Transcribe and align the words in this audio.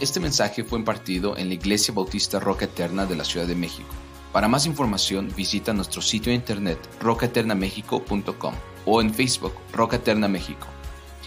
Este 0.00 0.18
mensaje 0.18 0.64
fue 0.64 0.78
impartido 0.78 1.36
en 1.36 1.48
la 1.48 1.54
Iglesia 1.54 1.92
Bautista 1.92 2.40
Roca 2.40 2.64
Eterna 2.64 3.04
de 3.04 3.14
la 3.16 3.22
Ciudad 3.22 3.46
de 3.46 3.54
México. 3.54 3.90
Para 4.32 4.48
más 4.48 4.64
información 4.64 5.30
visita 5.36 5.74
nuestro 5.74 6.00
sitio 6.00 6.30
de 6.30 6.36
internet 6.36 6.78
rocaeternamexico.com 7.00 8.54
o 8.86 9.02
en 9.02 9.12
Facebook 9.12 9.52
Roca 9.74 9.96
Eterna 9.96 10.26
México. 10.26 10.66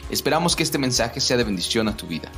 Esperamos 0.09 0.55
que 0.55 0.63
este 0.63 0.79
mensaje 0.79 1.21
sea 1.21 1.38
de 1.38 1.44
bendición 1.44 1.88
a 1.88 1.96
tu 1.96 2.07
vida. 2.07 2.31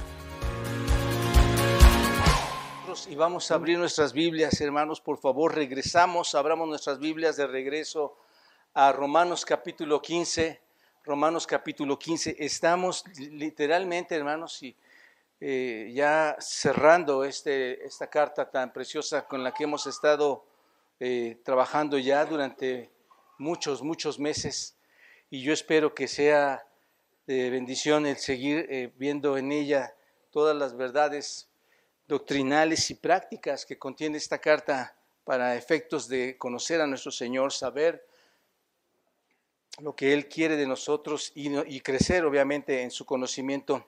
Y 3.09 3.15
vamos 3.15 3.49
a 3.49 3.55
abrir 3.55 3.77
nuestras 3.77 4.11
Biblias, 4.11 4.59
hermanos, 4.59 4.99
por 4.99 5.17
favor, 5.17 5.55
regresamos, 5.55 6.35
abramos 6.35 6.67
nuestras 6.67 6.99
Biblias 6.99 7.37
de 7.37 7.47
regreso 7.47 8.17
a 8.73 8.91
Romanos 8.91 9.45
capítulo 9.45 10.01
15. 10.01 10.59
Romanos 11.05 11.47
capítulo 11.47 11.97
15. 11.97 12.35
Estamos 12.39 13.05
literalmente, 13.17 14.15
hermanos, 14.15 14.61
y 14.63 14.75
eh, 15.41 15.91
ya 15.93 16.37
cerrando 16.39 17.25
este, 17.25 17.85
esta 17.85 18.07
carta 18.07 18.49
tan 18.49 18.71
preciosa 18.71 19.27
con 19.27 19.43
la 19.43 19.53
que 19.53 19.65
hemos 19.65 19.85
estado 19.85 20.45
eh, 20.99 21.37
trabajando 21.43 21.97
ya 21.97 22.25
durante 22.25 22.89
muchos, 23.37 23.81
muchos 23.81 24.17
meses. 24.17 24.77
Y 25.29 25.41
yo 25.41 25.51
espero 25.51 25.93
que 25.93 26.07
sea 26.07 26.65
de 27.27 27.49
bendición 27.49 28.05
el 28.05 28.17
seguir 28.17 28.65
eh, 28.69 28.93
viendo 28.95 29.37
en 29.37 29.51
ella 29.51 29.93
todas 30.31 30.55
las 30.55 30.77
verdades 30.77 31.49
doctrinales 32.07 32.89
y 32.91 32.95
prácticas 32.95 33.65
que 33.65 33.77
contiene 33.77 34.17
esta 34.17 34.39
carta 34.39 34.95
para 35.25 35.55
efectos 35.55 36.07
de 36.07 36.37
conocer 36.37 36.79
a 36.79 36.87
nuestro 36.87 37.11
Señor, 37.11 37.51
saber 37.51 38.07
lo 39.79 39.95
que 39.95 40.13
Él 40.13 40.29
quiere 40.29 40.55
de 40.55 40.67
nosotros 40.67 41.31
y, 41.35 41.49
y 41.75 41.81
crecer 41.81 42.23
obviamente 42.23 42.83
en 42.83 42.91
su 42.91 43.05
conocimiento 43.05 43.83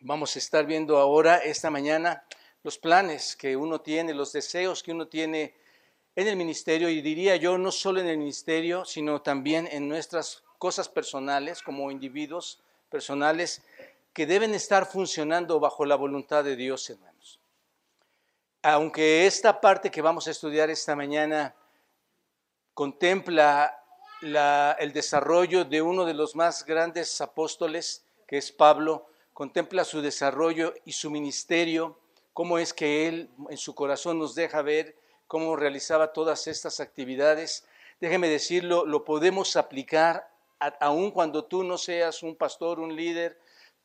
Vamos 0.00 0.36
a 0.36 0.38
estar 0.38 0.64
viendo 0.64 0.98
ahora, 0.98 1.38
esta 1.38 1.70
mañana, 1.70 2.22
los 2.62 2.78
planes 2.78 3.34
que 3.34 3.56
uno 3.56 3.80
tiene, 3.80 4.14
los 4.14 4.32
deseos 4.32 4.84
que 4.84 4.92
uno 4.92 5.08
tiene 5.08 5.56
en 6.14 6.28
el 6.28 6.36
ministerio 6.36 6.88
y 6.88 7.00
diría 7.00 7.34
yo 7.34 7.58
no 7.58 7.72
solo 7.72 7.98
en 7.98 8.06
el 8.06 8.16
ministerio, 8.16 8.84
sino 8.84 9.22
también 9.22 9.68
en 9.72 9.88
nuestras 9.88 10.44
cosas 10.56 10.88
personales 10.88 11.62
como 11.62 11.90
individuos 11.90 12.62
personales 12.88 13.60
que 14.12 14.24
deben 14.24 14.54
estar 14.54 14.86
funcionando 14.86 15.58
bajo 15.58 15.84
la 15.84 15.96
voluntad 15.96 16.44
de 16.44 16.54
Dios, 16.54 16.88
hermanos. 16.90 17.40
Aunque 18.62 19.26
esta 19.26 19.60
parte 19.60 19.90
que 19.90 20.00
vamos 20.00 20.28
a 20.28 20.30
estudiar 20.30 20.70
esta 20.70 20.94
mañana 20.94 21.56
contempla 22.72 23.82
el 24.22 24.92
desarrollo 24.92 25.64
de 25.64 25.82
uno 25.82 26.04
de 26.04 26.14
los 26.14 26.36
más 26.36 26.64
grandes 26.64 27.20
apóstoles, 27.20 28.04
que 28.28 28.38
es 28.38 28.52
Pablo, 28.52 29.08
contempla 29.38 29.84
su 29.84 30.02
desarrollo 30.02 30.74
y 30.84 30.90
su 30.90 31.12
ministerio, 31.12 31.96
cómo 32.32 32.58
es 32.58 32.74
que 32.74 33.06
Él 33.06 33.30
en 33.50 33.56
su 33.56 33.72
corazón 33.72 34.18
nos 34.18 34.34
deja 34.34 34.62
ver 34.62 34.96
cómo 35.28 35.54
realizaba 35.54 36.12
todas 36.12 36.48
estas 36.48 36.80
actividades. 36.80 37.64
Déjeme 38.00 38.28
decirlo, 38.28 38.84
lo 38.84 39.04
podemos 39.04 39.54
aplicar 39.54 40.28
aun 40.80 41.12
cuando 41.12 41.44
tú 41.44 41.62
no 41.62 41.78
seas 41.78 42.24
un 42.24 42.34
pastor, 42.34 42.80
un 42.80 42.96
líder, 42.96 43.38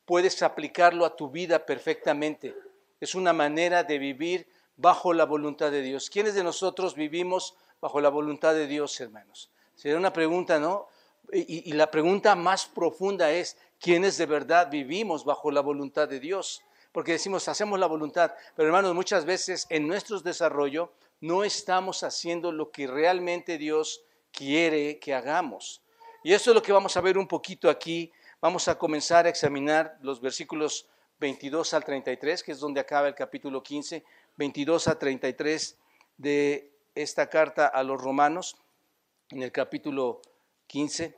puedes 0.04 0.42
aplicarlo 0.42 1.06
a 1.06 1.14
tu 1.14 1.30
vida 1.30 1.64
perfectamente. 1.64 2.52
Es 3.00 3.14
una 3.14 3.32
manera 3.32 3.84
de 3.84 4.00
vivir 4.00 4.48
bajo 4.76 5.12
la 5.12 5.24
voluntad 5.24 5.70
de 5.70 5.82
Dios. 5.82 6.10
¿Quiénes 6.10 6.34
de 6.34 6.42
nosotros 6.42 6.96
vivimos 6.96 7.54
bajo 7.80 8.00
la 8.00 8.08
voluntad 8.08 8.54
de 8.54 8.66
Dios, 8.66 9.00
hermanos? 9.00 9.52
Sería 9.76 9.98
una 9.98 10.12
pregunta, 10.12 10.58
¿no? 10.58 10.88
Y, 11.32 11.72
la 11.72 11.90
pregunta 11.90 12.34
más 12.34 12.66
profunda 12.66 13.32
es, 13.32 13.56
quienes 13.80 14.16
de 14.16 14.26
verdad 14.26 14.70
vivimos 14.70 15.24
bajo 15.24 15.50
la 15.50 15.60
voluntad 15.60 16.08
de 16.08 16.20
Dios. 16.20 16.62
Porque 16.92 17.12
decimos, 17.12 17.48
hacemos 17.48 17.78
la 17.78 17.86
voluntad, 17.86 18.32
pero 18.54 18.68
hermanos, 18.68 18.94
muchas 18.94 19.24
veces 19.24 19.66
en 19.68 19.88
nuestro 19.88 20.20
desarrollo 20.20 20.92
no 21.20 21.42
estamos 21.42 22.04
haciendo 22.04 22.52
lo 22.52 22.70
que 22.70 22.86
realmente 22.86 23.58
Dios 23.58 24.02
quiere 24.30 24.98
que 24.98 25.14
hagamos. 25.14 25.82
Y 26.22 26.32
eso 26.32 26.50
es 26.50 26.54
lo 26.54 26.62
que 26.62 26.72
vamos 26.72 26.96
a 26.96 27.00
ver 27.00 27.18
un 27.18 27.26
poquito 27.26 27.68
aquí. 27.68 28.12
Vamos 28.40 28.68
a 28.68 28.78
comenzar 28.78 29.26
a 29.26 29.28
examinar 29.28 29.98
los 30.02 30.20
versículos 30.20 30.88
22 31.20 31.74
al 31.74 31.84
33, 31.84 32.42
que 32.42 32.52
es 32.52 32.60
donde 32.60 32.80
acaba 32.80 33.08
el 33.08 33.14
capítulo 33.14 33.62
15, 33.62 34.04
22 34.36 34.88
a 34.88 34.98
33 34.98 35.78
de 36.16 36.70
esta 36.94 37.28
carta 37.28 37.66
a 37.66 37.82
los 37.82 38.00
romanos, 38.00 38.56
en 39.30 39.42
el 39.42 39.52
capítulo 39.52 40.22
15. 40.74 41.14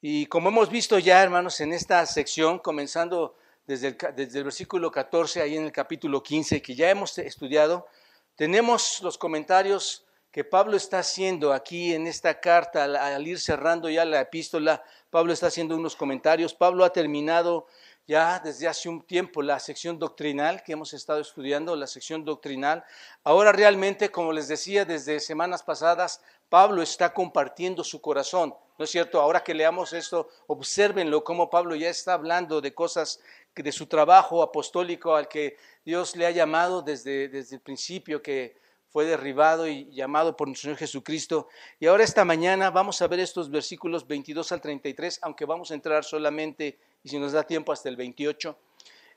Y 0.00 0.26
como 0.26 0.48
hemos 0.48 0.68
visto 0.68 0.98
ya, 0.98 1.22
hermanos, 1.22 1.60
en 1.60 1.72
esta 1.72 2.04
sección, 2.06 2.58
comenzando 2.58 3.36
desde 3.68 3.96
el, 4.16 4.42
versículo 4.42 4.90
14, 4.90 5.42
ahí 5.42 5.56
en 5.56 5.66
el 5.66 5.70
capítulo 5.70 6.24
15, 6.24 6.60
que 6.60 6.74
ya 6.74 6.90
hemos 6.90 7.16
estudiado, 7.18 7.86
tenemos 8.34 9.00
los 9.00 9.16
comentarios 9.16 10.04
que 10.32 10.42
Pablo 10.42 10.76
está 10.76 10.98
haciendo 10.98 11.52
aquí 11.52 11.94
en 11.94 12.08
esta 12.08 12.40
carta, 12.40 12.82
al 12.82 13.28
ir 13.28 13.38
cerrando 13.38 13.88
ya 13.88 14.04
la 14.04 14.22
epístola, 14.22 14.82
Pablo 15.10 15.32
está 15.32 15.46
haciendo 15.46 15.76
unos 15.76 15.94
comentarios. 15.94 16.52
Pablo 16.52 16.84
ha 16.84 16.92
terminado 16.92 17.68
ya 18.10 18.40
desde 18.40 18.66
hace 18.66 18.88
un 18.88 19.02
tiempo 19.02 19.40
la 19.40 19.60
sección 19.60 19.96
doctrinal 19.96 20.64
que 20.64 20.72
hemos 20.72 20.92
estado 20.94 21.20
estudiando, 21.20 21.76
la 21.76 21.86
sección 21.86 22.24
doctrinal. 22.24 22.82
Ahora 23.22 23.52
realmente, 23.52 24.10
como 24.10 24.32
les 24.32 24.48
decía 24.48 24.84
desde 24.84 25.20
semanas 25.20 25.62
pasadas, 25.62 26.20
Pablo 26.48 26.82
está 26.82 27.14
compartiendo 27.14 27.84
su 27.84 28.00
corazón. 28.00 28.52
¿No 28.76 28.84
es 28.84 28.90
cierto? 28.90 29.20
Ahora 29.20 29.44
que 29.44 29.54
leamos 29.54 29.92
esto, 29.92 30.28
obsérvenlo 30.48 31.22
como 31.22 31.48
Pablo 31.48 31.76
ya 31.76 31.88
está 31.88 32.14
hablando 32.14 32.60
de 32.60 32.74
cosas 32.74 33.20
de 33.54 33.70
su 33.70 33.86
trabajo 33.86 34.42
apostólico 34.42 35.14
al 35.14 35.28
que 35.28 35.56
Dios 35.84 36.16
le 36.16 36.26
ha 36.26 36.32
llamado 36.32 36.82
desde, 36.82 37.28
desde 37.28 37.54
el 37.54 37.62
principio, 37.62 38.20
que 38.20 38.56
fue 38.88 39.04
derribado 39.04 39.68
y 39.68 39.88
llamado 39.92 40.36
por 40.36 40.48
nuestro 40.48 40.66
Señor 40.66 40.78
Jesucristo. 40.78 41.46
Y 41.78 41.86
ahora 41.86 42.02
esta 42.02 42.24
mañana 42.24 42.70
vamos 42.70 43.00
a 43.02 43.06
ver 43.06 43.20
estos 43.20 43.48
versículos 43.48 44.04
22 44.04 44.50
al 44.50 44.60
33, 44.60 45.20
aunque 45.22 45.44
vamos 45.44 45.70
a 45.70 45.74
entrar 45.74 46.02
solamente, 46.02 46.76
y 47.02 47.08
si 47.08 47.18
nos 47.18 47.32
da 47.32 47.42
tiempo, 47.44 47.72
hasta 47.72 47.88
el 47.88 47.96
28. 47.96 48.58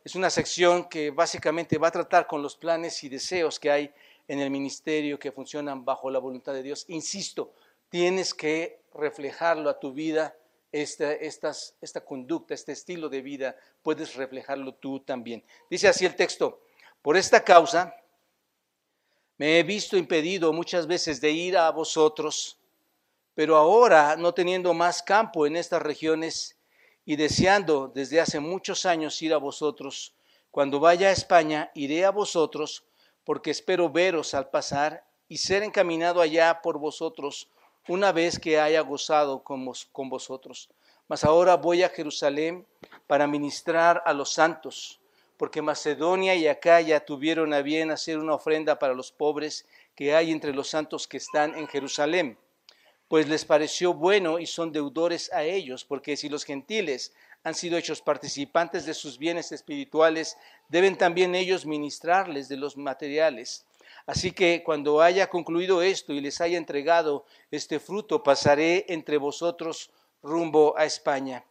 Es 0.04 0.16
una 0.16 0.30
sección 0.30 0.90
que 0.90 1.12
básicamente 1.12 1.78
va 1.78 1.88
a 1.88 1.92
tratar 1.92 2.28
con 2.28 2.42
los 2.42 2.56
planes 2.56 3.04
y 3.04 3.10
deseos 3.10 3.60
que 3.60 3.72
hay 3.72 3.94
en 4.28 4.40
el 4.40 4.50
ministerio 4.50 5.20
que 5.20 5.32
funcionan 5.32 5.86
bajo 5.86 6.10
la 6.10 6.20
voluntad 6.20 6.54
de 6.54 6.64
Dios. 6.64 6.86
Insisto, 6.90 7.54
tienes 7.90 8.34
que 8.34 8.82
reflejarlo 8.94 9.70
a 9.70 9.80
tu 9.80 9.94
vida, 9.94 10.36
esta, 10.72 11.14
esta 11.14 12.02
conducta, 12.04 12.54
este 12.54 12.72
estilo 12.72 13.08
de 13.08 13.22
vida, 13.22 13.56
puedes 13.82 14.16
reflejarlo 14.16 14.74
tú 14.74 15.00
también. 15.00 15.44
Dice 15.70 15.88
así 15.88 16.06
el 16.06 16.16
texto, 16.16 16.62
por 17.02 17.16
esta 17.16 17.44
causa 17.44 17.96
me 19.38 19.60
he 19.60 19.64
visto 19.64 19.98
impedido 19.98 20.52
muchas 20.52 20.88
veces 20.88 21.22
de 21.22 21.32
ir 21.32 21.58
a 21.58 21.70
vosotros, 21.72 22.58
pero 23.36 23.56
ahora, 23.56 24.16
no 24.16 24.34
teniendo 24.34 24.74
más 24.74 25.02
campo 25.02 25.46
en 25.46 25.56
estas 25.56 25.82
regiones 25.82 26.58
y 27.06 27.16
deseando 27.16 27.92
desde 27.94 28.22
hace 28.22 28.40
muchos 28.40 28.86
años 28.86 29.22
ir 29.22 29.34
a 29.34 29.38
vosotros, 29.38 30.14
cuando 30.52 30.80
vaya 30.80 31.08
a 31.08 31.12
España 31.12 31.72
iré 31.74 32.06
a 32.06 32.12
vosotros, 32.12 32.84
porque 33.24 33.52
espero 33.52 33.90
veros 33.90 34.34
al 34.34 34.50
pasar 34.50 35.04
y 35.28 35.38
ser 35.38 35.64
encaminado 35.64 36.22
allá 36.22 36.62
por 36.62 36.78
vosotros 36.78 37.50
una 37.88 38.12
vez 38.12 38.40
que 38.40 38.60
haya 38.60 38.82
gozado 38.82 39.44
con, 39.44 39.66
vosotros. 40.10 40.70
Mas 41.08 41.24
ahora 41.24 41.58
voy 41.58 41.84
a 41.84 41.90
Jerusalén 41.90 42.66
para 43.08 43.28
ministrar 43.28 44.02
a 44.06 44.14
los 44.14 44.32
santos, 44.32 45.00
porque 45.38 45.62
Macedonia 45.62 46.36
y 46.36 46.48
Acaya 46.48 47.04
tuvieron 47.04 47.54
a 47.54 47.62
bien 47.62 47.92
hacer 47.92 48.20
una 48.20 48.36
ofrenda 48.36 48.80
para 48.80 48.94
los 48.94 49.12
pobres 49.12 49.66
que 49.96 50.16
hay 50.16 50.32
entre 50.32 50.54
los 50.54 50.70
santos 50.70 51.08
que 51.08 51.18
están 51.18 51.56
en 51.56 51.68
Jerusalén. 51.68 52.38
Pues 53.14 53.30
les 53.30 53.46
pareció 53.46 53.94
bueno 53.94 54.40
y 54.40 54.48
son 54.48 54.72
deudores 54.72 55.32
a 55.34 55.44
ellos, 55.44 55.86
porque 55.86 56.18
si 56.18 56.30
los 56.30 56.44
gentiles 56.44 57.14
han 57.44 57.54
sido 57.54 57.78
hechos 57.78 58.02
participantes 58.02 58.88
de 58.88 58.96
sus 58.96 59.20
bienes 59.20 59.52
espirituales, 59.52 60.36
deben 60.68 60.98
también 60.98 61.36
ellos 61.36 61.68
ministrarles 61.68 62.50
de 62.50 62.58
los 62.58 62.76
materiales. 62.76 63.68
Así 64.08 64.32
que 64.32 64.64
cuando 64.64 65.00
haya 65.00 65.30
concluido 65.30 65.84
esto 65.84 66.12
y 66.12 66.22
les 66.22 66.42
haya 66.42 66.58
entregado 66.58 67.24
este 67.52 67.80
fruto, 67.80 68.24
pasaré 68.24 68.88
entre 68.90 69.18
vosotros 69.18 69.92
rumbo 70.24 70.74
a 70.76 70.86
España. 70.86 71.46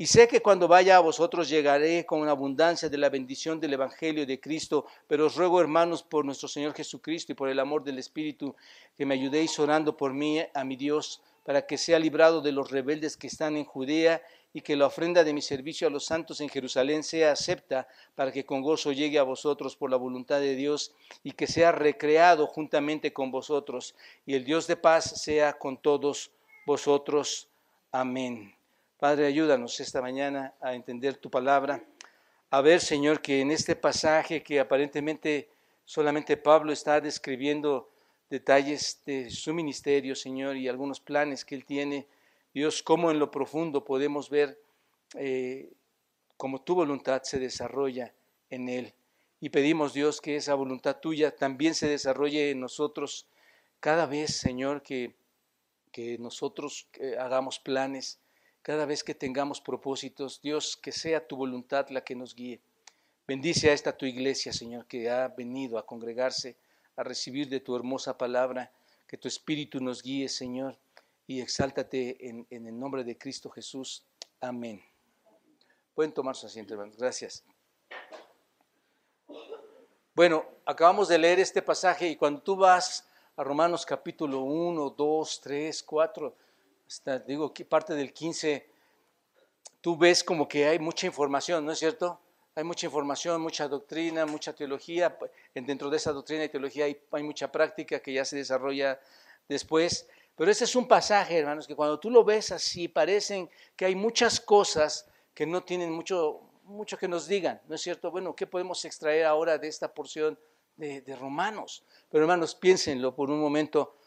Y 0.00 0.06
sé 0.06 0.28
que 0.28 0.40
cuando 0.40 0.68
vaya 0.68 0.96
a 0.96 1.00
vosotros 1.00 1.48
llegaré 1.48 2.06
con 2.06 2.28
abundancia 2.28 2.88
de 2.88 2.98
la 2.98 3.10
bendición 3.10 3.58
del 3.58 3.72
Evangelio 3.72 4.24
de 4.24 4.38
Cristo, 4.38 4.86
pero 5.08 5.26
os 5.26 5.34
ruego, 5.34 5.60
hermanos, 5.60 6.04
por 6.04 6.24
nuestro 6.24 6.46
Señor 6.46 6.72
Jesucristo 6.72 7.32
y 7.32 7.34
por 7.34 7.48
el 7.48 7.58
amor 7.58 7.82
del 7.82 7.98
Espíritu, 7.98 8.54
que 8.96 9.04
me 9.04 9.14
ayudéis 9.14 9.58
orando 9.58 9.96
por 9.96 10.12
mí 10.12 10.38
a 10.54 10.62
mi 10.62 10.76
Dios, 10.76 11.20
para 11.44 11.66
que 11.66 11.76
sea 11.76 11.98
librado 11.98 12.40
de 12.40 12.52
los 12.52 12.70
rebeldes 12.70 13.16
que 13.16 13.26
están 13.26 13.56
en 13.56 13.64
Judea 13.64 14.22
y 14.52 14.60
que 14.60 14.76
la 14.76 14.86
ofrenda 14.86 15.24
de 15.24 15.32
mi 15.32 15.42
servicio 15.42 15.88
a 15.88 15.90
los 15.90 16.04
santos 16.04 16.40
en 16.40 16.48
Jerusalén 16.48 17.02
sea 17.02 17.32
acepta 17.32 17.88
para 18.14 18.30
que 18.30 18.44
con 18.44 18.62
gozo 18.62 18.92
llegue 18.92 19.18
a 19.18 19.24
vosotros 19.24 19.74
por 19.74 19.90
la 19.90 19.96
voluntad 19.96 20.38
de 20.38 20.54
Dios 20.54 20.92
y 21.24 21.32
que 21.32 21.48
sea 21.48 21.72
recreado 21.72 22.46
juntamente 22.46 23.12
con 23.12 23.32
vosotros 23.32 23.96
y 24.26 24.34
el 24.34 24.44
Dios 24.44 24.66
de 24.68 24.76
paz 24.76 25.22
sea 25.22 25.54
con 25.54 25.76
todos 25.76 26.30
vosotros. 26.66 27.48
Amén. 27.90 28.57
Padre, 28.98 29.26
ayúdanos 29.26 29.78
esta 29.78 30.02
mañana 30.02 30.54
a 30.60 30.74
entender 30.74 31.16
tu 31.16 31.30
palabra, 31.30 31.84
a 32.50 32.60
ver, 32.60 32.80
Señor, 32.80 33.22
que 33.22 33.40
en 33.40 33.52
este 33.52 33.76
pasaje 33.76 34.42
que 34.42 34.58
aparentemente 34.58 35.48
solamente 35.84 36.36
Pablo 36.36 36.72
está 36.72 37.00
describiendo 37.00 37.88
detalles 38.28 39.00
de 39.06 39.30
su 39.30 39.54
ministerio, 39.54 40.16
Señor, 40.16 40.56
y 40.56 40.66
algunos 40.66 40.98
planes 40.98 41.44
que 41.44 41.54
él 41.54 41.64
tiene, 41.64 42.08
Dios, 42.52 42.82
cómo 42.82 43.12
en 43.12 43.20
lo 43.20 43.30
profundo 43.30 43.84
podemos 43.84 44.30
ver 44.30 44.60
eh, 45.14 45.70
cómo 46.36 46.60
tu 46.62 46.74
voluntad 46.74 47.22
se 47.22 47.38
desarrolla 47.38 48.12
en 48.50 48.68
él. 48.68 48.94
Y 49.38 49.50
pedimos, 49.50 49.94
Dios, 49.94 50.20
que 50.20 50.34
esa 50.34 50.54
voluntad 50.54 50.96
tuya 50.96 51.36
también 51.36 51.76
se 51.76 51.86
desarrolle 51.86 52.50
en 52.50 52.58
nosotros 52.58 53.28
cada 53.78 54.06
vez, 54.06 54.34
Señor, 54.34 54.82
que, 54.82 55.14
que 55.92 56.18
nosotros 56.18 56.88
eh, 56.94 57.14
hagamos 57.16 57.60
planes, 57.60 58.18
cada 58.68 58.84
vez 58.84 59.02
que 59.02 59.14
tengamos 59.14 59.62
propósitos, 59.62 60.42
Dios, 60.42 60.76
que 60.76 60.92
sea 60.92 61.26
tu 61.26 61.38
voluntad 61.38 61.88
la 61.88 62.04
que 62.04 62.14
nos 62.14 62.34
guíe. 62.34 62.60
Bendice 63.26 63.70
a 63.70 63.72
esta 63.72 63.96
tu 63.96 64.04
iglesia, 64.04 64.52
Señor, 64.52 64.84
que 64.84 65.08
ha 65.08 65.28
venido 65.28 65.78
a 65.78 65.86
congregarse, 65.86 66.54
a 66.94 67.02
recibir 67.02 67.48
de 67.48 67.60
tu 67.60 67.74
hermosa 67.74 68.18
palabra, 68.18 68.70
que 69.06 69.16
tu 69.16 69.26
Espíritu 69.26 69.80
nos 69.80 70.02
guíe, 70.02 70.28
Señor, 70.28 70.76
y 71.26 71.40
exáltate 71.40 72.28
en, 72.28 72.46
el 72.50 72.78
nombre 72.78 73.04
de 73.04 73.16
Cristo 73.16 73.48
Jesús. 73.48 74.04
Amén. 74.38 74.82
Pueden 75.94 76.12
tomar 76.12 76.36
su 76.36 76.44
asiento, 76.44 76.74
hermanos. 76.74 76.98
Gracias. 76.98 77.42
Bueno, 80.14 80.44
acabamos 80.66 81.08
de 81.08 81.16
leer 81.16 81.40
este 81.40 81.62
pasaje 81.62 82.06
y 82.06 82.16
cuando 82.16 82.42
tú 82.42 82.54
vas 82.54 83.08
a 83.34 83.42
Romanos 83.42 83.86
capítulo 83.86 84.42
1, 84.42 84.90
2, 84.90 85.40
3, 85.40 85.82
4, 85.84 86.36
digo 87.26 87.52
que 87.52 87.64
parte 87.64 87.94
del 87.94 88.12
15, 88.12 88.68
tú 89.80 89.96
ves 89.96 90.24
como 90.24 90.48
que 90.48 90.66
hay 90.66 90.78
mucha 90.78 91.06
información, 91.06 91.64
¿no 91.64 91.72
es 91.72 91.78
cierto? 91.78 92.20
Hay 92.54 92.64
mucha 92.64 92.86
información, 92.86 93.40
mucha 93.40 93.68
doctrina, 93.68 94.26
mucha 94.26 94.52
teología. 94.52 95.16
Dentro 95.54 95.90
de 95.90 95.96
esa 95.96 96.12
doctrina 96.12 96.44
y 96.44 96.48
teología 96.48 96.86
hay, 96.86 97.00
hay 97.12 97.22
mucha 97.22 97.52
práctica 97.52 98.00
que 98.00 98.12
ya 98.12 98.24
se 98.24 98.36
desarrolla 98.36 99.00
después. 99.48 100.08
Pero 100.34 100.50
ese 100.50 100.64
es 100.64 100.74
un 100.76 100.88
pasaje, 100.88 101.38
hermanos, 101.38 101.66
que 101.66 101.76
cuando 101.76 102.00
tú 102.00 102.10
lo 102.10 102.24
ves 102.24 102.52
así, 102.52 102.88
parecen 102.88 103.50
que 103.76 103.84
hay 103.84 103.94
muchas 103.94 104.40
cosas 104.40 105.06
que 105.34 105.46
no 105.46 105.62
tienen 105.62 105.92
mucho, 105.92 106.40
mucho 106.64 106.96
que 106.96 107.06
nos 107.06 107.28
digan, 107.28 107.60
¿no 107.68 107.74
es 107.74 107.80
cierto? 107.80 108.10
Bueno, 108.10 108.34
¿qué 108.34 108.46
podemos 108.46 108.84
extraer 108.84 109.26
ahora 109.26 109.58
de 109.58 109.68
esta 109.68 109.92
porción 109.92 110.38
de, 110.76 111.00
de 111.00 111.16
Romanos? 111.16 111.84
Pero 112.08 112.24
hermanos, 112.24 112.54
piénsenlo 112.54 113.14
por 113.14 113.30
un 113.30 113.40
momento, 113.40 113.97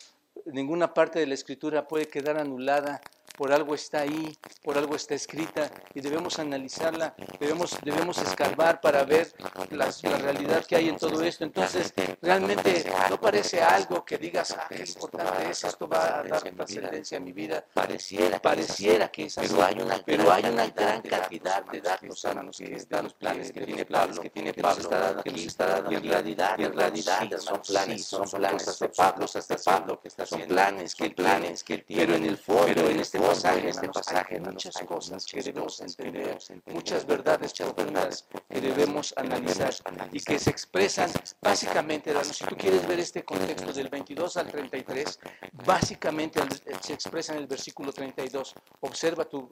ninguna 0.45 0.93
parte 0.93 1.19
de 1.19 1.27
la 1.27 1.33
escritura 1.33 1.87
puede 1.87 2.07
quedar 2.07 2.37
anulada 2.37 3.01
por 3.41 3.51
algo 3.51 3.73
está 3.73 4.01
ahí, 4.01 4.37
por 4.61 4.77
algo 4.77 4.95
está 4.95 5.15
escrita 5.15 5.71
y 5.95 5.99
debemos 5.99 6.37
analizarla, 6.37 7.15
debemos, 7.39 7.75
debemos 7.83 8.19
escarbar 8.19 8.79
para 8.79 9.03
ver 9.03 9.33
la, 9.71 9.89
realidad 10.19 10.63
que 10.63 10.75
hay 10.75 10.89
en 10.89 10.97
todo 10.97 11.23
esto. 11.23 11.45
Entonces, 11.45 11.91
realmente 12.21 12.85
no 13.09 13.19
parece 13.19 13.59
algo 13.59 14.05
que 14.05 14.19
digas, 14.19 14.55
ah, 14.55 14.67
qué 14.69 14.83
importante 14.83 15.49
es, 15.49 15.63
esto 15.63 15.87
va 15.87 16.19
a 16.19 16.23
dar 16.23 16.43
trascendencia 16.51 17.17
a 17.17 17.19
mi 17.19 17.31
vida. 17.31 17.65
Pareciera, 17.73 18.39
pareciera 18.39 19.07
que 19.07 19.25
es 19.25 19.35
así, 19.39 19.47
pero 19.49 19.63
hay 19.63 19.81
una, 19.81 19.97
pero 20.05 20.31
hay 20.31 20.45
una 20.45 20.67
gran 20.67 21.01
cantidad 21.01 21.65
de 21.65 21.81
datos, 21.81 22.23
hermanos, 22.23 22.57
que 22.59 22.75
están 22.75 23.05
los 23.05 23.15
planes 23.15 23.51
que 23.51 23.61
tiene 23.61 23.85
Pablo, 23.85 24.21
que 24.21 24.29
tiene 24.29 24.53
Pablo, 24.53 25.23
que 25.23 25.31
nos 25.31 25.41
está 25.41 25.65
dando, 25.65 25.91
y 25.91 25.95
en 25.95 26.03
realidad, 26.03 26.59
en 26.59 26.73
realidad, 26.73 27.27
son 27.39 27.59
planes, 27.59 28.05
son 28.05 28.29
planes 28.29 28.77
de 28.77 28.89
Pablo, 28.89 29.25
hasta 29.25 29.57
Pablo, 29.57 29.99
que 29.99 30.09
está 30.09 30.27
son 30.27 30.41
planes, 30.41 30.93
que 30.93 31.09
planes 31.09 31.63
que 31.63 31.79
tiene, 31.79 32.05
pero 32.05 32.15
en 32.17 32.25
el 32.25 32.37
fondo, 32.37 32.65
pero 32.67 32.87
en 32.87 32.99
este 32.99 33.30
en 33.31 33.67
este 33.67 33.87
pasaje, 33.87 34.39
muchas 34.41 34.75
cosas 34.85 35.25
que 35.25 35.41
debemos 35.41 35.79
entender, 35.79 36.37
muchas 36.65 37.05
verdades 37.05 37.53
profundas 37.53 38.27
que 38.49 38.59
debemos 38.59 39.13
analizar 39.15 39.73
y 40.11 40.19
que 40.19 40.37
se 40.37 40.49
expresan 40.49 41.09
básicamente, 41.41 42.13
si 42.25 42.43
tú 42.45 42.57
quieres 42.57 42.85
ver 42.85 42.99
este 42.99 43.23
contexto 43.23 43.71
del 43.71 43.87
22 43.87 44.35
al 44.35 44.47
33, 44.51 45.19
básicamente 45.65 46.41
se 46.81 46.93
expresa 46.93 47.33
en 47.33 47.39
el 47.39 47.47
versículo 47.47 47.93
32. 47.93 48.53
Observa 48.81 49.23
tu, 49.25 49.47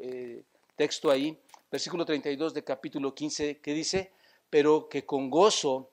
eh, 0.00 0.44
texto 0.76 1.10
ahí, 1.10 1.36
versículo 1.70 2.04
32 2.04 2.54
de 2.54 2.62
capítulo 2.62 3.14
15, 3.14 3.58
que 3.58 3.74
dice, 3.74 4.12
pero 4.48 4.88
que 4.88 5.04
con 5.04 5.28
gozo 5.28 5.90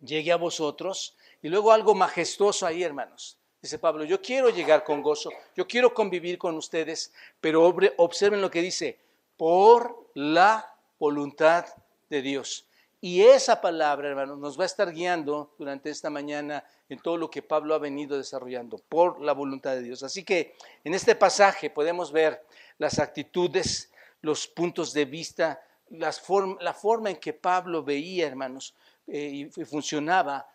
llegue 0.00 0.32
a 0.32 0.36
vosotros, 0.36 1.14
y 1.42 1.48
luego 1.48 1.72
algo 1.72 1.94
majestuoso 1.94 2.66
ahí, 2.66 2.82
hermanos. 2.82 3.38
Dice 3.66 3.80
Pablo, 3.80 4.04
yo 4.04 4.22
quiero 4.22 4.48
llegar 4.48 4.84
con 4.84 5.02
gozo, 5.02 5.28
yo 5.56 5.66
quiero 5.66 5.92
convivir 5.92 6.38
con 6.38 6.54
ustedes, 6.56 7.12
pero 7.40 7.74
observen 7.96 8.40
lo 8.40 8.48
que 8.48 8.62
dice, 8.62 8.96
por 9.36 10.08
la 10.14 10.72
voluntad 11.00 11.66
de 12.08 12.22
Dios. 12.22 12.68
Y 13.00 13.22
esa 13.22 13.60
palabra, 13.60 14.08
hermanos, 14.08 14.38
nos 14.38 14.56
va 14.56 14.62
a 14.62 14.66
estar 14.66 14.92
guiando 14.92 15.52
durante 15.58 15.90
esta 15.90 16.10
mañana 16.10 16.62
en 16.88 17.00
todo 17.00 17.16
lo 17.16 17.28
que 17.28 17.42
Pablo 17.42 17.74
ha 17.74 17.78
venido 17.78 18.16
desarrollando, 18.16 18.78
por 18.88 19.20
la 19.20 19.32
voluntad 19.32 19.72
de 19.72 19.82
Dios. 19.82 20.04
Así 20.04 20.22
que 20.22 20.54
en 20.84 20.94
este 20.94 21.16
pasaje 21.16 21.68
podemos 21.68 22.12
ver 22.12 22.46
las 22.78 23.00
actitudes, 23.00 23.90
los 24.20 24.46
puntos 24.46 24.92
de 24.92 25.06
vista, 25.06 25.60
las 25.90 26.22
la 26.60 26.72
forma 26.72 27.10
en 27.10 27.16
que 27.16 27.32
Pablo 27.32 27.82
veía, 27.82 28.28
hermanos, 28.28 28.76
eh, 29.08 29.50
y 29.56 29.64
funcionaba 29.64 30.46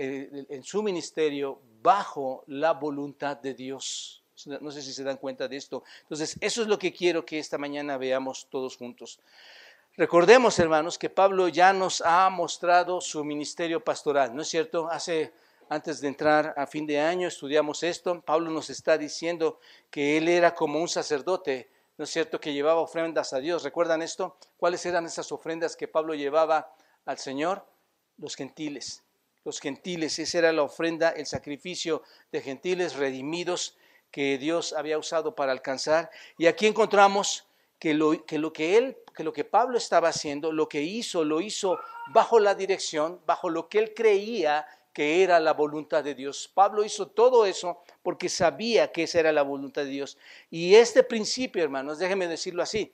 eh, 0.00 0.44
en 0.50 0.62
su 0.62 0.82
ministerio 0.82 1.62
bajo 1.82 2.44
la 2.46 2.72
voluntad 2.72 3.36
de 3.36 3.54
Dios. 3.54 4.22
No 4.60 4.70
sé 4.70 4.82
si 4.82 4.92
se 4.92 5.02
dan 5.02 5.16
cuenta 5.16 5.48
de 5.48 5.56
esto. 5.56 5.82
Entonces, 6.02 6.36
eso 6.40 6.62
es 6.62 6.68
lo 6.68 6.78
que 6.78 6.92
quiero 6.92 7.24
que 7.24 7.38
esta 7.38 7.58
mañana 7.58 7.96
veamos 7.96 8.46
todos 8.50 8.76
juntos. 8.76 9.18
Recordemos, 9.96 10.56
hermanos, 10.60 10.96
que 10.96 11.10
Pablo 11.10 11.48
ya 11.48 11.72
nos 11.72 12.00
ha 12.02 12.30
mostrado 12.30 13.00
su 13.00 13.24
ministerio 13.24 13.82
pastoral, 13.82 14.34
¿no 14.34 14.42
es 14.42 14.48
cierto? 14.48 14.88
Hace, 14.88 15.32
antes 15.68 16.00
de 16.00 16.06
entrar 16.06 16.54
a 16.56 16.68
fin 16.68 16.86
de 16.86 17.00
año, 17.00 17.26
estudiamos 17.26 17.82
esto. 17.82 18.20
Pablo 18.20 18.48
nos 18.50 18.70
está 18.70 18.96
diciendo 18.96 19.58
que 19.90 20.16
él 20.16 20.28
era 20.28 20.54
como 20.54 20.80
un 20.80 20.88
sacerdote, 20.88 21.68
¿no 21.96 22.04
es 22.04 22.10
cierto?, 22.10 22.40
que 22.40 22.52
llevaba 22.52 22.80
ofrendas 22.80 23.32
a 23.32 23.40
Dios. 23.40 23.64
¿Recuerdan 23.64 24.02
esto? 24.02 24.36
¿Cuáles 24.56 24.86
eran 24.86 25.04
esas 25.04 25.32
ofrendas 25.32 25.74
que 25.74 25.88
Pablo 25.88 26.14
llevaba 26.14 26.72
al 27.04 27.18
Señor? 27.18 27.66
Los 28.18 28.36
gentiles 28.36 29.02
los 29.48 29.60
gentiles. 29.60 30.18
Esa 30.18 30.38
era 30.38 30.52
la 30.52 30.62
ofrenda, 30.62 31.08
el 31.08 31.24
sacrificio 31.24 32.02
de 32.30 32.42
gentiles 32.42 32.96
redimidos 32.96 33.78
que 34.10 34.36
Dios 34.36 34.74
había 34.74 34.98
usado 34.98 35.34
para 35.34 35.52
alcanzar. 35.52 36.10
Y 36.36 36.46
aquí 36.46 36.66
encontramos 36.66 37.46
que 37.78 37.94
lo 37.94 38.24
que, 38.26 38.76
él, 38.76 38.98
que 39.14 39.24
lo 39.24 39.32
que 39.32 39.44
Pablo 39.44 39.78
estaba 39.78 40.08
haciendo, 40.10 40.52
lo 40.52 40.68
que 40.68 40.82
hizo, 40.82 41.24
lo 41.24 41.40
hizo 41.40 41.78
bajo 42.12 42.38
la 42.38 42.54
dirección, 42.54 43.20
bajo 43.24 43.48
lo 43.48 43.70
que 43.70 43.78
él 43.78 43.94
creía 43.94 44.66
que 44.92 45.22
era 45.22 45.40
la 45.40 45.54
voluntad 45.54 46.04
de 46.04 46.14
Dios. 46.14 46.50
Pablo 46.52 46.84
hizo 46.84 47.08
todo 47.08 47.46
eso 47.46 47.78
porque 48.02 48.28
sabía 48.28 48.92
que 48.92 49.04
esa 49.04 49.20
era 49.20 49.32
la 49.32 49.42
voluntad 49.42 49.82
de 49.84 49.90
Dios. 49.90 50.18
Y 50.50 50.74
este 50.74 51.02
principio, 51.02 51.62
hermanos, 51.62 51.98
déjenme 51.98 52.26
decirlo 52.26 52.62
así, 52.62 52.92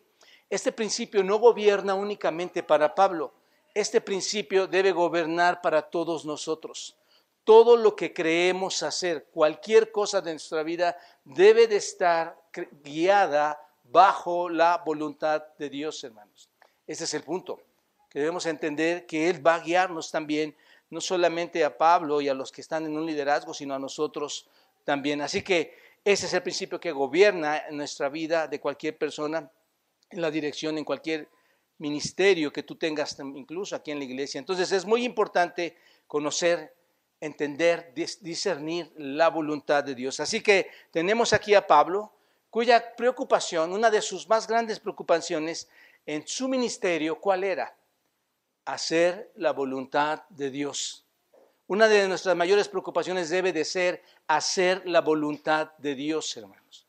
este 0.50 0.70
principio 0.70 1.24
no 1.24 1.38
gobierna 1.38 1.94
únicamente 1.94 2.62
para 2.62 2.94
Pablo, 2.94 3.32
este 3.74 4.00
principio 4.00 4.68
debe 4.68 4.92
gobernar 4.92 5.60
para 5.60 5.82
todos 5.82 6.24
nosotros. 6.24 6.96
Todo 7.42 7.76
lo 7.76 7.94
que 7.94 8.14
creemos 8.14 8.82
hacer, 8.82 9.26
cualquier 9.32 9.90
cosa 9.90 10.20
de 10.20 10.30
nuestra 10.30 10.62
vida, 10.62 10.96
debe 11.24 11.66
de 11.66 11.76
estar 11.76 12.40
guiada 12.82 13.60
bajo 13.82 14.48
la 14.48 14.82
voluntad 14.86 15.42
de 15.58 15.68
Dios, 15.68 16.02
hermanos. 16.04 16.48
Ese 16.86 17.04
es 17.04 17.12
el 17.14 17.22
punto, 17.22 17.60
que 18.08 18.20
debemos 18.20 18.46
entender 18.46 19.06
que 19.06 19.28
Él 19.28 19.46
va 19.46 19.56
a 19.56 19.60
guiarnos 19.60 20.10
también, 20.10 20.56
no 20.88 21.00
solamente 21.00 21.64
a 21.64 21.76
Pablo 21.76 22.20
y 22.20 22.28
a 22.28 22.34
los 22.34 22.52
que 22.52 22.60
están 22.60 22.86
en 22.86 22.96
un 22.96 23.04
liderazgo, 23.04 23.52
sino 23.52 23.74
a 23.74 23.78
nosotros 23.78 24.46
también. 24.84 25.20
Así 25.20 25.42
que 25.42 25.76
ese 26.04 26.26
es 26.26 26.34
el 26.34 26.42
principio 26.42 26.78
que 26.78 26.92
gobierna 26.92 27.62
nuestra 27.70 28.08
vida 28.08 28.46
de 28.46 28.60
cualquier 28.60 28.96
persona, 28.96 29.50
en 30.10 30.20
la 30.20 30.30
dirección, 30.30 30.78
en 30.78 30.84
cualquier 30.84 31.28
ministerio 31.78 32.52
que 32.52 32.62
tú 32.62 32.76
tengas 32.76 33.18
incluso 33.18 33.74
aquí 33.76 33.90
en 33.90 33.98
la 33.98 34.04
iglesia. 34.04 34.38
Entonces 34.38 34.72
es 34.72 34.84
muy 34.84 35.04
importante 35.04 35.76
conocer, 36.06 36.74
entender, 37.20 37.92
discernir 38.20 38.92
la 38.96 39.28
voluntad 39.28 39.82
de 39.82 39.94
Dios. 39.94 40.20
Así 40.20 40.42
que 40.42 40.70
tenemos 40.90 41.32
aquí 41.32 41.54
a 41.54 41.66
Pablo, 41.66 42.12
cuya 42.50 42.94
preocupación, 42.94 43.72
una 43.72 43.90
de 43.90 44.02
sus 44.02 44.28
más 44.28 44.46
grandes 44.46 44.78
preocupaciones 44.78 45.68
en 46.06 46.26
su 46.26 46.48
ministerio, 46.48 47.18
¿cuál 47.20 47.44
era? 47.44 47.76
Hacer 48.64 49.32
la 49.36 49.52
voluntad 49.52 50.22
de 50.28 50.50
Dios. 50.50 51.04
Una 51.66 51.88
de 51.88 52.06
nuestras 52.06 52.36
mayores 52.36 52.68
preocupaciones 52.68 53.30
debe 53.30 53.52
de 53.52 53.64
ser 53.64 54.02
hacer 54.26 54.82
la 54.86 55.00
voluntad 55.00 55.72
de 55.78 55.94
Dios, 55.94 56.36
hermanos. 56.36 56.86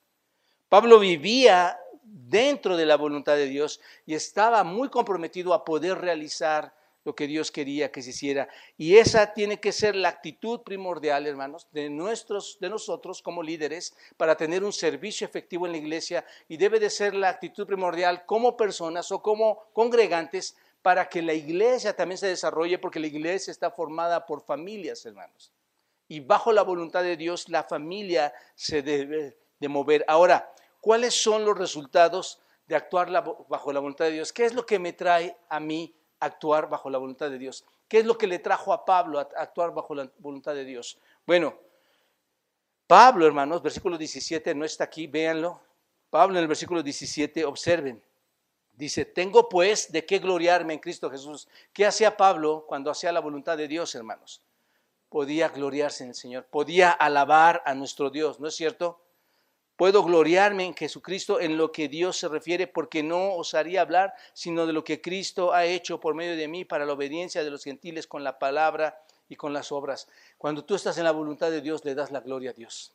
Pablo 0.68 1.00
vivía 1.00 1.80
dentro 2.06 2.78
de 2.78 2.86
la 2.86 2.98
voluntad 2.98 3.36
de 3.36 3.48
Dios 3.48 3.82
y 4.06 4.14
estaba 4.14 4.64
muy 4.64 4.90
comprometido 4.90 5.54
a 5.54 5.66
poder 5.66 5.98
realizar 5.98 6.74
lo 7.04 7.16
que 7.16 7.28
Dios 7.28 7.52
quería 7.52 7.92
que 7.92 8.02
se 8.02 8.10
hiciera. 8.10 8.50
Y 8.78 8.98
esa 8.98 9.34
tiene 9.34 9.60
que 9.60 9.72
ser 9.72 9.96
la 9.96 10.10
actitud 10.10 10.62
primordial, 10.62 11.28
hermanos, 11.28 11.68
de, 11.72 11.90
nuestros, 11.90 12.58
de 12.60 12.70
nosotros 12.70 13.22
como 13.22 13.44
líderes 13.44 13.96
para 14.18 14.36
tener 14.36 14.64
un 14.64 14.74
servicio 14.74 15.26
efectivo 15.26 15.66
en 15.66 15.74
la 15.74 15.78
iglesia 15.78 16.26
y 16.48 16.58
debe 16.58 16.80
de 16.80 16.90
ser 16.90 17.14
la 17.14 17.30
actitud 17.30 17.68
primordial 17.68 18.26
como 18.26 18.58
personas 18.58 19.12
o 19.12 19.22
como 19.22 19.68
congregantes 19.74 20.58
para 20.82 21.08
que 21.08 21.22
la 21.22 21.34
iglesia 21.34 21.96
también 21.96 22.18
se 22.18 22.28
desarrolle, 22.28 22.78
porque 22.78 23.00
la 23.00 23.08
iglesia 23.08 23.52
está 23.52 23.72
formada 23.72 24.26
por 24.26 24.42
familias, 24.42 25.06
hermanos. 25.06 25.52
Y 26.08 26.20
bajo 26.20 26.52
la 26.52 26.62
voluntad 26.62 27.02
de 27.02 27.18
Dios, 27.18 27.50
la 27.50 27.64
familia 27.64 28.34
se 28.54 28.84
debe 28.84 29.38
de 29.60 29.68
mover. 29.68 30.06
Ahora, 30.08 30.54
¿cuáles 30.86 31.20
son 31.20 31.44
los 31.44 31.58
resultados 31.58 32.40
de 32.68 32.76
actuar 32.76 33.10
bajo 33.50 33.74
la 33.74 33.80
voluntad 33.80 34.06
de 34.06 34.12
Dios? 34.12 34.32
¿Qué 34.32 34.46
es 34.46 34.54
lo 34.54 34.68
que 34.68 34.78
me 34.78 34.94
trae 34.94 35.36
a 35.50 35.60
mí 35.60 35.92
actuar 36.20 36.70
bajo 36.70 36.90
la 36.90 36.98
voluntad 36.98 37.30
de 37.30 37.38
Dios. 37.38 37.66
¿Qué 37.88 38.00
es 38.00 38.06
lo 38.06 38.18
que 38.18 38.28
le 38.28 38.40
trajo 38.40 38.74
a 38.74 38.86
Pablo 38.86 39.20
a 39.20 39.28
actuar 39.38 39.74
bajo 39.74 39.96
la 39.96 40.10
voluntad 40.20 40.54
de 40.54 40.66
Dios? 40.66 40.98
Bueno, 41.26 41.58
Pablo, 42.88 43.26
hermanos, 43.26 43.62
versículo 43.62 43.98
17, 43.98 44.54
no 44.56 44.66
está 44.66 44.86
aquí, 44.86 45.08
véanlo. 45.08 45.62
Pablo 46.10 46.38
en 46.38 46.44
el 46.44 46.48
versículo 46.48 46.84
17, 46.84 47.46
observen. 47.46 48.02
Dice, 48.74 49.06
tengo 49.06 49.48
pues 49.48 49.92
de 49.92 50.06
qué 50.06 50.20
gloriarme 50.20 50.74
en 50.74 50.80
Cristo 50.80 51.10
Jesús. 51.10 51.48
¿Qué 51.72 51.86
hacía 51.86 52.18
Pablo 52.18 52.66
cuando 52.68 52.92
hacía 52.92 53.12
la 53.12 53.22
voluntad 53.22 53.58
de 53.58 53.68
Dios, 53.68 53.96
hermanos? 53.96 54.42
Podía 55.10 55.50
gloriarse 55.50 56.04
en 56.04 56.10
el 56.10 56.16
Señor, 56.16 56.46
podía 56.46 56.92
alabar 56.92 57.62
a 57.66 57.74
nuestro 57.74 58.10
Dios, 58.10 58.40
¿no 58.40 58.48
es 58.48 58.56
cierto? 58.56 59.00
Puedo 59.76 60.04
gloriarme 60.04 60.66
en 60.66 60.74
Jesucristo 60.74 61.40
en 61.40 61.58
lo 61.58 61.72
que 61.72 61.90
Dios 61.90 62.18
se 62.18 62.30
refiere, 62.30 62.68
porque 62.68 63.04
no 63.04 63.34
osaría 63.34 63.82
hablar 63.82 64.14
sino 64.34 64.66
de 64.66 64.74
lo 64.74 64.84
que 64.84 65.02
Cristo 65.02 65.54
ha 65.54 65.66
hecho 65.66 66.00
por 66.00 66.16
medio 66.16 66.38
de 66.38 66.48
mí 66.48 66.64
para 66.64 66.86
la 66.86 66.94
obediencia 66.94 67.44
de 67.44 67.52
los 67.52 67.64
gentiles 67.64 68.08
con 68.08 68.24
la 68.24 68.40
palabra 68.40 69.02
y 69.28 69.36
con 69.36 69.52
las 69.52 69.72
obras. 69.72 70.08
Cuando 70.38 70.64
tú 70.64 70.76
estás 70.76 70.98
en 70.98 71.04
la 71.04 71.12
voluntad 71.12 71.52
de 71.52 71.62
Dios, 71.62 71.84
le 71.84 71.94
das 71.94 72.12
la 72.12 72.22
gloria 72.22 72.52
a 72.52 72.54
Dios 72.54 72.94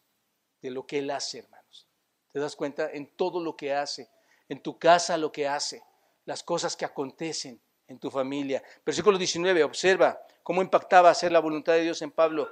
de 0.63 0.71
lo 0.71 0.87
que 0.87 0.99
Él 0.99 1.11
hace, 1.11 1.41
hermanos. 1.41 1.87
¿Te 2.33 2.39
das 2.39 2.57
cuenta? 2.57 2.91
En 2.91 3.15
todo 3.17 3.43
lo 3.43 3.57
que 3.57 3.75
hace, 3.75 4.09
en 4.49 4.63
tu 4.63 4.79
casa 4.79 5.19
lo 5.19 5.33
que 5.33 5.49
hace, 5.49 5.83
las 6.25 6.43
cosas 6.43 6.77
que 6.77 6.85
acontecen 6.85 7.61
en 7.89 7.99
tu 7.99 8.11
familia. 8.11 8.63
Versículo 8.87 9.19
19, 9.19 9.65
observa 9.65 10.19
cómo 10.43 10.63
impactaba 10.63 11.11
hacer 11.11 11.33
la 11.33 11.41
voluntad 11.41 11.75
de 11.75 11.83
Dios 11.83 12.01
en 12.03 12.11
Pablo. 12.11 12.49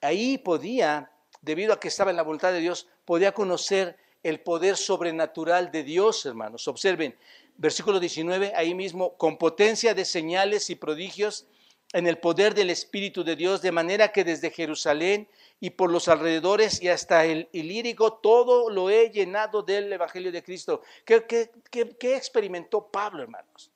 Ahí 0.00 0.36
podía 0.36 1.10
debido 1.40 1.72
a 1.72 1.80
que 1.80 1.88
estaba 1.88 2.10
en 2.10 2.16
la 2.16 2.22
voluntad 2.22 2.52
de 2.52 2.60
Dios, 2.60 2.88
podía 3.10 3.32
conocer 3.32 3.96
el 4.22 4.38
poder 4.38 4.76
sobrenatural 4.76 5.72
de 5.72 5.82
Dios, 5.82 6.24
hermanos. 6.26 6.68
Observen, 6.68 7.18
versículo 7.56 7.98
19, 7.98 8.52
ahí 8.54 8.72
mismo, 8.72 9.16
con 9.16 9.36
potencia 9.36 9.94
de 9.94 10.04
señales 10.04 10.70
y 10.70 10.76
prodigios 10.76 11.48
en 11.92 12.06
el 12.06 12.18
poder 12.18 12.54
del 12.54 12.70
Espíritu 12.70 13.24
de 13.24 13.34
Dios, 13.34 13.62
de 13.62 13.72
manera 13.72 14.12
que 14.12 14.22
desde 14.22 14.52
Jerusalén 14.52 15.26
y 15.58 15.70
por 15.70 15.90
los 15.90 16.06
alrededores 16.06 16.80
y 16.80 16.86
hasta 16.86 17.24
el 17.24 17.48
Ilírico, 17.50 18.12
todo 18.12 18.70
lo 18.70 18.90
he 18.90 19.10
llenado 19.10 19.64
del 19.64 19.92
Evangelio 19.92 20.30
de 20.30 20.44
Cristo. 20.44 20.82
¿Qué, 21.04 21.26
qué 21.26 22.14
experimentó 22.14 22.86
Pablo, 22.92 23.24
hermanos? 23.24 23.72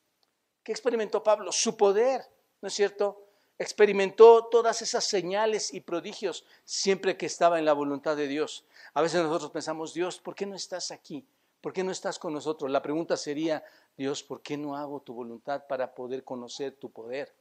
¿Qué 0.62 0.70
experimentó 0.70 1.24
Pablo? 1.24 1.50
Su 1.50 1.76
poder, 1.76 2.20
¿no 2.60 2.68
es 2.68 2.74
cierto? 2.74 3.24
experimentó 3.58 4.46
todas 4.46 4.82
esas 4.82 5.04
señales 5.04 5.72
y 5.72 5.80
prodigios 5.80 6.44
siempre 6.64 7.16
que 7.16 7.26
estaba 7.26 7.58
en 7.58 7.64
la 7.64 7.72
voluntad 7.72 8.16
de 8.16 8.26
Dios. 8.26 8.64
A 8.94 9.02
veces 9.02 9.22
nosotros 9.22 9.50
pensamos, 9.50 9.92
Dios, 9.92 10.20
¿por 10.20 10.34
qué 10.34 10.46
no 10.46 10.54
estás 10.54 10.90
aquí? 10.90 11.26
¿Por 11.60 11.72
qué 11.72 11.82
no 11.82 11.90
estás 11.90 12.18
con 12.18 12.32
nosotros? 12.32 12.70
La 12.70 12.80
pregunta 12.80 13.16
sería, 13.16 13.64
Dios, 13.96 14.22
¿por 14.22 14.40
qué 14.40 14.56
no 14.56 14.76
hago 14.76 15.00
tu 15.00 15.14
voluntad 15.14 15.66
para 15.66 15.94
poder 15.94 16.22
conocer 16.22 16.76
tu 16.76 16.90
poder? 16.90 17.34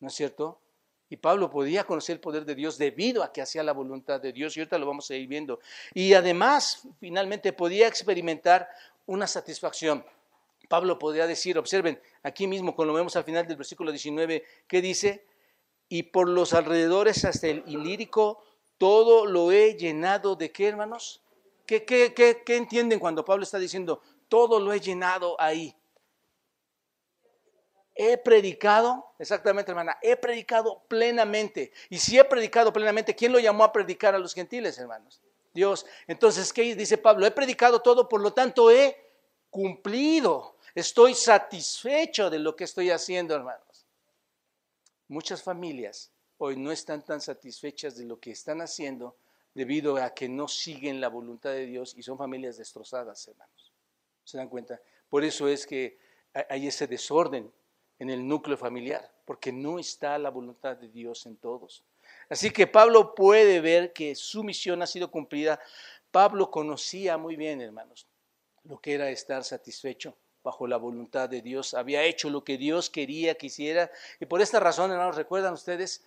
¿No 0.00 0.08
es 0.08 0.14
cierto? 0.14 0.60
Y 1.08 1.16
Pablo 1.16 1.48
podía 1.50 1.84
conocer 1.84 2.14
el 2.14 2.20
poder 2.20 2.44
de 2.44 2.54
Dios 2.54 2.76
debido 2.76 3.22
a 3.22 3.32
que 3.32 3.40
hacía 3.40 3.62
la 3.62 3.72
voluntad 3.72 4.20
de 4.20 4.32
Dios 4.32 4.56
y 4.56 4.60
ahorita 4.60 4.78
lo 4.78 4.86
vamos 4.86 5.10
a 5.10 5.14
ir 5.14 5.26
viendo. 5.28 5.60
Y 5.94 6.14
además, 6.14 6.86
finalmente, 7.00 7.52
podía 7.52 7.86
experimentar 7.86 8.68
una 9.06 9.26
satisfacción. 9.26 10.04
Pablo 10.68 10.98
podía 10.98 11.26
decir, 11.26 11.58
observen, 11.58 12.00
aquí 12.22 12.46
mismo, 12.46 12.74
cuando 12.74 12.94
vemos 12.94 13.16
al 13.16 13.24
final 13.24 13.46
del 13.46 13.56
versículo 13.56 13.90
19, 13.90 14.44
¿qué 14.66 14.80
dice? 14.82 15.26
y 15.92 16.04
por 16.04 16.26
los 16.26 16.54
alrededores 16.54 17.26
hasta 17.26 17.48
el 17.48 17.64
Ilírico, 17.66 18.42
todo 18.82 19.26
lo 19.26 19.52
he 19.52 19.76
llenado 19.76 20.34
de 20.34 20.50
qué, 20.50 20.66
hermanos? 20.66 21.22
¿Qué, 21.66 21.84
qué, 21.84 22.12
qué, 22.12 22.56
entienden 22.56 22.98
cuando 22.98 23.24
Pablo 23.24 23.44
está 23.44 23.56
diciendo, 23.56 24.02
todo 24.26 24.58
lo 24.58 24.72
he 24.72 24.80
llenado 24.80 25.40
ahí? 25.40 25.72
He 27.94 28.18
predicado, 28.18 29.14
exactamente 29.20 29.70
hermana, 29.70 29.98
he 30.02 30.16
predicado 30.16 30.82
plenamente. 30.88 31.70
Y 31.90 32.00
si 32.00 32.18
he 32.18 32.24
predicado 32.24 32.72
plenamente, 32.72 33.14
¿quién 33.14 33.30
lo 33.30 33.38
llamó 33.38 33.62
a 33.62 33.72
predicar 33.72 34.16
a 34.16 34.18
los 34.18 34.34
gentiles, 34.34 34.76
hermanos? 34.80 35.22
Dios. 35.54 35.86
Entonces, 36.08 36.52
¿qué 36.52 36.74
dice 36.74 36.98
Pablo? 36.98 37.24
He 37.24 37.30
predicado 37.30 37.82
todo, 37.82 38.08
por 38.08 38.20
lo 38.20 38.32
tanto 38.32 38.68
he 38.68 38.96
cumplido. 39.48 40.56
Estoy 40.74 41.14
satisfecho 41.14 42.30
de 42.30 42.40
lo 42.40 42.56
que 42.56 42.64
estoy 42.64 42.90
haciendo, 42.90 43.36
hermano. 43.36 43.62
Muchas 45.06 45.40
familias 45.40 46.10
hoy 46.44 46.56
no 46.56 46.72
están 46.72 47.04
tan 47.04 47.20
satisfechas 47.20 47.96
de 47.96 48.04
lo 48.04 48.18
que 48.18 48.32
están 48.32 48.60
haciendo 48.62 49.16
debido 49.54 49.96
a 49.96 50.12
que 50.12 50.28
no 50.28 50.48
siguen 50.48 51.00
la 51.00 51.06
voluntad 51.06 51.50
de 51.50 51.66
Dios 51.66 51.94
y 51.96 52.02
son 52.02 52.18
familias 52.18 52.56
destrozadas, 52.56 53.28
hermanos. 53.28 53.72
¿Se 54.24 54.38
dan 54.38 54.48
cuenta? 54.48 54.80
Por 55.08 55.22
eso 55.22 55.46
es 55.46 55.64
que 55.64 55.98
hay 56.48 56.66
ese 56.66 56.88
desorden 56.88 57.52
en 58.00 58.10
el 58.10 58.26
núcleo 58.26 58.56
familiar, 58.56 59.08
porque 59.24 59.52
no 59.52 59.78
está 59.78 60.18
la 60.18 60.30
voluntad 60.30 60.76
de 60.76 60.88
Dios 60.88 61.26
en 61.26 61.36
todos. 61.36 61.84
Así 62.28 62.50
que 62.50 62.66
Pablo 62.66 63.14
puede 63.14 63.60
ver 63.60 63.92
que 63.92 64.16
su 64.16 64.42
misión 64.42 64.82
ha 64.82 64.86
sido 64.88 65.12
cumplida. 65.12 65.60
Pablo 66.10 66.50
conocía 66.50 67.18
muy 67.18 67.36
bien, 67.36 67.60
hermanos, 67.60 68.08
lo 68.64 68.80
que 68.80 68.94
era 68.94 69.08
estar 69.10 69.44
satisfecho 69.44 70.16
bajo 70.42 70.66
la 70.66 70.76
voluntad 70.76 71.28
de 71.28 71.40
Dios, 71.40 71.72
había 71.72 72.02
hecho 72.02 72.28
lo 72.28 72.42
que 72.42 72.58
Dios 72.58 72.90
quería 72.90 73.36
que 73.36 73.46
hiciera. 73.46 73.92
Y 74.18 74.26
por 74.26 74.42
esta 74.42 74.58
razón, 74.58 74.90
hermanos, 74.90 75.14
recuerdan 75.14 75.52
ustedes, 75.52 76.04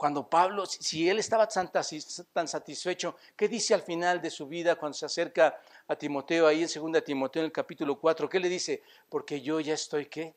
cuando 0.00 0.26
Pablo, 0.26 0.64
si 0.64 1.10
él 1.10 1.18
estaba 1.18 1.46
tan, 1.46 2.48
satisfecho, 2.48 3.16
¿qué 3.36 3.48
dice 3.48 3.74
al 3.74 3.82
final 3.82 4.22
de 4.22 4.30
su 4.30 4.46
vida 4.46 4.76
cuando 4.76 4.96
se 4.96 5.04
acerca 5.04 5.60
a 5.86 5.94
Timoteo, 5.94 6.46
ahí 6.46 6.62
en 6.62 6.92
2 6.92 7.04
Timoteo 7.04 7.42
en 7.42 7.44
el 7.44 7.52
capítulo 7.52 8.00
4? 8.00 8.26
¿Qué 8.26 8.40
le 8.40 8.48
dice? 8.48 8.82
Porque 9.10 9.42
yo 9.42 9.60
ya 9.60 9.74
estoy, 9.74 10.06
¿qué? 10.06 10.34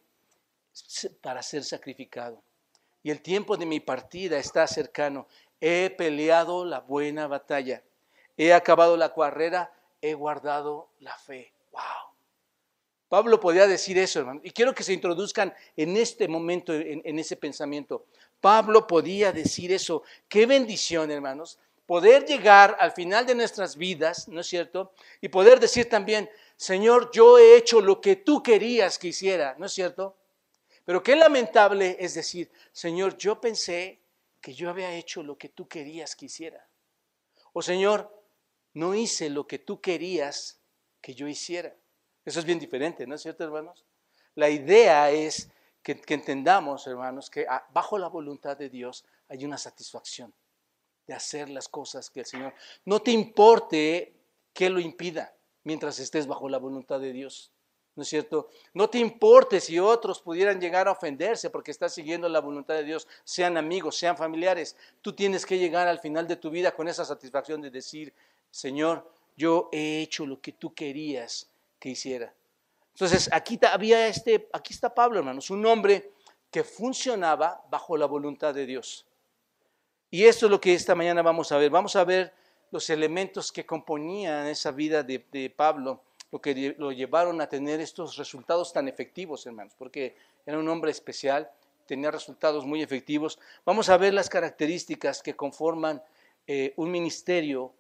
Para 1.22 1.42
ser 1.42 1.64
sacrificado. 1.64 2.44
Y 3.04 3.10
el 3.10 3.22
tiempo 3.22 3.56
de 3.56 3.66
mi 3.66 3.80
partida 3.80 4.38
está 4.38 4.68
cercano. 4.68 5.28
He 5.62 5.90
peleado 5.92 6.66
la 6.66 6.82
buena 6.82 7.28
batalla. 7.28 7.84
He 8.36 8.52
acabado 8.52 8.98
la 8.98 9.14
carrera. 9.14 9.72
He 10.02 10.14
guardado 10.14 10.90
la 11.00 11.18
fe. 11.18 11.54
¡Wow! 11.72 12.14
Pablo 13.14 13.40
podía 13.40 13.68
decir 13.68 13.96
eso, 14.00 14.22
hermano. 14.22 14.42
Y 14.44 14.50
quiero 14.50 14.74
que 14.74 14.82
se 14.82 14.92
introduzcan 14.92 15.54
en 15.78 15.98
este 15.98 16.28
momento, 16.28 16.74
en, 16.74 17.20
ese 17.20 17.36
pensamiento. 17.36 18.08
Pablo 18.44 18.86
podía 18.86 19.32
decir 19.32 19.72
eso. 19.72 20.04
Qué 20.28 20.46
bendición, 20.46 21.10
hermanos. 21.12 21.60
Poder 21.86 22.26
llegar 22.26 22.76
al 22.78 22.92
final 22.92 23.26
de 23.26 23.36
nuestras 23.36 23.78
vidas, 23.78 24.28
¿no 24.28 24.42
es 24.42 24.48
cierto? 24.48 24.92
Y 25.22 25.30
poder 25.30 25.62
decir 25.62 25.88
también, 25.88 26.30
Señor, 26.58 27.10
yo 27.14 27.40
he 27.40 27.56
hecho 27.56 27.80
lo 27.80 28.02
que 28.02 28.18
tú 28.18 28.44
querías 28.44 29.00
que 29.00 29.08
hiciera, 29.08 29.56
¿no 29.58 29.68
es 29.68 29.72
cierto? 29.72 30.18
Pero 30.84 31.02
qué 31.02 31.16
lamentable 31.16 31.96
es 31.98 32.16
decir, 32.16 32.52
Señor, 32.74 33.16
yo 33.18 33.40
pensé 33.40 34.02
que 34.42 34.54
yo 34.54 34.70
había 34.70 34.94
hecho 34.94 35.24
lo 35.24 35.38
que 35.38 35.48
tú 35.48 35.70
querías 35.70 36.14
que 36.14 36.26
hiciera. 36.26 36.68
O 37.54 37.62
Señor, 37.62 38.14
no 38.74 38.94
hice 38.94 39.30
lo 39.30 39.48
que 39.48 39.60
tú 39.60 39.80
querías 39.80 40.60
que 41.00 41.14
yo 41.14 41.30
hiciera. 41.30 41.74
Eso 42.26 42.42
es 42.42 42.46
bien 42.46 42.60
diferente, 42.60 43.08
¿no 43.08 43.16
es 43.16 43.22
cierto, 43.22 43.46
hermanos? 43.46 43.86
La 44.36 44.50
idea 44.50 45.12
es 45.12 45.48
que, 45.84 46.02
entendamos, 46.08 46.88
hermanos, 46.88 47.30
que 47.30 47.46
bajo 47.74 47.98
la 47.98 48.08
voluntad 48.08 48.58
de 48.58 48.70
Dios 48.70 49.04
hay 49.28 49.44
una 49.46 49.58
satisfacción 49.58 50.34
de 51.06 51.14
hacer 51.14 51.50
las 51.50 51.68
cosas 51.68 52.10
que 52.10 52.22
el 52.22 52.26
Señor... 52.26 52.54
No 52.86 53.02
te 53.02 53.12
importe 53.12 54.14
que 54.54 54.70
lo 54.70 54.80
impida 54.80 55.34
mientras 55.66 56.00
estés 56.00 56.26
bajo 56.26 56.48
la 56.48 56.58
voluntad 56.58 57.02
de 57.02 57.12
Dios. 57.12 57.52
¿No 57.96 58.04
es 58.04 58.10
cierto? 58.10 58.50
No 58.74 58.90
te 58.90 58.98
importe 58.98 59.60
si 59.60 59.78
otros 59.78 60.22
pudieran 60.22 60.60
llegar 60.60 60.88
a 60.88 60.92
ofenderse 60.92 61.50
porque 61.50 61.70
estás 61.70 61.94
siguiendo 61.94 62.28
la 62.28 62.40
voluntad 62.40 62.74
de 62.76 62.84
Dios, 62.84 63.08
sean 63.24 63.58
amigos, 63.58 63.98
sean 63.98 64.18
familiares. 64.18 64.76
Tú 65.02 65.14
tienes 65.14 65.46
que 65.46 65.60
llegar 65.60 65.88
al 65.88 66.00
final 66.00 66.28
de 66.28 66.38
tu 66.38 66.50
vida 66.50 66.74
con 66.74 66.88
esa 66.88 67.06
satisfacción 67.06 67.62
de 67.62 67.70
decir, 67.70 68.14
Señor, 68.50 69.12
yo 69.36 69.70
he 69.72 70.02
hecho 70.02 70.26
lo 70.26 70.42
que 70.42 70.54
tú 70.54 70.74
querías 70.74 71.50
que 71.80 71.90
hiciera. 71.90 72.34
Entonces, 72.94 73.30
aquí 73.32 73.60
había 73.72 74.08
este, 74.08 74.50
aquí 74.54 74.74
está 74.74 74.94
Pablo, 74.94 75.20
hermanos, 75.20 75.50
un 75.50 75.66
hombre 75.66 76.12
que 76.52 76.64
funcionaba 76.64 77.64
bajo 77.70 77.98
la 77.98 78.06
voluntad 78.06 78.54
de 78.54 78.66
Dios. 78.66 79.06
Y 80.12 80.26
esto 80.26 80.46
es 80.46 80.52
lo 80.52 80.62
que 80.62 80.74
esta 80.74 80.94
mañana 80.94 81.22
vamos 81.22 81.52
a 81.52 81.58
ver. 81.58 81.72
Vamos 81.72 81.96
a 81.96 82.04
ver 82.04 82.34
los 82.70 82.90
elementos 82.90 83.52
que 83.52 83.66
componían 83.66 84.48
esa 84.48 84.72
vida 84.72 85.02
de, 85.04 85.54
Pablo, 85.56 86.04
lo 86.32 86.40
que 86.40 86.76
lo 86.78 86.92
llevaron 86.92 87.42
a 87.42 87.50
tener 87.50 87.80
estos 87.80 88.18
resultados 88.18 88.72
tan 88.72 88.88
efectivos, 88.88 89.46
hermanos, 89.46 89.74
porque 89.78 90.16
era 90.46 90.60
un 90.60 90.68
hombre 90.70 90.92
especial 90.92 91.50
tenía 91.86 92.12
resultados 92.12 92.66
muy 92.66 92.82
efectivos. 92.82 93.40
Vamos 93.66 93.90
a 93.90 93.98
ver 93.98 94.14
las 94.14 94.30
características 94.30 95.22
que 95.22 95.36
conforman 95.36 96.02
eh, 96.48 96.74
un 96.78 96.92
ministerio 96.92 97.74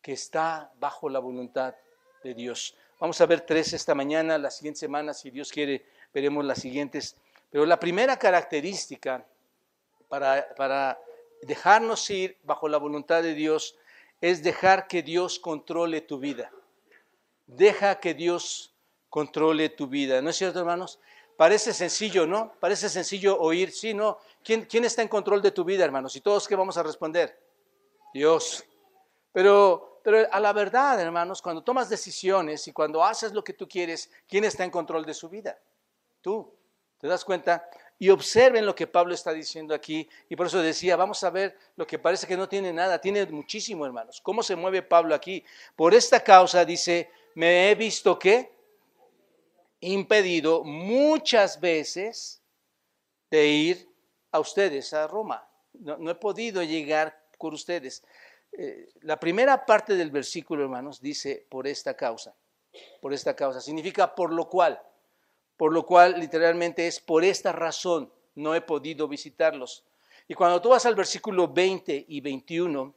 que 0.00 0.12
está 0.12 0.72
bajo 0.78 1.08
la 1.08 1.18
voluntad 1.18 1.74
de 2.22 2.34
Dios. 2.34 2.76
Vamos 3.00 3.20
a 3.20 3.26
ver 3.26 3.42
tres 3.42 3.72
esta 3.72 3.94
mañana, 3.94 4.38
la 4.38 4.50
siguiente 4.50 4.80
semana, 4.80 5.14
si 5.14 5.30
Dios 5.30 5.52
quiere, 5.52 5.86
veremos 6.12 6.44
las 6.44 6.58
siguientes. 6.58 7.16
Pero 7.50 7.64
la 7.64 7.78
primera 7.78 8.18
característica 8.18 9.24
para, 10.08 10.52
para 10.56 10.98
dejarnos 11.42 12.10
ir 12.10 12.36
bajo 12.42 12.68
la 12.68 12.78
voluntad 12.78 13.22
de 13.22 13.34
Dios 13.34 13.76
es 14.20 14.42
dejar 14.42 14.88
que 14.88 15.02
Dios 15.02 15.38
controle 15.38 16.00
tu 16.00 16.18
vida. 16.18 16.50
Deja 17.46 18.00
que 18.00 18.14
Dios 18.14 18.74
controle 19.08 19.68
tu 19.68 19.86
vida. 19.86 20.20
¿No 20.20 20.30
es 20.30 20.36
cierto, 20.36 20.58
hermanos? 20.58 20.98
Parece 21.36 21.72
sencillo, 21.72 22.26
¿no? 22.26 22.52
Parece 22.58 22.88
sencillo 22.88 23.38
oír, 23.38 23.70
sí, 23.70 23.94
¿no? 23.94 24.18
¿Quién, 24.42 24.64
quién 24.64 24.84
está 24.84 25.02
en 25.02 25.08
control 25.08 25.40
de 25.40 25.52
tu 25.52 25.64
vida, 25.64 25.84
hermanos? 25.84 26.16
Y 26.16 26.20
todos, 26.20 26.48
¿qué 26.48 26.56
vamos 26.56 26.76
a 26.76 26.82
responder? 26.82 27.38
Dios. 28.12 28.64
Pero, 29.32 29.97
pero 30.08 30.26
a 30.32 30.40
la 30.40 30.54
verdad, 30.54 30.98
hermanos, 30.98 31.42
cuando 31.42 31.62
tomas 31.62 31.90
decisiones 31.90 32.66
y 32.66 32.72
cuando 32.72 33.04
haces 33.04 33.34
lo 33.34 33.44
que 33.44 33.52
tú 33.52 33.68
quieres, 33.68 34.10
¿quién 34.26 34.42
está 34.44 34.64
en 34.64 34.70
control 34.70 35.04
de 35.04 35.12
su 35.12 35.28
vida? 35.28 35.58
Tú. 36.22 36.50
¿Te 36.96 37.06
das 37.06 37.26
cuenta? 37.26 37.68
Y 37.98 38.08
observen 38.08 38.64
lo 38.64 38.74
que 38.74 38.86
Pablo 38.86 39.12
está 39.12 39.34
diciendo 39.34 39.74
aquí. 39.74 40.08
Y 40.30 40.34
por 40.34 40.46
eso 40.46 40.62
decía, 40.62 40.96
vamos 40.96 41.22
a 41.24 41.28
ver 41.28 41.58
lo 41.76 41.86
que 41.86 41.98
parece 41.98 42.26
que 42.26 42.38
no 42.38 42.48
tiene 42.48 42.72
nada, 42.72 42.98
tiene 42.98 43.26
muchísimo, 43.26 43.84
hermanos. 43.84 44.22
¿Cómo 44.22 44.42
se 44.42 44.56
mueve 44.56 44.80
Pablo 44.80 45.14
aquí? 45.14 45.44
Por 45.76 45.92
esta 45.92 46.20
causa 46.24 46.64
dice, 46.64 47.10
me 47.34 47.70
he 47.70 47.74
visto 47.74 48.18
que 48.18 48.50
impedido 49.80 50.64
muchas 50.64 51.60
veces 51.60 52.40
de 53.30 53.46
ir 53.46 53.92
a 54.32 54.40
ustedes, 54.40 54.94
a 54.94 55.06
Roma. 55.06 55.46
No, 55.74 56.10
he 56.10 56.14
podido 56.14 56.62
llegar 56.62 57.28
con 57.36 57.52
ustedes. 57.52 58.02
Eh, 58.52 58.88
la 59.02 59.18
primera 59.18 59.64
parte 59.64 59.94
del 59.94 60.10
versículo, 60.10 60.62
hermanos, 60.62 61.00
dice 61.00 61.46
por 61.48 61.66
esta 61.66 61.94
causa. 61.94 62.34
Por 63.00 63.12
esta 63.12 63.34
causa. 63.34 63.60
Significa 63.60 64.14
por 64.14 64.32
lo 64.32 64.48
cual. 64.48 64.80
Por 65.56 65.72
lo 65.72 65.84
cual, 65.86 66.18
literalmente, 66.18 66.86
es 66.86 67.00
por 67.00 67.24
esta 67.24 67.52
razón 67.52 68.12
no 68.34 68.54
he 68.54 68.60
podido 68.60 69.08
visitarlos. 69.08 69.84
Y 70.28 70.34
cuando 70.34 70.62
tú 70.62 70.70
vas 70.70 70.86
al 70.86 70.94
versículo 70.94 71.48
20 71.48 72.04
y 72.08 72.20
21, 72.20 72.94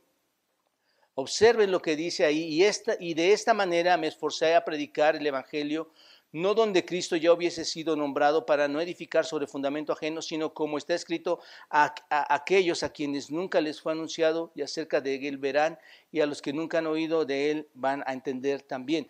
observen 1.15 1.72
lo 1.72 1.81
que 1.81 1.96
dice 1.96 2.25
ahí. 2.25 2.43
Y, 2.43 2.63
esta, 2.63 2.96
y 3.00 3.13
de 3.13 3.34
esta 3.34 3.53
manera 3.53 3.98
me 3.98 4.08
esforcé 4.08 4.53
a 4.55 4.63
predicar 4.63 5.15
el 5.15 5.25
Evangelio 5.25 5.89
no 6.32 6.54
donde 6.54 6.86
Cristo 6.86 7.16
ya 7.16 7.34
hubiese 7.34 7.66
sido 7.66 7.96
nombrado 7.96 8.46
para 8.46 8.68
no 8.68 8.80
edificar 8.80 9.26
sobre 9.26 9.48
fundamento 9.48 9.92
ajeno, 9.92 10.22
sino 10.22 10.54
como 10.54 10.78
está 10.78 10.94
escrito 10.94 11.40
a, 11.70 11.94
aquellos 12.10 12.84
a 12.84 12.90
quienes 12.92 13.30
nunca 13.32 13.60
les 13.60 13.82
fue 13.82 13.92
anunciado 13.92 14.52
y 14.56 14.62
acerca 14.62 15.02
de 15.02 15.28
él 15.28 15.38
verán 15.38 15.78
y 16.12 16.22
a 16.22 16.26
los 16.26 16.42
que 16.42 16.54
nunca 16.54 16.78
han 16.78 16.88
oído 16.88 17.26
de 17.26 17.52
él 17.52 17.68
van 17.74 18.04
a 18.08 18.14
entender 18.14 18.62
también. 18.62 19.10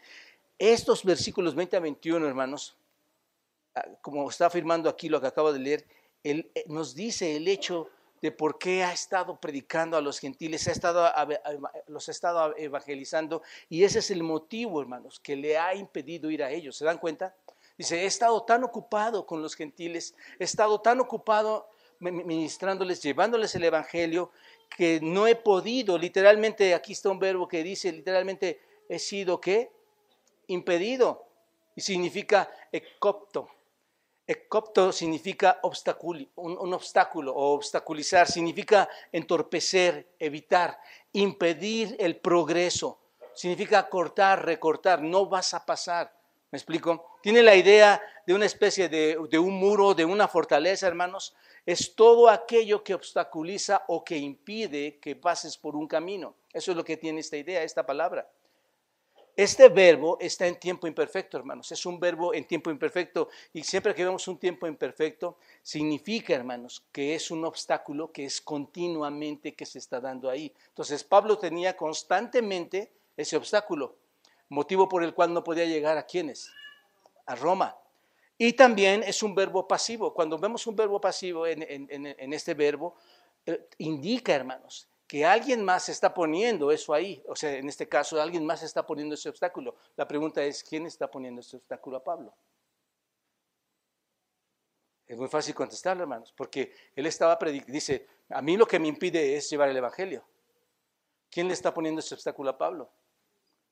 Estos 0.58 1.04
versículos 1.04 1.54
20 1.56 1.78
a 1.78 1.80
21, 1.80 2.28
hermanos, 2.28 2.76
ah, 3.76 3.86
como 4.02 4.28
está 4.30 4.48
afirmando 4.48 4.90
aquí 4.90 5.10
lo 5.10 5.22
que 5.22 5.28
acabo 5.28 5.54
de 5.54 5.60
leer, 5.60 5.86
él, 6.24 6.50
eh, 6.56 6.66
nos 6.68 6.96
dice 6.96 7.36
el 7.36 7.48
hecho 7.48 7.90
de 8.22 8.32
por 8.32 8.60
qué 8.60 8.84
ha 8.84 8.94
estado 8.94 9.40
predicando 9.40 9.98
a 9.98 10.02
los 10.02 10.20
gentiles, 10.20 10.68
ha 10.68 10.72
estado, 10.72 11.12
los 11.88 12.08
ha 12.08 12.12
estado 12.12 12.56
evangelizando, 12.58 13.42
y 13.68 13.84
ese 13.84 14.00
es 14.00 14.12
el 14.12 14.24
motivo, 14.24 14.82
hermanos, 14.82 15.20
que 15.20 15.36
le 15.36 15.58
ha 15.58 15.74
impedido 15.74 16.30
ir 16.30 16.44
a 16.44 16.52
ellos. 16.52 16.78
¿Se 16.78 16.86
dan 16.86 17.00
cuenta? 17.00 17.36
Dice, 17.78 18.04
he 18.04 18.06
estado 18.06 18.44
tan 18.44 18.64
ocupado 18.64 19.26
con 19.26 19.42
los 19.42 19.56
gentiles, 19.56 20.16
he 20.40 20.44
estado 20.44 20.82
tan 20.82 21.00
ocupado 21.00 21.68
ministrándoles, 22.00 23.02
llevándoles 23.02 23.54
el 23.56 23.64
Evangelio, 23.64 24.32
que 24.76 25.00
no 25.02 25.28
he 25.28 25.36
podido, 25.36 25.98
literalmente, 25.98 26.74
aquí 26.74 26.94
está 26.94 27.10
un 27.10 27.20
verbo 27.20 27.48
que 27.48 27.64
dice, 27.64 27.92
literalmente, 27.92 28.62
he 28.88 29.00
sido, 29.00 29.42
¿qué? 29.42 29.72
Impedido. 30.48 31.28
Y 31.76 31.82
significa 31.82 32.52
ecopto 32.72 33.50
Ecopto 34.28 34.92
significa 34.92 35.60
un, 35.64 36.74
obstáculo 36.74 37.34
o 37.34 37.54
obstaculizar, 37.54 38.28
significa 38.28 38.88
entorpecer, 39.12 40.14
evitar, 40.20 40.80
impedir 41.12 41.96
el 42.00 42.18
progreso, 42.18 43.00
significa 43.34 43.90
cortar, 43.90 44.46
recortar, 44.46 45.02
no 45.02 45.26
vas 45.26 45.54
a 45.54 45.66
pasar. 45.66 46.16
¿Me 46.52 46.58
explico? 46.58 47.18
Tiene 47.22 47.42
la 47.44 47.56
idea 47.56 48.02
de 48.26 48.34
una 48.34 48.46
especie 48.46 48.90
de, 48.90 49.18
de 49.30 49.40
un 49.40 49.54
muro, 49.54 49.94
de 49.94 50.06
una 50.06 50.28
fortaleza, 50.28 50.88
hermanos. 50.88 51.34
Es 51.66 51.96
todo 51.96 52.30
aquello 52.30 52.84
que 52.84 52.94
obstaculiza 52.94 53.84
o 53.88 54.04
que 54.04 54.18
impide 54.18 55.00
que 55.00 55.16
pases 55.16 55.58
por 55.58 55.76
un 55.76 55.88
camino. 55.88 56.36
Eso 56.54 56.72
es 56.72 56.78
lo 56.78 56.84
que 56.84 56.98
tiene 56.98 57.22
esta 57.22 57.38
idea, 57.38 57.64
esta 57.64 57.86
palabra. 57.86 58.30
Este 59.36 59.70
verbo 59.70 60.18
está 60.20 60.46
en 60.46 60.60
tiempo 60.60 60.88
imperfecto, 60.88 61.38
hermanos. 61.38 61.72
Es 61.72 61.86
un 61.86 62.00
verbo 62.00 62.34
en 62.34 62.46
tiempo 62.46 62.70
imperfecto. 62.70 63.30
Y 63.54 63.64
siempre 63.64 63.96
que 63.96 64.04
vemos 64.04 64.28
un 64.28 64.38
tiempo 64.38 64.68
imperfecto, 64.68 65.38
significa, 65.64 66.34
hermanos, 66.34 66.84
que 66.92 67.16
es 67.16 67.32
un 67.32 67.46
obstáculo 67.46 68.12
que 68.12 68.26
es 68.26 68.42
continuamente 68.42 69.54
que 69.54 69.66
se 69.66 69.80
está 69.80 70.00
dando 70.02 70.30
ahí. 70.30 70.54
Entonces, 70.68 71.04
Pablo 71.04 71.38
tenía 71.38 71.78
constantemente 71.78 72.92
ese 73.16 73.38
obstáculo, 73.38 73.96
motivo 74.50 74.90
por 74.90 75.04
el 75.04 75.14
cual 75.14 75.34
no 75.34 75.44
podía 75.44 75.66
llegar 75.66 75.98
a 75.98 76.06
quienes, 76.06 76.52
a 77.26 77.36
Roma. 77.36 77.78
Y 78.38 78.54
también 78.54 79.04
es 79.04 79.24
un 79.24 79.34
verbo 79.34 79.68
pasivo. 79.68 80.14
Cuando 80.14 80.38
vemos 80.38 80.66
un 80.68 80.76
verbo 80.76 81.00
pasivo 81.00 81.48
en, 81.48 82.34
este 82.34 82.54
verbo, 82.54 82.96
eh, 83.46 83.68
indica, 83.78 84.34
hermanos, 84.34 84.91
que 85.12 85.26
alguien 85.26 85.62
más 85.62 85.90
está 85.90 86.14
poniendo 86.14 86.72
eso 86.72 86.94
ahí. 86.94 87.22
O 87.28 87.36
sea, 87.36 87.52
en 87.58 87.68
este 87.68 87.90
caso, 87.90 88.22
alguien 88.22 88.46
más 88.46 88.64
está 88.64 88.88
poniendo 88.88 89.14
ese 89.14 89.28
obstáculo. 89.28 89.76
La 89.98 90.08
pregunta 90.08 90.42
es, 90.42 90.64
¿quién 90.64 90.86
está 90.86 91.12
poniendo 91.12 91.42
ese 91.42 91.58
obstáculo 91.58 91.98
a 91.98 92.04
Pablo? 92.06 92.34
Es 95.06 95.18
muy 95.18 95.28
fácil 95.28 95.54
contestarlo, 95.54 96.04
hermanos, 96.04 96.32
porque 96.32 96.74
él 96.96 97.06
estaba 97.08 97.38
dice, 97.68 98.08
a 98.30 98.42
mí 98.42 98.56
lo 98.56 98.66
que 98.66 98.80
me 98.80 98.88
impide 98.88 99.36
es 99.36 99.50
llevar 99.50 99.68
el 99.68 99.76
Evangelio. 99.76 100.24
¿Quién 101.30 101.50
le 101.50 101.56
está 101.56 101.74
poniendo 101.74 102.00
ese 102.00 102.16
obstáculo 102.16 102.52
a 102.52 102.58
Pablo? 102.58 102.90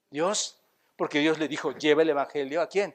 Dios, 0.10 0.60
porque 0.98 1.20
Dios 1.20 1.40
le 1.40 1.48
dijo, 1.48 1.72
lleva 1.72 2.02
el 2.02 2.10
Evangelio 2.10 2.62
a 2.62 2.68
quién? 2.68 2.94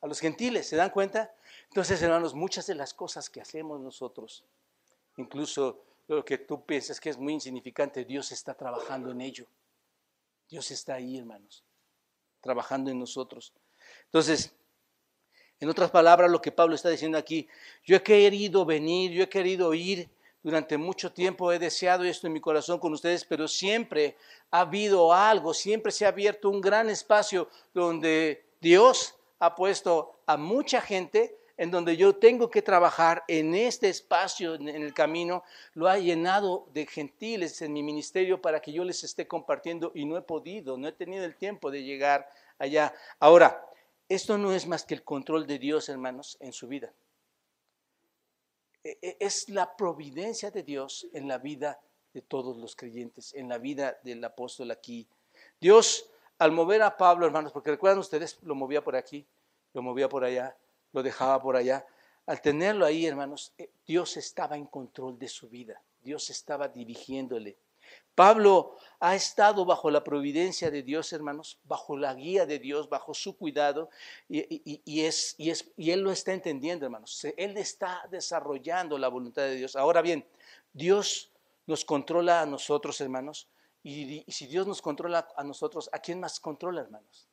A 0.00 0.06
los 0.06 0.18
gentiles, 0.18 0.66
¿se 0.66 0.76
dan 0.76 0.88
cuenta? 0.88 1.34
Entonces, 1.68 2.00
hermanos, 2.00 2.32
muchas 2.34 2.66
de 2.68 2.74
las 2.74 2.94
cosas 2.94 3.28
que 3.28 3.42
hacemos 3.42 3.78
nosotros, 3.82 4.46
incluso 5.18 5.84
lo 6.08 6.24
que 6.24 6.38
tú 6.38 6.64
piensas 6.64 7.00
que 7.00 7.10
es 7.10 7.18
muy 7.18 7.32
insignificante, 7.32 8.04
Dios 8.04 8.32
está 8.32 8.54
trabajando 8.54 9.10
en 9.10 9.20
ello. 9.20 9.46
Dios 10.48 10.70
está 10.70 10.94
ahí, 10.94 11.18
hermanos, 11.18 11.64
trabajando 12.40 12.90
en 12.90 12.98
nosotros. 12.98 13.52
Entonces, 14.04 14.54
en 15.58 15.68
otras 15.68 15.90
palabras, 15.90 16.30
lo 16.30 16.40
que 16.40 16.52
Pablo 16.52 16.74
está 16.74 16.90
diciendo 16.90 17.18
aquí, 17.18 17.48
yo 17.84 17.96
he 17.96 18.02
querido 18.02 18.64
venir, 18.64 19.10
yo 19.10 19.24
he 19.24 19.28
querido 19.28 19.74
ir 19.74 20.08
durante 20.42 20.78
mucho 20.78 21.12
tiempo, 21.12 21.50
he 21.50 21.58
deseado 21.58 22.04
esto 22.04 22.28
en 22.28 22.32
mi 22.32 22.40
corazón 22.40 22.78
con 22.78 22.92
ustedes, 22.92 23.24
pero 23.24 23.48
siempre 23.48 24.16
ha 24.50 24.60
habido 24.60 25.12
algo, 25.12 25.52
siempre 25.52 25.90
se 25.90 26.04
ha 26.04 26.08
abierto 26.08 26.50
un 26.50 26.60
gran 26.60 26.88
espacio 26.88 27.48
donde 27.74 28.44
Dios 28.60 29.16
ha 29.40 29.56
puesto 29.56 30.20
a 30.26 30.36
mucha 30.36 30.80
gente 30.80 31.36
en 31.56 31.70
donde 31.70 31.96
yo 31.96 32.16
tengo 32.16 32.50
que 32.50 32.62
trabajar 32.62 33.24
en 33.28 33.54
este 33.54 33.88
espacio, 33.88 34.54
en 34.54 34.68
el 34.68 34.92
camino, 34.92 35.42
lo 35.74 35.88
ha 35.88 35.98
llenado 35.98 36.68
de 36.72 36.86
gentiles 36.86 37.62
en 37.62 37.72
mi 37.72 37.82
ministerio 37.82 38.42
para 38.42 38.60
que 38.60 38.72
yo 38.72 38.84
les 38.84 39.04
esté 39.04 39.26
compartiendo 39.26 39.90
y 39.94 40.04
no 40.04 40.16
he 40.16 40.22
podido, 40.22 40.76
no 40.76 40.86
he 40.86 40.92
tenido 40.92 41.24
el 41.24 41.36
tiempo 41.36 41.70
de 41.70 41.82
llegar 41.82 42.28
allá. 42.58 42.94
Ahora, 43.18 43.66
esto 44.08 44.36
no 44.36 44.52
es 44.52 44.66
más 44.66 44.84
que 44.84 44.94
el 44.94 45.02
control 45.02 45.46
de 45.46 45.58
Dios, 45.58 45.88
hermanos, 45.88 46.36
en 46.40 46.52
su 46.52 46.68
vida. 46.68 46.92
E, 48.84 48.98
e, 49.00 49.16
es 49.18 49.48
la 49.48 49.76
providencia 49.76 50.50
de 50.50 50.62
Dios 50.62 51.08
en 51.12 51.26
la 51.26 51.38
vida 51.38 51.80
de 52.12 52.20
todos 52.22 52.56
los 52.56 52.76
creyentes, 52.76 53.34
en 53.34 53.48
la 53.48 53.58
vida 53.58 53.98
del 54.02 54.22
apóstol 54.24 54.70
aquí. 54.70 55.08
Dios, 55.60 56.10
al 56.38 56.52
mover 56.52 56.82
a 56.82 56.96
Pablo, 56.96 57.26
hermanos, 57.26 57.52
porque 57.52 57.70
recuerdan 57.70 57.98
ustedes, 57.98 58.38
lo 58.42 58.54
movía 58.54 58.84
por 58.84 58.94
aquí, 58.94 59.26
lo 59.72 59.82
movía 59.82 60.08
por 60.08 60.24
allá, 60.24 60.56
lo 60.96 61.02
dejaba 61.02 61.40
por 61.42 61.56
allá. 61.56 61.86
Al 62.24 62.40
tenerlo 62.40 62.86
ahí, 62.86 63.04
hermanos, 63.04 63.52
eh, 63.58 63.68
Dios 63.86 64.16
estaba 64.16 64.56
en 64.56 64.64
control 64.64 65.18
de 65.18 65.28
su 65.28 65.46
vida. 65.46 65.80
Dios 66.02 66.30
estaba 66.30 66.68
dirigiéndole. 66.68 67.58
Pablo 68.14 68.76
ha 68.98 69.14
estado 69.14 69.66
bajo 69.66 69.90
la 69.90 70.02
providencia 70.02 70.70
de 70.70 70.82
Dios, 70.82 71.12
hermanos, 71.12 71.58
bajo 71.64 71.98
la 71.98 72.14
guía 72.14 72.46
de 72.46 72.58
Dios, 72.58 72.88
bajo 72.88 73.12
su 73.12 73.36
cuidado, 73.36 73.90
y, 74.26 75.04
es, 75.04 75.34
y, 75.36 75.50
es, 75.50 75.70
y 75.76 75.90
él 75.90 76.00
lo 76.00 76.10
está 76.10 76.32
entendiendo, 76.32 76.86
hermanos. 76.86 77.22
Él 77.36 77.58
está 77.58 78.08
desarrollando 78.10 78.96
la 78.96 79.08
voluntad 79.08 79.42
de 79.42 79.56
Dios. 79.56 79.76
Ahora 79.76 80.00
bien, 80.00 80.26
Dios 80.72 81.30
nos 81.66 81.84
controla 81.84 82.40
a 82.40 82.46
nosotros, 82.46 82.98
hermanos, 83.02 83.48
y, 83.82 84.24
y 84.26 84.32
si 84.32 84.46
Dios 84.46 84.66
nos 84.66 84.80
controla 84.80 85.28
a 85.36 85.44
nosotros, 85.44 85.90
¿a 85.92 85.98
quién 85.98 86.20
más 86.20 86.40
controla, 86.40 86.80
hermanos? 86.80 87.28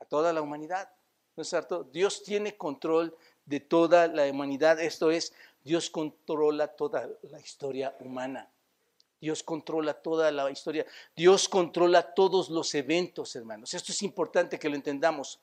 A 0.00 0.04
toda 0.04 0.32
la 0.32 0.42
humanidad. 0.42 0.90
¿No 1.36 1.42
es 1.42 1.48
cierto? 1.48 1.84
Dios 1.92 2.22
tiene 2.22 2.56
control 2.56 3.16
de 3.44 3.60
toda 3.60 4.08
la 4.08 4.24
humanidad. 4.24 4.80
Esto 4.80 5.10
es, 5.10 5.32
Dios 5.62 5.90
controla 5.90 6.68
toda 6.68 7.08
la 7.22 7.40
historia 7.40 7.94
humana. 8.00 8.48
Dios 9.20 9.42
controla 9.42 9.94
toda 9.94 10.30
la 10.30 10.50
historia. 10.50 10.86
Dios 11.14 11.48
controla 11.48 12.14
todos 12.14 12.50
los 12.50 12.74
eventos, 12.74 13.34
hermanos. 13.36 13.74
Esto 13.74 13.92
es 13.92 14.02
importante 14.02 14.58
que 14.58 14.68
lo 14.68 14.76
entendamos 14.76 15.38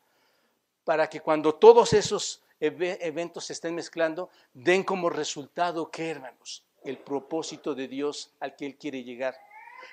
para 0.84 1.10
que 1.10 1.22
cuando 1.22 1.56
todos 1.56 1.94
esos 1.94 2.42
eventos 2.60 3.46
se 3.46 3.54
estén 3.54 3.76
mezclando, 3.76 4.30
den 4.54 4.84
como 4.84 5.10
resultado, 5.10 5.90
¿qué, 5.90 6.10
hermanos? 6.10 6.64
El 6.84 6.98
propósito 6.98 7.74
de 7.74 7.88
Dios 7.88 8.32
al 8.40 8.56
que 8.56 8.66
Él 8.66 8.76
quiere 8.76 9.04
llegar. 9.04 9.36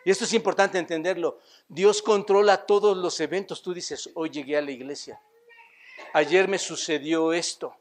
Y 0.05 0.11
esto 0.11 0.25
es 0.25 0.33
importante 0.35 0.79
entenderlo. 0.79 1.41
Dios 1.69 2.03
controla 2.03 2.65
todos 2.65 2.97
los 2.97 3.19
eventos. 3.21 3.63
Tú 3.63 3.75
dices, 3.75 4.11
hoy 4.15 4.31
llegué 4.31 4.57
a 4.57 4.63
la 4.63 4.71
iglesia. 4.71 5.21
Ayer 6.13 6.49
me 6.49 6.59
sucedió 6.59 7.33
esto. 7.33 7.77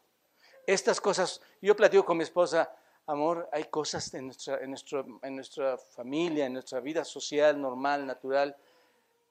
Estas 0.68 1.02
cosas, 1.02 1.42
yo 1.62 1.76
platico 1.76 2.06
con 2.06 2.18
mi 2.18 2.24
esposa, 2.24 2.72
amor, 3.08 3.50
hay 3.52 3.64
cosas 3.66 4.14
en 4.14 4.28
nuestra, 4.28 4.60
en, 4.60 4.76
en 5.24 5.36
nuestra 5.36 5.78
familia, 5.78 6.46
en 6.46 6.54
nuestra 6.54 6.80
vida 6.80 7.04
social, 7.04 7.60
normal, 7.60 8.06
natural, 8.06 8.56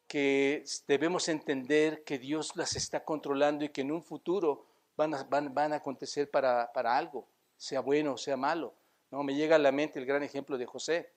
que 0.09 0.65
debemos 0.89 1.29
entender 1.29 2.03
que 2.03 2.19
Dios 2.19 2.57
las 2.57 2.75
está 2.75 3.05
controlando 3.05 3.65
y 3.65 3.69
que 3.69 3.83
en 3.83 3.93
un 3.93 4.03
futuro 4.03 4.67
van 4.97 5.15
a, 5.15 5.23
van, 5.23 5.55
van 5.55 5.73
a 5.73 5.77
acontecer 5.77 6.29
para, 6.29 6.73
para, 6.73 6.97
algo, 6.97 7.29
sea 7.57 7.81
bueno 7.81 8.15
o 8.15 8.19
sea 8.19 8.37
malo. 8.37 8.75
¿no? 9.13 9.23
Me 9.23 9.35
llega 9.35 9.57
a 9.57 9.61
la 9.61 9.71
mente 9.71 10.01
el 10.01 10.07
gran 10.07 10.25
ejemplo 10.25 10.59
de 10.59 10.67
José. 10.67 11.13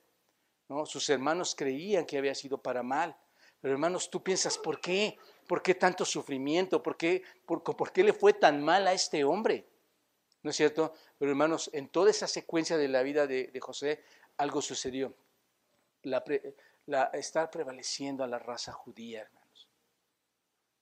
¿no? 0.68 0.86
Sus 0.86 1.08
hermanos 1.10 1.56
creían 1.56 2.06
que 2.06 2.16
había 2.16 2.34
sido 2.36 2.58
para 2.58 2.84
mal. 2.84 3.16
Pero 3.60 3.74
hermanos, 3.74 4.10
tú 4.10 4.22
piensas, 4.22 4.58
¿por 4.58 4.80
qué? 4.80 5.16
¿Por 5.52 5.62
qué 5.62 5.74
tanto 5.74 6.06
sufrimiento? 6.06 6.82
¿Por 6.82 6.96
qué, 6.96 7.22
por, 7.44 7.92
qué 7.92 8.02
le 8.02 8.14
fue 8.14 8.32
tan 8.32 8.64
mal 8.64 8.88
a 8.88 8.94
este 8.94 9.22
hombre? 9.22 9.68
¿No 10.42 10.48
es 10.48 10.56
cierto? 10.56 10.94
Pero 11.18 11.30
hermanos, 11.30 11.68
en 11.74 11.90
toda 11.90 12.08
esa 12.08 12.26
secuencia 12.26 12.78
de 12.78 12.88
la 12.88 13.02
vida 13.02 13.26
de, 13.26 13.60
José, 13.60 14.02
algo 14.38 14.62
sucedió. 14.62 15.14
La, 16.04 16.24
la, 16.86 17.04
estar 17.12 17.50
prevaleciendo 17.50 18.24
a 18.24 18.28
la 18.28 18.38
raza 18.38 18.72
judía, 18.72 19.20
hermanos, 19.20 19.68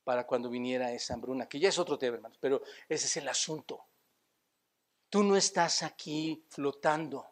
para 0.05 0.25
cuando 0.25 0.49
viniera 0.49 0.93
esa 0.93 1.15
hambruna, 1.15 1.49
que 1.49 1.59
ya 1.59 1.67
es 1.67 1.77
otro 1.77 1.97
tema, 1.97 2.15
hermanos, 2.15 2.37
pero 2.39 2.61
ese 2.87 3.07
es 3.07 3.17
el 3.17 3.27
asunto. 3.27 3.83
Tú 5.09 5.21
no 5.21 5.35
estás 5.35 5.83
aquí 5.83 6.45
flotando. 6.47 7.27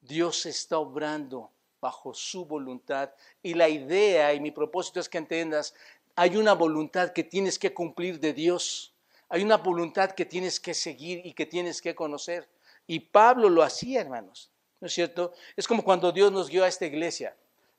Dios 0.00 0.46
está 0.46 0.78
obrando 0.78 1.50
bajo 1.80 2.14
su 2.14 2.44
voluntad 2.44 3.10
y 3.42 3.54
la 3.54 3.68
idea 3.68 4.32
y 4.34 4.40
mi 4.40 4.50
propósito 4.50 5.00
es 5.00 5.08
que 5.08 5.18
entiendas, 5.18 5.74
hay 6.16 6.36
una 6.36 6.54
voluntad 6.54 7.12
que 7.12 7.24
tienes 7.24 7.58
que 7.58 7.72
cumplir 7.72 8.20
de 8.20 8.32
Dios. 8.32 8.94
Hay 9.28 9.42
una 9.42 9.56
voluntad 9.56 10.12
que 10.12 10.24
tienes 10.24 10.60
que 10.60 10.74
seguir 10.74 11.24
y 11.24 11.32
que 11.32 11.46
tienes 11.46 11.80
que 11.80 11.94
conocer. 11.94 12.48
Y 12.86 13.00
Pablo 13.00 13.48
lo 13.48 13.62
hacía, 13.62 14.00
hermanos. 14.00 14.50
¿No 14.80 14.86
es 14.86 14.94
cierto? 14.94 15.32
Es 15.56 15.68
como 15.68 15.84
cuando 15.84 16.10
Dios 16.10 16.32
nos 16.32 16.48
guió 16.48 16.64
a 16.64 16.68
esta 16.68 16.86
iglesia. 16.86 17.36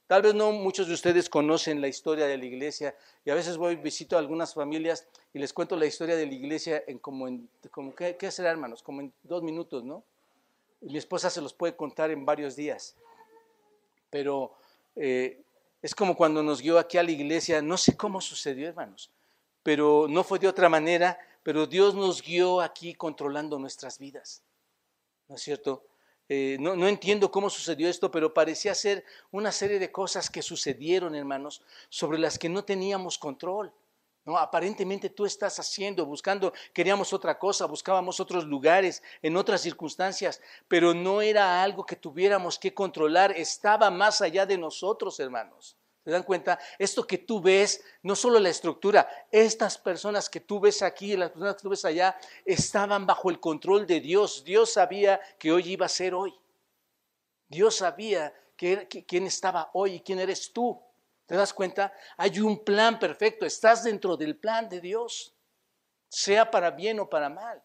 Tal 0.08 0.22
vez 0.22 0.36
no 0.36 0.52
muchos 0.52 0.88
de 0.88 0.94
ustedes 0.94 1.30
conocen 1.30 1.80
la 1.80 1.88
historia 1.88 2.28
de 2.28 2.38
la 2.38 2.46
iglesia 2.46 2.94
y 3.24 3.30
a 3.30 3.34
veces 3.34 3.56
voy 3.56 3.78
visito 3.78 4.18
a 4.18 4.20
algunas 4.20 4.54
familias 4.54 5.08
y 5.34 5.40
les 5.40 5.54
cuento 5.54 5.78
la 5.78 5.86
historia 5.86 6.18
de 6.18 6.26
la 6.26 6.34
iglesia 6.34 6.84
en 6.86 7.00
como 7.00 7.30
en 7.30 7.50
como 7.72 7.96
¿qué, 7.96 8.18
qué 8.18 8.30
será 8.30 8.52
hermanos? 8.52 8.84
Como 8.84 9.00
en 9.00 9.14
dos 9.24 9.42
minutos, 9.42 9.86
¿no? 9.86 10.04
Mi 10.82 10.98
esposa 10.98 11.30
se 11.30 11.40
los 11.40 11.54
puede 11.54 11.78
contar 11.78 12.12
en 12.12 12.26
varios 12.26 12.58
días. 12.58 12.98
Pero 14.10 14.54
eh, 14.98 15.42
es 15.82 15.96
como 15.96 16.16
cuando 16.16 16.44
nos 16.44 16.62
guió 16.62 16.78
aquí 16.78 16.98
a 16.98 17.04
la 17.04 17.12
iglesia, 17.12 17.62
no 17.62 17.78
sé 17.78 17.98
cómo 17.98 18.22
sucedió, 18.22 18.68
hermanos, 18.68 19.12
pero 19.64 20.08
no 20.10 20.24
fue 20.24 20.40
de 20.40 20.48
otra 20.48 20.70
manera, 20.70 21.18
pero 21.44 21.66
Dios 21.66 21.96
nos 21.96 22.22
guió 22.22 22.62
aquí 22.62 22.94
controlando 22.94 23.58
nuestras 23.58 23.98
vidas. 23.98 24.44
¿No 25.28 25.36
es 25.36 25.42
cierto? 25.42 25.86
Eh, 26.30 26.58
no, 26.60 26.88
entiendo 26.88 27.30
cómo 27.30 27.50
sucedió 27.50 27.90
esto, 27.90 28.10
pero 28.10 28.34
parecía 28.34 28.74
ser 28.74 29.04
una 29.32 29.52
serie 29.52 29.80
de 29.80 29.92
cosas 29.92 30.30
que 30.30 30.42
sucedieron, 30.42 31.14
hermanos, 31.14 31.62
sobre 31.90 32.20
las 32.20 32.40
que 32.40 32.48
no 32.48 32.64
teníamos 32.64 33.18
control. 33.18 33.74
¿No? 34.26 34.38
Aparentemente 34.38 35.10
tú 35.10 35.26
estás 35.26 35.60
haciendo, 35.60 36.06
buscando, 36.06 36.54
queríamos 36.74 37.14
otra 37.14 37.38
cosa, 37.40 37.66
buscábamos 37.66 38.20
otros 38.20 38.46
lugares, 38.46 39.02
en 39.22 39.36
otras 39.38 39.62
circunstancias, 39.62 40.42
pero 40.68 40.94
no 40.94 41.22
era 41.22 41.64
algo 41.64 41.86
que 41.86 41.96
tuviéramos 41.96 42.60
que 42.60 42.74
controlar, 42.74 43.32
estaba 43.32 43.90
más 43.90 44.22
allá 44.22 44.46
de 44.46 44.58
nosotros, 44.58 45.20
hermanos. 45.20 45.76
¿Se 46.04 46.10
dan 46.10 46.24
cuenta? 46.24 46.58
Esto 46.80 47.06
que 47.06 47.20
tú 47.20 47.42
ves, 47.42 47.84
no 48.02 48.16
solo 48.16 48.40
la 48.40 48.50
estructura, 48.50 49.08
estas 49.32 49.78
personas 49.78 50.30
que 50.30 50.40
tú 50.40 50.60
ves 50.60 50.82
aquí, 50.82 51.16
las 51.16 51.30
personas 51.30 51.56
que 51.56 51.62
tú 51.62 51.70
ves 51.70 51.86
allá, 51.86 52.18
estaban 52.44 53.06
bajo 53.06 53.30
el 53.30 53.40
control 53.40 53.86
de 53.86 54.00
Dios. 54.00 54.44
Dios 54.44 54.74
sabía 54.74 55.22
que 55.38 55.52
hoy 55.52 55.74
iba 55.74 55.86
a 55.86 55.90
ser 55.90 56.16
hoy. 56.16 56.34
Dios 57.48 57.76
sabía 57.76 58.34
quién 58.56 59.28
estaba 59.28 59.70
hoy 59.74 59.96
y 59.96 60.00
quién 60.02 60.18
eres 60.18 60.52
tú. 60.52 60.82
¿Te 61.32 61.38
das 61.38 61.54
cuenta? 61.54 61.94
Hay 62.18 62.42
un 62.42 62.62
plan 62.62 63.00
perfecto, 63.00 63.46
estás 63.46 63.86
dentro 63.86 64.18
del 64.18 64.36
plan 64.36 64.68
de 64.68 64.82
Dios, 64.82 65.34
sea 66.10 66.52
para 66.52 66.72
bien 66.72 67.00
o 67.00 67.10
para 67.10 67.30
mal. 67.30 67.64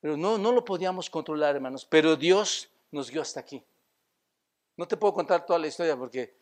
Pero 0.00 0.16
no, 0.16 0.36
no 0.36 0.50
lo 0.50 0.64
podíamos 0.64 1.08
controlar, 1.08 1.54
hermanos, 1.54 1.84
pero 1.84 2.16
Dios 2.16 2.68
nos 2.90 3.08
guió 3.08 3.22
hasta 3.22 3.38
aquí. 3.38 3.64
No 4.76 4.88
te 4.88 4.96
puedo 4.96 5.14
contar 5.14 5.46
toda 5.46 5.60
la 5.60 5.68
historia 5.68 5.96
porque 5.96 6.34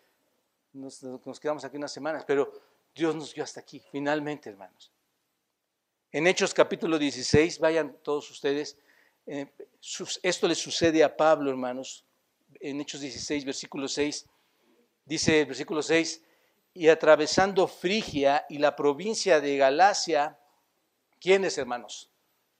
nos, 0.72 1.04
quedamos 1.38 1.62
aquí 1.62 1.76
unas 1.76 1.92
semanas, 1.92 2.24
pero 2.26 2.50
Dios 2.94 3.14
nos 3.14 3.34
dio 3.34 3.44
hasta 3.44 3.60
aquí, 3.60 3.82
finalmente, 3.92 4.48
hermanos. 4.48 4.90
En 6.10 6.26
Hechos 6.26 6.54
capítulo 6.54 6.98
16, 6.98 7.58
vayan 7.58 7.98
todos 8.02 8.30
ustedes, 8.30 8.78
eh, 9.26 9.46
esto 10.22 10.48
le 10.48 10.54
sucede 10.54 11.04
a 11.04 11.14
Pablo, 11.14 11.50
hermanos, 11.50 12.06
en 12.60 12.80
Hechos 12.80 13.00
16, 13.00 13.44
versículo 13.44 13.88
6, 13.88 14.26
dice 15.04 15.40
el 15.40 15.46
versículo 15.46 15.82
6, 15.82 16.22
y 16.74 16.88
atravesando 16.88 17.66
Frigia 17.66 18.46
y 18.48 18.58
la 18.58 18.76
provincia 18.76 19.40
de 19.40 19.56
Galacia, 19.56 20.38
¿quiénes, 21.20 21.58
hermanos? 21.58 22.10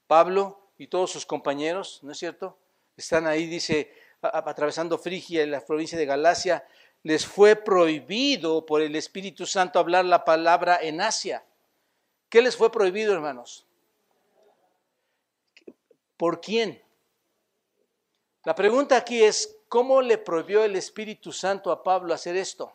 Pablo 0.06 0.70
y 0.76 0.88
todos 0.88 1.10
sus 1.10 1.26
compañeros, 1.26 2.00
¿no 2.02 2.12
es 2.12 2.18
cierto? 2.18 2.58
Están 2.96 3.26
ahí, 3.26 3.46
dice, 3.46 3.92
atravesando 4.20 4.98
Frigia 4.98 5.42
y 5.42 5.46
la 5.46 5.64
provincia 5.64 5.98
de 5.98 6.06
Galacia, 6.06 6.66
les 7.02 7.26
fue 7.26 7.56
prohibido 7.56 8.66
por 8.66 8.82
el 8.82 8.96
Espíritu 8.96 9.46
Santo 9.46 9.78
hablar 9.78 10.04
la 10.04 10.24
palabra 10.24 10.78
en 10.82 11.00
Asia. 11.00 11.44
¿Qué 12.28 12.42
les 12.42 12.56
fue 12.56 12.72
prohibido, 12.72 13.14
hermanos? 13.14 13.66
¿Por 16.16 16.40
quién? 16.40 16.82
La 18.44 18.54
pregunta 18.54 18.96
aquí 18.96 19.22
es, 19.22 19.57
¿cómo 19.68 20.02
le 20.02 20.18
prohibió 20.18 20.64
el 20.64 20.76
Espíritu 20.76 21.32
Santo 21.32 21.70
a 21.70 21.82
Pablo 21.82 22.14
hacer 22.14 22.36
esto? 22.36 22.72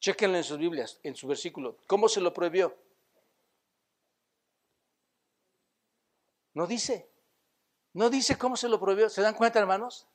Chequenlo 0.00 0.38
en 0.38 0.44
sus 0.44 0.58
Biblias, 0.58 0.98
en 1.02 1.14
su 1.14 1.26
versículo. 1.26 1.76
¿Cómo 1.86 2.08
se 2.08 2.20
lo 2.20 2.32
prohibió? 2.32 2.74
No 6.54 6.66
dice. 6.66 7.08
No 7.92 8.08
dice 8.08 8.38
cómo 8.38 8.56
se 8.56 8.68
lo 8.68 8.80
prohibió. 8.80 9.10
¿Se 9.10 9.20
dan 9.20 9.34
cuenta, 9.34 9.58
hermanos? 9.58 10.06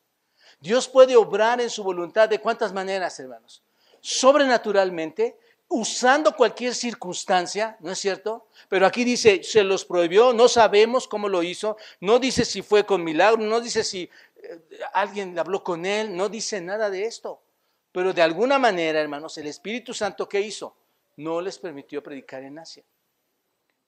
Dios 0.59 0.87
puede 0.87 1.15
obrar 1.15 1.61
en 1.61 1.69
su 1.69 1.83
voluntad 1.83 2.29
de 2.29 2.39
cuántas 2.39 2.73
maneras, 2.73 3.19
hermanos. 3.19 3.61
Sobrenaturalmente, 4.01 5.37
usando 5.67 6.35
cualquier 6.35 6.75
circunstancia, 6.75 7.77
¿no 7.79 7.91
es 7.91 7.99
cierto? 7.99 8.47
Pero 8.69 8.85
aquí 8.85 9.03
dice, 9.03 9.43
se 9.43 9.63
los 9.63 9.83
prohibió, 9.85 10.33
no 10.33 10.47
sabemos 10.47 11.07
cómo 11.07 11.27
lo 11.27 11.43
hizo, 11.43 11.77
no 11.99 12.19
dice 12.19 12.45
si 12.45 12.61
fue 12.61 12.85
con 12.85 13.03
milagro, 13.03 13.41
no 13.41 13.59
dice 13.61 13.83
si 13.83 14.09
alguien 14.93 15.37
habló 15.37 15.63
con 15.63 15.85
él, 15.85 16.15
no 16.15 16.29
dice 16.29 16.61
nada 16.61 16.89
de 16.89 17.05
esto. 17.05 17.41
Pero 17.91 18.13
de 18.13 18.21
alguna 18.21 18.59
manera, 18.59 18.99
hermanos, 18.99 19.37
el 19.37 19.47
Espíritu 19.47 19.93
Santo, 19.93 20.27
¿qué 20.27 20.41
hizo? 20.41 20.75
No 21.17 21.39
les 21.41 21.57
permitió 21.57 22.03
predicar 22.03 22.43
en 22.43 22.59
Asia. 22.59 22.83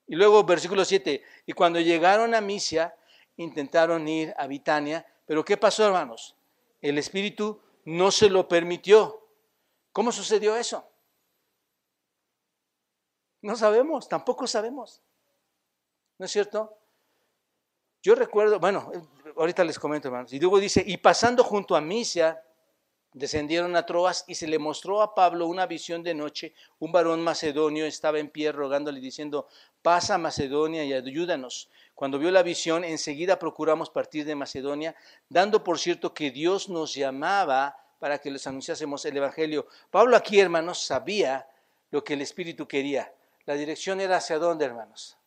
Y 0.08 0.16
luego, 0.16 0.44
versículo 0.44 0.86
7, 0.86 1.22
y 1.46 1.54
cuando 1.54 1.80
llegaron 1.82 2.34
a 2.34 2.40
Misia, 2.40 2.96
intentaron 3.36 4.08
ir 4.08 4.34
a 4.38 4.48
Bitania, 4.48 5.06
pero 5.26 5.44
¿qué 5.44 5.58
pasó, 5.58 5.86
hermanos? 5.86 6.36
El 6.82 6.98
Espíritu 6.98 7.60
no 7.84 8.12
se 8.12 8.30
lo 8.30 8.48
permitió. 8.48 9.28
¿Cómo 9.92 10.12
sucedió 10.12 10.56
eso? 10.56 10.90
No 13.42 13.56
sabemos, 13.56 14.08
tampoco 14.08 14.48
sabemos. 14.48 15.02
¿No 16.18 16.26
es 16.26 16.32
cierto? 16.32 16.78
Yo 18.02 18.16
recuerdo, 18.16 18.60
bueno, 18.60 18.92
ahorita 19.38 19.64
les 19.64 19.80
comento, 19.80 20.08
hermanos. 20.08 20.34
Y 20.34 20.40
luego 20.40 20.60
dice, 20.60 20.84
y 20.86 20.98
pasando 20.98 21.44
junto 21.44 21.76
a 21.76 21.82
Misia, 21.82 22.42
descendieron 23.14 23.76
a 23.76 23.86
Troas 23.86 24.24
y 24.28 24.36
se 24.36 24.48
le 24.48 24.60
mostró 24.60 25.02
a 25.02 25.16
Pablo 25.16 25.48
una 25.48 25.66
visión 25.66 26.04
de 26.04 26.14
noche. 26.14 26.54
Un 26.80 26.92
varón 26.92 27.24
macedonio 27.24 27.86
estaba 27.86 28.20
en 28.20 28.30
pie 28.30 28.52
rogándole 28.52 29.00
diciendo, 29.00 29.48
pasa 29.82 30.16
a 30.16 30.18
Macedonia 30.18 30.84
y 30.84 30.94
ayúdanos. 30.94 31.70
Cuando 31.96 32.20
vio 32.20 32.30
la 32.30 32.44
visión, 32.44 32.84
enseguida 32.84 33.40
procuramos 33.40 33.90
partir 33.90 34.26
de 34.26 34.36
Macedonia, 34.36 34.96
dando 35.30 35.64
por 35.64 35.80
cierto 35.80 36.14
que 36.14 36.30
Dios 36.30 36.70
nos 36.70 36.94
llamaba 36.94 37.76
para 38.00 38.20
que 38.20 38.30
les 38.30 38.46
anunciásemos 38.46 39.04
el 39.06 39.18
Evangelio. 39.18 39.68
Pablo 39.90 40.16
aquí, 40.16 40.40
hermanos, 40.40 40.80
sabía 40.80 41.48
lo 41.90 42.04
que 42.04 42.14
el 42.14 42.22
Espíritu 42.22 42.68
quería. 42.68 43.12
la 43.46 43.54
dirección 43.56 44.02
era 44.02 44.18
hacia 44.18 44.38
dónde, 44.38 44.66
hermanos. 44.66 45.18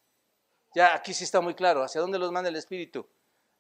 Ya 0.75 0.95
aquí 0.95 1.15
sí 1.15 1.25
está 1.25 1.41
muy 1.41 1.55
claro, 1.55 1.83
hacia 1.83 2.01
dónde 2.01 2.19
los 2.19 2.31
manda 2.31 2.51
el 2.51 2.57
Espíritu. 2.57 3.09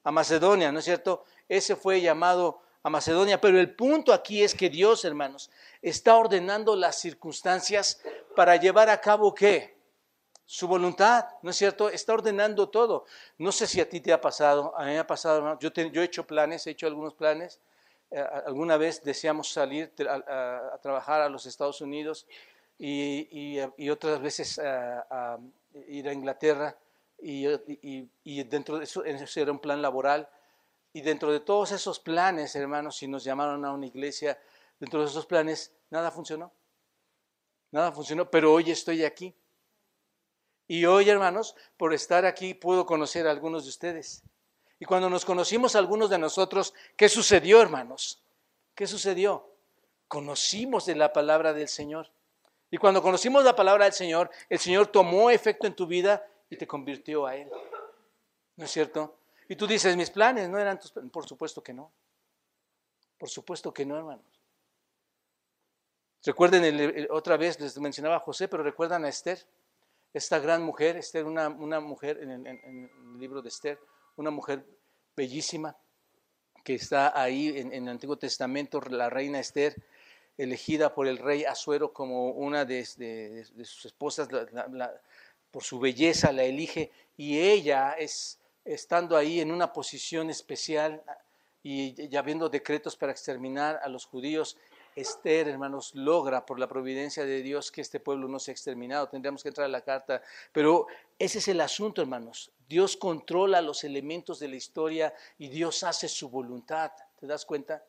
A 0.05 0.11
Macedonia, 0.11 0.73
¿no 0.73 0.79
es 0.79 0.85
cierto? 0.85 1.25
Ese 1.49 1.77
fue 1.77 2.01
llamado 2.01 2.63
a 2.83 2.91
Macedonia, 2.91 3.41
pero 3.41 3.61
el 3.61 3.75
punto 3.75 4.13
aquí 4.13 4.43
es 4.43 4.55
que 4.55 4.71
Dios, 4.71 5.05
hermanos, 5.05 5.51
está 5.83 6.17
ordenando 6.17 6.75
las 6.75 6.99
circunstancias 6.99 8.01
para 8.35 8.57
llevar 8.57 8.89
a 8.89 9.01
cabo 9.01 9.35
qué? 9.35 9.79
Su 10.47 10.67
voluntad, 10.67 11.27
¿no 11.43 11.51
es 11.51 11.57
cierto? 11.57 11.91
Está 11.91 12.15
ordenando 12.15 12.69
todo. 12.69 13.05
No 13.39 13.53
sé 13.53 13.67
si 13.67 13.81
a 13.81 13.89
ti 13.89 14.01
te 14.01 14.13
ha 14.13 14.21
pasado, 14.21 14.75
a 14.77 14.85
mí 14.85 14.93
me 14.93 14.99
ha 14.99 15.07
pasado, 15.07 15.59
yo, 15.61 15.71
yo 15.71 16.03
he 16.03 16.05
hecho 16.05 16.27
planes, 16.27 16.67
he 16.67 16.71
hecho 16.71 16.87
algunos 16.87 17.15
planes. 17.15 17.61
Eh, 18.11 18.25
alguna 18.45 18.77
vez 18.77 19.05
deseamos 19.05 19.53
salir 19.53 19.93
a, 20.09 20.79
trabajar 20.83 21.21
a 21.21 21.29
los 21.29 21.47
Estados 21.47 21.81
Unidos 21.81 22.27
y, 22.77 23.61
otras 23.89 24.21
veces 24.21 24.59
a, 24.59 25.39
ir 25.87 26.09
a 26.09 26.13
Inglaterra 26.13 26.77
y, 27.23 28.45
dentro 28.45 28.79
de 28.79 28.85
eso, 28.85 29.05
eso 29.05 29.41
era 29.41 29.53
un 29.53 29.59
plan 29.59 29.83
laboral. 29.83 30.29
Y 30.93 31.03
dentro 31.03 31.33
de 31.33 31.41
todos 31.41 31.73
esos 31.73 32.01
planes, 32.01 32.55
hermanos, 32.57 32.97
si 32.97 33.07
nos 33.07 33.23
llamaron 33.25 33.65
a 33.65 33.73
una 33.73 33.87
iglesia, 33.87 34.41
dentro 34.79 35.01
de 35.01 35.07
esos 35.07 35.27
planes, 35.27 35.73
nada 35.91 36.11
funcionó. 36.11 36.53
Nada 37.71 37.93
funcionó, 37.93 38.31
pero 38.31 38.53
hoy 38.53 38.71
estoy 38.71 39.05
aquí. 39.05 39.35
Y 40.67 40.85
hoy, 40.87 41.09
hermanos, 41.09 41.55
por 41.77 41.95
estar 41.95 42.25
aquí 42.25 42.55
puedo 42.55 42.87
conocer 42.87 43.27
a 43.27 43.31
algunos 43.31 43.65
de 43.65 43.71
ustedes. 43.71 44.23
Y 44.79 44.85
cuando 44.85 45.11
nos 45.11 45.25
conocimos 45.25 45.77
algunos 45.77 46.11
de 46.11 46.19
nosotros, 46.19 46.75
¿qué 46.97 47.09
sucedió, 47.09 47.61
hermanos? 47.61 48.23
¿Qué 48.75 48.87
sucedió? 48.87 49.47
Conocimos 50.09 50.87
de 50.87 50.97
la 50.97 51.13
palabra 51.13 51.53
del 51.53 51.69
Señor. 51.69 52.11
Y 52.71 52.79
cuando 52.79 53.03
conocimos 53.03 53.45
la 53.45 53.55
palabra 53.55 53.85
del 53.85 53.95
Señor, 53.95 54.31
el 54.49 54.59
Señor 54.59 54.87
tomó 54.87 55.31
efecto 55.31 55.67
en 55.67 55.75
tu 55.75 55.87
vida 55.87 56.25
y 56.51 56.57
te 56.57 56.67
convirtió 56.67 57.27
a 57.27 57.37
Él. 57.37 57.49
¿No 58.57 58.65
es 58.65 58.71
cierto? 58.71 59.17
Y 59.49 59.57
tú 59.57 59.67
dices, 59.67 59.97
mis 59.97 60.11
planes 60.11 60.49
no 60.49 60.59
eran 60.59 60.79
tus 60.79 60.91
planes. 60.93 61.11
Por 61.11 61.27
supuesto 61.27 61.63
que 61.63 61.73
no. 61.73 61.91
Por 63.17 63.29
supuesto 63.29 63.73
que 63.73 63.87
no, 63.87 63.97
hermanos. 63.97 64.25
Recuerden, 66.25 67.09
otra 67.11 67.37
vez 67.37 67.59
les 67.61 67.79
mencionaba 67.79 68.17
a 68.17 68.21
José, 68.21 68.49
pero 68.49 68.63
recuerdan 68.63 69.05
a 69.05 69.09
Esther 69.09 69.47
esta 70.13 70.39
gran 70.39 70.63
mujer, 70.63 70.97
Esther, 70.97 71.25
una, 71.25 71.49
una 71.49 71.81
mujer 71.81 72.19
en, 72.23 72.47
el 72.47 73.19
libro 73.19 73.41
de 73.41 73.49
Esther, 73.49 73.79
una 74.17 74.31
mujer 74.31 74.65
bellísima 75.17 75.77
que 76.65 76.75
está 76.75 77.19
ahí 77.21 77.57
en, 77.57 77.73
el 77.73 77.89
Antiguo 77.89 78.19
Testamento, 78.19 78.81
la 78.91 79.09
reina 79.09 79.41
Esther, 79.41 79.77
elegida 80.37 80.95
por 80.95 81.07
el 81.07 81.19
rey 81.19 81.45
Azuero 81.45 81.93
como 81.93 82.31
una 82.31 82.65
de, 82.65 82.85
sus 82.85 83.87
esposas, 83.87 84.29
por 85.51 85.63
su 85.63 85.79
belleza 85.79 86.33
la 86.33 86.45
elige 86.45 86.91
y 87.17 87.39
ella 87.41 87.93
es 87.93 88.39
estando 88.65 89.17
ahí 89.17 89.41
en 89.41 89.51
una 89.51 89.73
posición 89.73 90.31
especial 90.31 91.03
y 91.63 92.09
ya 92.09 92.23
viendo 92.23 92.49
decretos 92.49 92.97
para 92.97 93.13
exterminar 93.13 93.81
a 93.83 93.89
los 93.89 94.07
judíos, 94.07 94.57
Esther, 94.97 95.49
hermanos, 95.49 95.95
logra 95.95 96.45
por 96.45 96.59
la 96.59 96.69
providencia 96.69 97.25
de 97.25 97.43
Dios 97.43 97.71
que 97.71 97.81
este 97.81 98.01
pueblo 98.01 98.29
no 98.29 98.39
sea 98.39 98.53
exterminado. 98.53 99.09
Tendríamos 99.09 99.43
que 99.43 99.49
entrar 99.49 99.67
a 99.67 99.69
la 99.69 99.83
carta. 99.83 100.23
Pero 100.53 100.87
ese 101.19 101.39
es 101.39 101.49
el 101.49 101.61
asunto, 101.61 102.03
hermanos. 102.03 102.51
Dios 102.69 102.97
controla 102.97 103.63
los 103.63 103.85
elementos 103.85 104.41
de 104.41 104.49
la 104.49 104.57
historia 104.57 105.15
y 105.39 105.49
Dios 105.49 105.85
hace 105.85 106.09
su 106.09 106.29
voluntad. 106.29 106.91
¿Te 107.19 107.27
das 107.27 107.45
cuenta? 107.45 107.85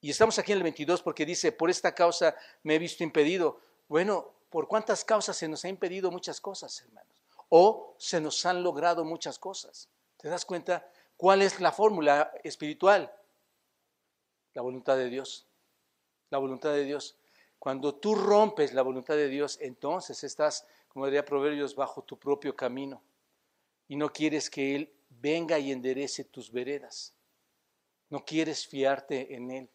Y 0.00 0.10
estamos 0.10 0.38
aquí 0.38 0.52
en 0.52 0.58
el 0.58 0.64
22 0.64 1.02
porque 1.02 1.26
dice, 1.26 1.52
por 1.52 1.68
esta 1.68 1.94
causa 1.94 2.36
me 2.62 2.76
he 2.76 2.78
visto 2.78 3.02
impedido. 3.02 3.60
Bueno, 3.88 4.35
¿por 4.50 4.68
cuántas 4.68 5.04
causas 5.04 5.36
se 5.36 5.48
nos 5.48 5.64
ha 5.64 5.68
impedido 5.68 6.10
muchas 6.10 6.40
cosas, 6.40 6.80
hermanos? 6.82 7.22
O 7.48 7.94
se 7.98 8.20
nos 8.20 8.44
han 8.46 8.62
logrado 8.62 9.04
muchas 9.04 9.38
cosas. 9.38 9.88
¿Te 10.16 10.28
das 10.28 10.44
cuenta? 10.44 10.88
¿Cuál 11.16 11.42
es 11.42 11.60
la 11.60 11.72
fórmula 11.72 12.32
espiritual? 12.42 13.12
La 14.54 14.62
voluntad 14.62 14.96
de 14.96 15.08
Dios 15.08 15.46
la 16.30 16.38
voluntad 16.38 16.72
de 16.72 16.84
Dios. 16.84 17.16
Cuando 17.58 17.94
tú 17.94 18.14
rompes 18.14 18.74
la 18.74 18.82
voluntad 18.82 19.14
de 19.14 19.28
Dios, 19.28 19.58
entonces 19.60 20.22
estás, 20.24 20.66
como 20.88 21.06
diría 21.06 21.24
Proverbios, 21.24 21.74
bajo 21.74 22.02
tu 22.02 22.18
propio 22.18 22.54
camino 22.54 23.02
y 23.88 23.96
no 23.96 24.12
quieres 24.12 24.50
que 24.50 24.74
Él 24.74 24.92
venga 25.08 25.58
y 25.58 25.72
enderece 25.72 26.24
tus 26.24 26.50
veredas. 26.52 27.14
No 28.10 28.24
quieres 28.24 28.66
fiarte 28.66 29.34
en 29.34 29.50
Él. 29.50 29.68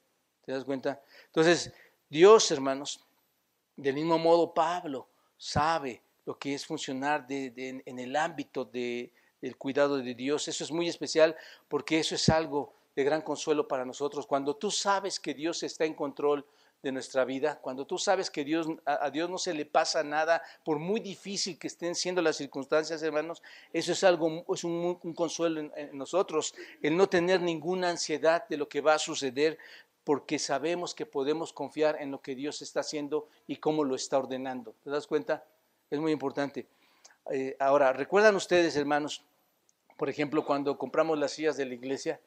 ¿Te 0.46 0.52
das 0.52 0.64
cuenta? 0.64 1.02
Entonces, 1.28 1.74
Dios, 2.10 2.50
hermanos, 2.52 3.06
del 3.82 3.96
mismo 3.96 4.20
modo 4.20 4.54
Pablo 4.54 5.08
sabe 5.38 6.04
lo 6.26 6.38
que 6.38 6.54
es 6.54 6.66
funcionar 6.66 7.26
en 7.30 8.00
el 8.00 8.16
ámbito 8.16 8.64
del 8.64 9.12
cuidado 9.58 9.98
de 9.98 10.14
Dios. 10.14 10.48
Eso 10.48 10.64
es 10.64 10.72
muy 10.72 10.88
especial 10.88 11.36
porque 11.68 12.00
eso 12.00 12.14
es 12.14 12.30
algo 12.30 12.74
de 12.96 13.04
gran 13.04 13.22
consuelo 13.22 13.68
para 13.68 13.84
nosotros. 13.84 14.28
Cuando 14.28 14.56
tú 14.56 14.70
sabes 14.70 15.20
que 15.20 15.34
Dios 15.34 15.64
está 15.64 15.86
en 15.86 15.96
control 15.96 16.46
de 16.84 16.92
nuestra 16.92 17.26
vida, 17.26 17.60
cuando 17.60 17.86
tú 17.86 17.98
sabes 17.98 18.30
que 18.30 18.42
a, 18.86 19.10
Dios 19.10 19.30
no 19.30 19.38
se 19.38 19.54
le 19.54 19.66
pasa 19.66 20.04
nada, 20.04 20.42
por 20.64 20.78
muy 20.80 21.00
difícil 21.00 21.58
que 21.58 21.68
estén 21.68 21.96
siendo 21.96 22.22
las 22.22 22.38
circunstancias, 22.38 23.02
hermanos, 23.04 23.42
eso 23.72 23.92
es 23.92 24.04
algo, 24.04 24.44
es 24.54 24.64
un, 24.64 24.96
consuelo 25.16 25.60
en 25.76 25.98
nosotros, 25.98 26.54
el 26.82 26.98
no 26.98 27.08
tener 27.08 27.42
ninguna 27.42 27.90
ansiedad 27.90 28.48
de 28.48 28.58
lo 28.58 28.68
que 28.68 28.82
va 28.82 28.96
a 28.96 29.00
suceder, 29.00 29.60
porque 30.04 30.40
sabemos 30.40 30.96
que 30.96 31.06
podemos 31.06 31.54
confiar 31.54 32.02
en 32.02 32.12
lo 32.12 32.22
que 32.22 32.36
Dios 32.36 32.62
está 32.62 32.80
haciendo 32.80 33.28
y 33.48 33.58
cómo 33.58 33.84
lo 33.84 33.96
está 33.96 34.18
ordenando. 34.18 34.74
¿Te 34.84 34.90
das 34.90 35.08
cuenta? 35.08 35.46
Es 35.90 36.00
muy 36.00 36.12
importante. 36.12 36.68
Eh, 37.32 37.56
ahora, 37.60 37.94
¿recuerdan 37.94 38.36
ustedes, 38.36 38.76
hermanos, 38.76 39.24
por 39.98 40.10
ejemplo, 40.10 40.44
cuando 40.46 40.78
compramos 40.78 41.20
las 41.20 41.32
sillas 41.32 41.58
de 41.58 41.66
la 41.66 41.76
iglesia? 41.76 42.20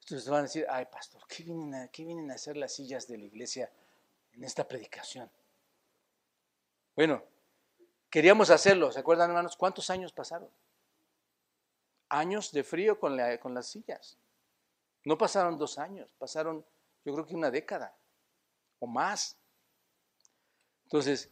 Entonces 0.00 0.28
van 0.28 0.40
a 0.40 0.42
decir, 0.42 0.66
ay 0.68 0.86
pastor, 0.86 1.22
¿qué 1.26 1.42
vienen, 1.42 1.74
a, 1.74 1.88
¿qué 1.88 2.04
vienen 2.04 2.30
a 2.30 2.34
hacer 2.34 2.56
las 2.56 2.74
sillas 2.74 3.06
de 3.06 3.18
la 3.18 3.24
iglesia 3.24 3.70
en 4.32 4.44
esta 4.44 4.66
predicación? 4.66 5.30
Bueno, 6.96 7.22
queríamos 8.10 8.50
hacerlo, 8.50 8.90
¿se 8.90 9.00
acuerdan 9.00 9.30
hermanos? 9.30 9.56
¿Cuántos 9.56 9.90
años 9.90 10.12
pasaron? 10.12 10.48
Años 12.08 12.52
de 12.52 12.64
frío 12.64 12.98
con, 12.98 13.18
con 13.40 13.54
las 13.54 13.66
sillas. 13.66 14.18
No 15.08 15.16
pasaron 15.16 15.56
dos 15.56 15.78
años, 15.78 16.12
pasaron 16.18 16.64
yo 17.04 17.14
creo 17.14 17.24
que 17.24 17.34
una 17.34 17.50
década 17.50 17.96
o 18.78 18.86
más. 18.86 19.38
Entonces, 20.84 21.30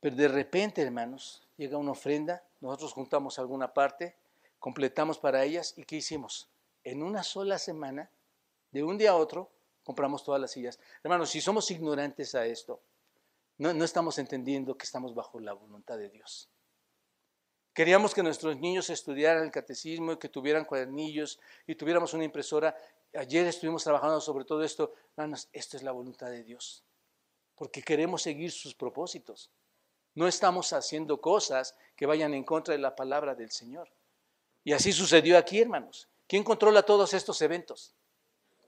pero 0.00 0.16
de 0.16 0.26
repente, 0.26 0.82
hermanos, 0.82 1.46
llega 1.56 1.78
una 1.78 1.92
ofrenda, 1.92 2.44
nosotros 2.60 2.92
juntamos 2.92 3.38
alguna 3.38 3.72
parte, 3.72 4.16
completamos 4.58 5.18
para 5.18 5.44
ellas 5.44 5.72
y 5.76 5.84
¿qué 5.84 5.96
hicimos? 5.96 6.50
en 6.84 7.02
una 7.02 7.22
sola 7.22 7.58
semana, 7.58 8.10
de 8.70 8.82
un 8.82 8.98
día 8.98 9.10
a 9.10 9.16
otro, 9.16 9.50
compramos 9.84 10.24
todas 10.24 10.40
las 10.40 10.50
sillas. 10.50 10.80
Hermanos, 11.02 11.30
si 11.30 11.40
somos 11.40 11.70
ignorantes 11.70 12.34
a 12.34 12.46
esto, 12.46 12.80
no, 13.58 13.70
estamos 13.84 14.18
entendiendo 14.18 14.76
que 14.76 14.84
estamos 14.84 15.14
bajo 15.14 15.38
la 15.38 15.52
voluntad 15.52 15.98
de 15.98 16.08
Dios. 16.10 16.50
Queríamos 17.78 18.12
que 18.12 18.24
nuestros 18.24 18.56
niños 18.56 18.90
estudiaran 18.90 19.44
el 19.44 19.52
catecismo 19.52 20.10
y 20.10 20.16
que 20.16 20.28
tuvieran 20.28 20.64
cuadernillos 20.64 21.38
y 21.64 21.76
tuviéramos 21.76 22.12
una 22.12 22.24
impresora. 22.24 22.76
Ayer 23.14 23.46
estuvimos 23.46 23.84
trabajando 23.84 24.20
sobre 24.20 24.44
todo 24.44 24.64
esto. 24.64 24.94
Hermanos, 25.16 25.48
esto 25.52 25.76
es 25.76 25.84
la 25.84 25.92
voluntad 25.92 26.28
de 26.28 26.42
Dios, 26.42 26.82
porque 27.54 27.80
queremos 27.80 28.22
seguir 28.22 28.50
sus 28.50 28.74
propósitos. 28.74 29.52
No 30.16 30.26
estamos 30.26 30.72
haciendo 30.72 31.20
cosas 31.20 31.76
que 31.94 32.04
vayan 32.04 32.34
en 32.34 32.42
contra 32.42 32.72
de 32.72 32.80
la 32.80 32.96
palabra 32.96 33.36
del 33.36 33.52
Señor. 33.52 33.88
Y 34.64 34.72
así 34.72 34.92
sucedió 34.92 35.38
aquí, 35.38 35.60
hermanos. 35.60 36.08
¿Quién 36.26 36.42
controla 36.42 36.82
todos 36.82 37.14
estos 37.14 37.40
eventos? 37.42 37.94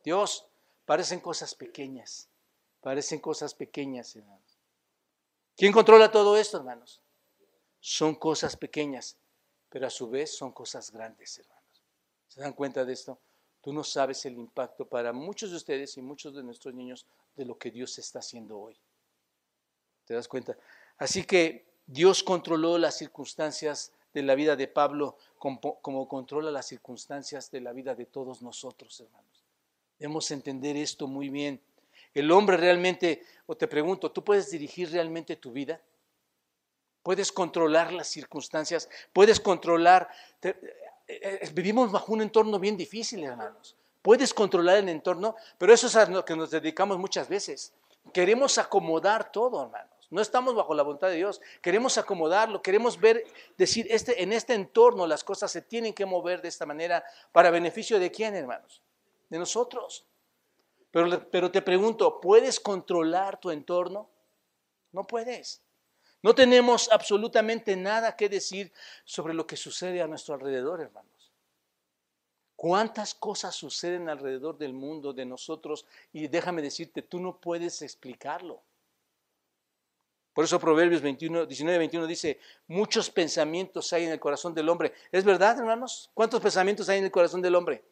Dios. 0.04 0.46
Parecen 0.84 1.18
cosas 1.18 1.56
pequeñas. 1.56 2.28
Parecen 2.80 3.18
cosas 3.18 3.54
pequeñas, 3.54 4.14
hermanos. 4.14 4.56
¿Quién 5.56 5.72
controla 5.72 6.12
todo 6.12 6.36
esto, 6.36 6.58
hermanos? 6.58 7.02
Son 7.80 8.14
cosas 8.14 8.56
pequeñas, 8.56 9.16
pero 9.68 9.86
a 9.86 9.90
su 9.90 10.08
vez 10.08 10.36
son 10.36 10.52
cosas 10.52 10.90
grandes, 10.90 11.38
hermanos. 11.38 11.82
¿Se 12.28 12.40
dan 12.40 12.52
cuenta 12.52 12.84
de 12.84 12.92
esto? 12.92 13.18
Tú 13.60 13.72
no 13.72 13.84
sabes 13.84 14.24
el 14.24 14.38
impacto 14.38 14.86
para 14.86 15.12
muchos 15.12 15.50
de 15.50 15.56
ustedes 15.56 15.96
y 15.96 16.02
muchos 16.02 16.34
de 16.34 16.42
nuestros 16.42 16.74
niños 16.74 17.06
de 17.36 17.44
lo 17.44 17.58
que 17.58 17.70
Dios 17.70 17.98
está 17.98 18.20
haciendo 18.20 18.58
hoy. 18.58 18.78
¿Te 20.04 20.14
das 20.14 20.28
cuenta? 20.28 20.56
Así 20.98 21.24
que 21.24 21.66
Dios 21.86 22.22
controló 22.22 22.78
las 22.78 22.96
circunstancias 22.96 23.92
de 24.12 24.22
la 24.22 24.34
vida 24.34 24.56
de 24.56 24.68
Pablo 24.68 25.16
como, 25.38 26.08
controla 26.08 26.50
las 26.50 26.66
circunstancias 26.66 27.50
de 27.50 27.60
la 27.60 27.72
vida 27.72 27.94
de 27.94 28.06
todos 28.06 28.42
nosotros, 28.42 29.00
hermanos. 29.00 29.44
Debemos 29.98 30.30
entender 30.30 30.76
esto 30.76 31.06
muy 31.06 31.28
bien. 31.28 31.60
El 32.14 32.30
hombre 32.30 32.56
realmente, 32.56 33.22
o 33.46 33.56
te 33.56 33.68
pregunto, 33.68 34.10
¿tú 34.10 34.24
puedes 34.24 34.50
dirigir 34.50 34.90
realmente 34.90 35.36
tu 35.36 35.52
vida? 35.52 35.80
¿Puedes 37.02 37.32
controlar 37.32 37.92
las 37.92 38.08
circunstancias? 38.08 38.88
¿Puedes 39.12 39.40
controlar? 39.40 40.08
Eh, 40.42 40.54
eh, 41.08 41.50
vivimos 41.52 41.90
bajo 41.90 42.12
un 42.12 42.22
entorno 42.22 42.58
bien 42.58 42.76
difícil, 42.76 43.24
hermanos. 43.24 43.76
Puedes 44.02 44.32
controlar 44.32 44.78
el 44.78 44.88
entorno, 44.88 45.36
pero 45.58 45.72
eso 45.72 45.86
es 45.86 45.96
a 45.96 46.06
lo 46.06 46.24
que 46.24 46.36
nos 46.36 46.50
dedicamos 46.50 46.98
muchas 46.98 47.28
veces. 47.28 47.72
Queremos 48.12 48.58
acomodar 48.58 49.30
todo, 49.30 49.62
hermanos. 49.62 50.08
No 50.10 50.20
estamos 50.20 50.54
bajo 50.54 50.74
la 50.74 50.82
voluntad 50.82 51.08
de 51.08 51.16
Dios. 51.16 51.40
Queremos 51.62 51.96
acomodarlo, 51.96 52.62
queremos 52.62 52.98
ver, 52.98 53.24
decir, 53.56 53.86
este, 53.90 54.22
en 54.22 54.32
este 54.32 54.54
entorno 54.54 55.06
las 55.06 55.22
cosas 55.22 55.50
se 55.50 55.62
tienen 55.62 55.94
que 55.94 56.04
mover 56.04 56.42
de 56.42 56.48
esta 56.48 56.66
manera 56.66 57.04
para 57.32 57.50
beneficio 57.50 57.98
de 57.98 58.10
quién, 58.10 58.34
hermanos? 58.34 58.82
De 59.28 59.38
nosotros. 59.38 60.06
Pero, 60.90 61.30
pero 61.30 61.50
te 61.50 61.62
pregunto, 61.62 62.20
¿puedes 62.20 62.58
controlar 62.58 63.38
tu 63.38 63.50
entorno? 63.50 64.10
No 64.92 65.06
puedes. 65.06 65.62
No 66.22 66.34
tenemos 66.34 66.90
absolutamente 66.92 67.76
nada 67.76 68.14
que 68.14 68.28
decir 68.28 68.72
sobre 69.04 69.34
lo 69.34 69.46
que 69.46 69.56
sucede 69.56 70.02
a 70.02 70.06
nuestro 70.06 70.34
alrededor, 70.34 70.80
hermanos. 70.80 71.32
¿Cuántas 72.56 73.14
cosas 73.14 73.54
suceden 73.54 74.10
alrededor 74.10 74.58
del 74.58 74.74
mundo, 74.74 75.14
de 75.14 75.24
nosotros? 75.24 75.86
Y 76.12 76.28
déjame 76.28 76.60
decirte, 76.60 77.00
tú 77.00 77.18
no 77.18 77.38
puedes 77.38 77.80
explicarlo. 77.80 78.60
Por 80.34 80.44
eso 80.44 80.60
Proverbios 80.60 81.00
21, 81.00 81.46
19, 81.46 81.78
21 81.78 82.06
dice, 82.06 82.38
muchos 82.66 83.10
pensamientos 83.10 83.92
hay 83.94 84.04
en 84.04 84.12
el 84.12 84.20
corazón 84.20 84.54
del 84.54 84.68
hombre. 84.68 84.92
¿Es 85.10 85.24
verdad, 85.24 85.58
hermanos? 85.58 86.10
¿Cuántos 86.12 86.40
pensamientos 86.40 86.88
hay 86.90 86.98
en 86.98 87.04
el 87.04 87.10
corazón 87.10 87.40
del 87.40 87.54
hombre? 87.54 87.82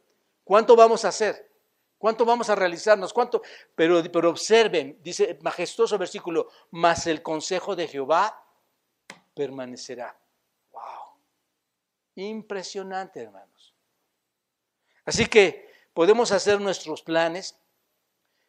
¿Cuánto 0.45 0.77
vamos 0.77 1.05
a 1.05 1.09
hacer? 1.09 1.51
¿Cuánto 1.99 2.25
vamos 2.25 2.49
a 2.49 2.55
realizarnos? 2.55 3.13
¿Cuánto? 3.13 3.43
Pero, 3.75 4.01
pero 4.13 4.31
observen, 4.31 4.99
dice 5.03 5.37
majestuoso 5.43 5.99
versículo, 5.99 6.49
mas 6.71 7.07
el 7.09 7.23
consejo 7.23 7.75
de 7.75 7.89
Jehová 7.89 8.47
permanecerá. 9.35 10.17
Wow. 10.71 11.17
Impresionante, 12.15 13.21
hermanos. 13.21 13.75
Así 15.05 15.27
que 15.27 15.73
podemos 15.93 16.31
hacer 16.31 16.61
nuestros 16.61 17.03
planes, 17.03 17.59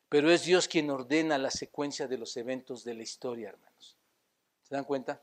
pero 0.09 0.31
es 0.31 0.43
Dios 0.43 0.67
quien 0.67 0.91
ordena 0.91 1.37
la 1.39 1.49
secuencia 1.49 2.07
de 2.07 2.17
los 2.17 2.37
eventos 2.37 2.83
de 2.83 2.93
la 2.93 3.03
historia, 3.03 3.49
hermanos. 3.49 3.97
¿Se 4.61 4.75
dan 4.75 4.83
cuenta? 4.83 5.21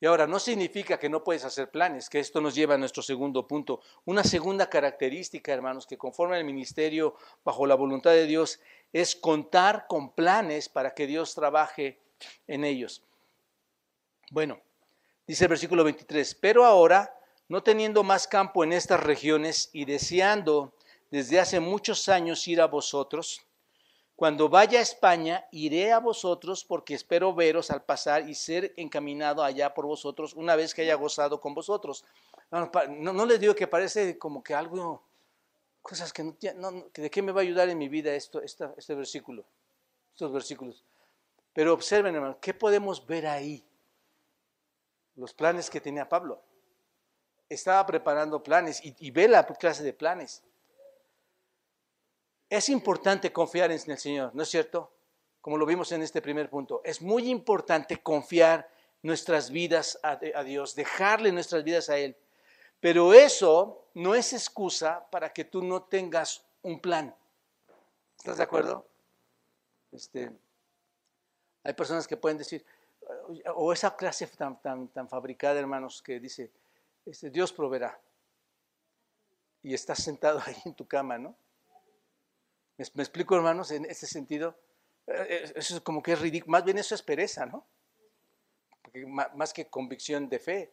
Y 0.00 0.06
ahora, 0.06 0.26
no 0.26 0.38
significa 0.38 0.98
que 0.98 1.10
no 1.10 1.22
puedes 1.22 1.44
hacer 1.44 1.70
planes, 1.70 2.08
que 2.08 2.20
esto 2.20 2.40
nos 2.40 2.54
lleva 2.54 2.74
a 2.74 2.78
nuestro 2.78 3.02
segundo 3.02 3.46
punto. 3.46 3.82
Una 4.06 4.24
segunda 4.24 4.70
característica, 4.70 5.52
hermanos, 5.52 5.86
que 5.86 5.98
conforma 5.98 6.38
el 6.38 6.44
ministerio 6.44 7.16
bajo 7.44 7.66
la 7.66 7.74
voluntad 7.74 8.12
de 8.12 8.26
Dios, 8.26 8.60
es 8.94 9.14
contar 9.14 9.86
con 9.86 10.14
planes 10.14 10.70
para 10.70 10.94
que 10.94 11.06
Dios 11.06 11.34
trabaje 11.34 12.00
en 12.46 12.64
ellos. 12.64 13.02
Bueno, 14.30 14.60
dice 15.26 15.44
el 15.44 15.50
versículo 15.50 15.84
23, 15.84 16.34
pero 16.36 16.64
ahora 16.64 17.14
no 17.48 17.62
teniendo 17.62 18.02
más 18.02 18.26
campo 18.26 18.64
en 18.64 18.72
estas 18.72 19.00
regiones 19.00 19.68
y 19.72 19.84
deseando 19.84 20.72
desde 21.10 21.40
hace 21.40 21.60
muchos 21.60 22.08
años 22.08 22.46
ir 22.48 22.60
a 22.60 22.66
vosotros, 22.66 23.42
cuando 24.20 24.50
vaya 24.50 24.80
a 24.80 24.82
España, 24.82 25.48
iré 25.50 25.92
a 25.92 25.98
vosotros 25.98 26.62
porque 26.62 26.92
espero 26.92 27.32
veros 27.32 27.70
al 27.70 27.84
pasar 27.84 28.28
y 28.28 28.34
ser 28.34 28.74
encaminado 28.76 29.42
allá 29.42 29.72
por 29.72 29.86
vosotros 29.86 30.34
una 30.34 30.56
vez 30.56 30.74
que 30.74 30.82
haya 30.82 30.94
gozado 30.94 31.40
con 31.40 31.54
vosotros. 31.54 32.04
No, 32.50 33.24
les 33.24 33.40
digo 33.40 33.54
que 33.54 33.66
parece 33.66 34.18
como 34.18 34.42
que 34.42 34.52
algo, 34.52 35.02
cosas 35.80 36.12
que 36.12 36.22
no, 36.22 36.90
¿de 36.92 37.10
qué 37.10 37.22
me 37.22 37.32
va 37.32 37.40
a 37.40 37.44
ayudar 37.44 37.70
en 37.70 37.78
mi 37.78 37.88
vida 37.88 38.14
esto, 38.14 38.42
este 38.42 38.94
versículo, 38.94 39.42
estos 40.12 40.30
versículos? 40.30 40.84
Pero 41.54 41.72
observen, 41.72 42.14
hermano, 42.14 42.36
¿qué 42.42 42.52
podemos 42.52 43.06
ver 43.06 43.26
ahí? 43.26 43.64
Los 45.16 45.32
planes 45.32 45.70
que 45.70 45.80
tenía 45.80 46.06
Pablo 46.06 46.42
estaba 47.48 47.86
preparando 47.86 48.42
planes 48.42 48.82
y, 48.84 49.10
ve 49.12 49.28
la 49.28 49.46
clase 49.46 49.82
de 49.82 49.94
planes. 49.94 50.42
Es 52.50 52.68
importante 52.68 53.32
confiar 53.32 53.70
en 53.70 53.80
el 53.86 53.98
Señor, 53.98 54.34
¿no 54.34 54.42
es 54.42 54.48
cierto? 54.48 54.92
Como 55.40 55.56
lo 55.56 55.64
vimos 55.64 55.92
en 55.92 56.02
este 56.02 56.20
primer 56.20 56.50
punto. 56.50 56.82
Es 56.84 57.00
muy 57.00 57.30
importante 57.30 58.02
confiar 58.02 58.68
nuestras 59.02 59.50
vidas 59.50 60.00
a, 60.02 60.16
Dios, 60.42 60.74
dejarle 60.74 61.30
nuestras 61.30 61.62
vidas 61.62 61.88
a 61.88 61.96
Él. 61.96 62.16
Pero 62.80 63.14
eso 63.14 63.86
no 63.94 64.16
es 64.16 64.32
excusa 64.32 65.08
para 65.10 65.32
que 65.32 65.44
tú 65.44 65.62
no 65.62 65.84
tengas 65.84 66.44
un 66.62 66.80
plan. 66.80 67.14
¿Estás 68.18 68.38
de 68.38 68.42
acuerdo? 68.42 68.84
Este, 69.92 70.32
hay 71.62 71.72
personas 71.74 72.08
que 72.08 72.16
pueden 72.16 72.36
decir, 72.36 72.66
o 73.54 73.72
esa 73.72 73.96
clase 73.96 74.26
tan, 74.26 74.60
tan, 74.60 74.88
tan 74.88 75.08
fabricada, 75.08 75.60
hermanos, 75.60 76.02
que 76.02 76.18
dice, 76.18 76.50
este, 77.06 77.30
Dios 77.30 77.52
proveerá. 77.52 77.98
Y 79.62 79.72
estás 79.72 80.02
sentado 80.02 80.42
ahí 80.44 80.56
en 80.64 80.74
tu 80.74 80.88
cama, 80.88 81.16
¿no? 81.16 81.36
¿Me, 82.94 83.02
explico, 83.02 83.36
hermanos, 83.36 83.70
en 83.72 83.84
ese 83.84 84.06
sentido? 84.06 84.58
Eh, 85.06 85.26
eh, 85.28 85.52
eso 85.56 85.76
es 85.76 85.80
como 85.82 86.02
que 86.02 86.12
es 86.12 86.20
ridículo. 86.20 86.52
Más 86.52 86.64
bien 86.64 86.78
eso 86.78 86.94
es 86.94 87.02
pereza, 87.02 87.46
¿no? 87.46 87.66
más 89.36 89.52
que 89.52 89.68
convicción 89.68 90.28
de 90.28 90.38
fe. 90.40 90.72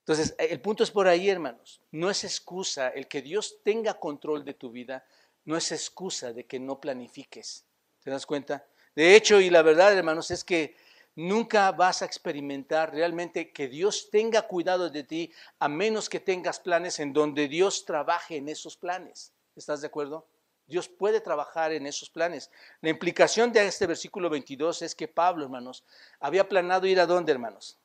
Entonces, 0.00 0.36
el 0.38 0.60
punto 0.60 0.84
es 0.84 0.90
por 0.90 1.08
ahí, 1.08 1.28
hermanos. 1.28 1.80
No 1.90 2.10
es 2.10 2.22
excusa 2.22 2.90
el 2.90 3.08
que 3.08 3.22
Dios 3.22 3.56
tenga 3.64 3.94
control 3.94 4.44
de 4.44 4.54
tu 4.54 4.70
vida, 4.70 5.04
no 5.46 5.56
es 5.56 5.72
excusa 5.72 6.32
de 6.32 6.46
que 6.46 6.60
no 6.60 6.80
planifiques. 6.80 7.64
¿Te 8.04 8.10
das 8.10 8.24
cuenta? 8.24 8.66
De 8.94 9.16
hecho, 9.16 9.40
y 9.40 9.50
la 9.50 9.62
verdad, 9.62 9.96
hermanos, 9.96 10.30
es 10.30 10.44
que 10.44 10.76
nunca 11.16 11.72
vas 11.72 12.02
a 12.02 12.04
experimentar 12.04 12.92
realmente 12.92 13.50
que 13.52 13.66
Dios 13.66 14.10
tenga 14.10 14.42
cuidado 14.42 14.90
de 14.90 15.02
ti 15.02 15.32
a 15.58 15.68
menos 15.68 16.08
que 16.08 16.20
tengas 16.20 16.60
planes 16.60 17.00
en 17.00 17.12
donde 17.12 17.48
Dios 17.48 17.84
trabaje 17.84 18.36
en 18.36 18.48
esos 18.48 18.76
planes. 18.76 19.32
¿Estás 19.56 19.80
de 19.80 19.88
acuerdo? 19.88 20.26
Dios 20.68 20.88
puede 20.88 21.20
trabajar 21.20 21.72
en 21.72 21.86
esos 21.86 22.10
planes. 22.10 22.50
La 22.80 22.90
implicación 22.90 23.52
de 23.52 23.66
este 23.66 23.86
versículo 23.86 24.30
22 24.30 24.82
es 24.82 24.94
que 24.94 25.08
Pablo, 25.08 25.44
hermanos, 25.44 25.84
había 26.20 26.48
planeado 26.48 26.86
ir 26.86 27.00
a 27.00 27.06
dónde, 27.06 27.32
hermanos? 27.32 27.78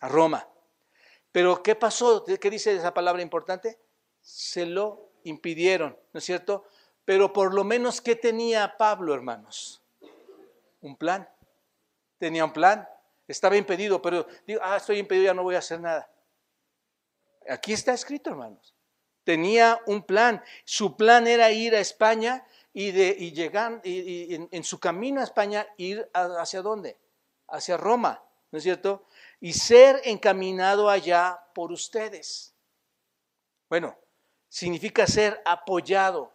A 0.00 0.08
Roma. 0.08 0.48
Pero 1.30 1.62
¿qué 1.62 1.74
pasó? 1.74 2.24
¿Qué 2.24 2.50
dice 2.50 2.74
esa 2.74 2.94
palabra 2.94 3.22
importante? 3.22 3.78
Se 4.20 4.64
lo 4.64 5.10
impidieron, 5.24 5.98
¿no 6.12 6.18
es 6.18 6.24
cierto? 6.24 6.64
Pero 7.04 7.32
por 7.32 7.52
lo 7.52 7.64
menos, 7.64 8.00
¿qué 8.00 8.16
tenía 8.16 8.76
Pablo, 8.78 9.12
hermanos? 9.12 9.82
Un 10.80 10.96
plan 10.96 11.28
tenía 12.22 12.44
un 12.44 12.52
plan, 12.52 12.88
estaba 13.26 13.56
impedido, 13.56 14.00
pero 14.00 14.24
digo, 14.46 14.60
ah, 14.62 14.76
estoy 14.76 14.98
impedido, 14.98 15.24
ya 15.24 15.34
no 15.34 15.42
voy 15.42 15.56
a 15.56 15.58
hacer 15.58 15.80
nada. 15.80 16.08
Aquí 17.48 17.72
está 17.72 17.92
escrito, 17.92 18.30
hermanos. 18.30 18.72
Tenía 19.24 19.80
un 19.86 20.02
plan. 20.02 20.42
Su 20.64 20.96
plan 20.96 21.26
era 21.26 21.50
ir 21.50 21.74
a 21.74 21.80
España 21.80 22.44
y, 22.72 22.90
de, 22.90 23.14
y 23.18 23.32
llegar, 23.32 23.80
y, 23.84 24.34
en, 24.50 24.64
su 24.64 24.80
camino 24.80 25.20
a 25.20 25.24
España, 25.24 25.66
ir 25.76 26.10
hacia 26.12 26.62
dónde? 26.62 26.98
Hacia 27.48 27.76
Roma, 27.76 28.22
¿no 28.50 28.58
es 28.58 28.64
cierto? 28.64 29.06
Y 29.40 29.52
ser 29.52 30.00
encaminado 30.04 30.88
allá 30.88 31.38
por 31.54 31.70
ustedes. 31.70 32.54
Bueno, 33.68 33.96
significa 34.48 35.06
ser 35.06 35.40
apoyado 35.44 36.32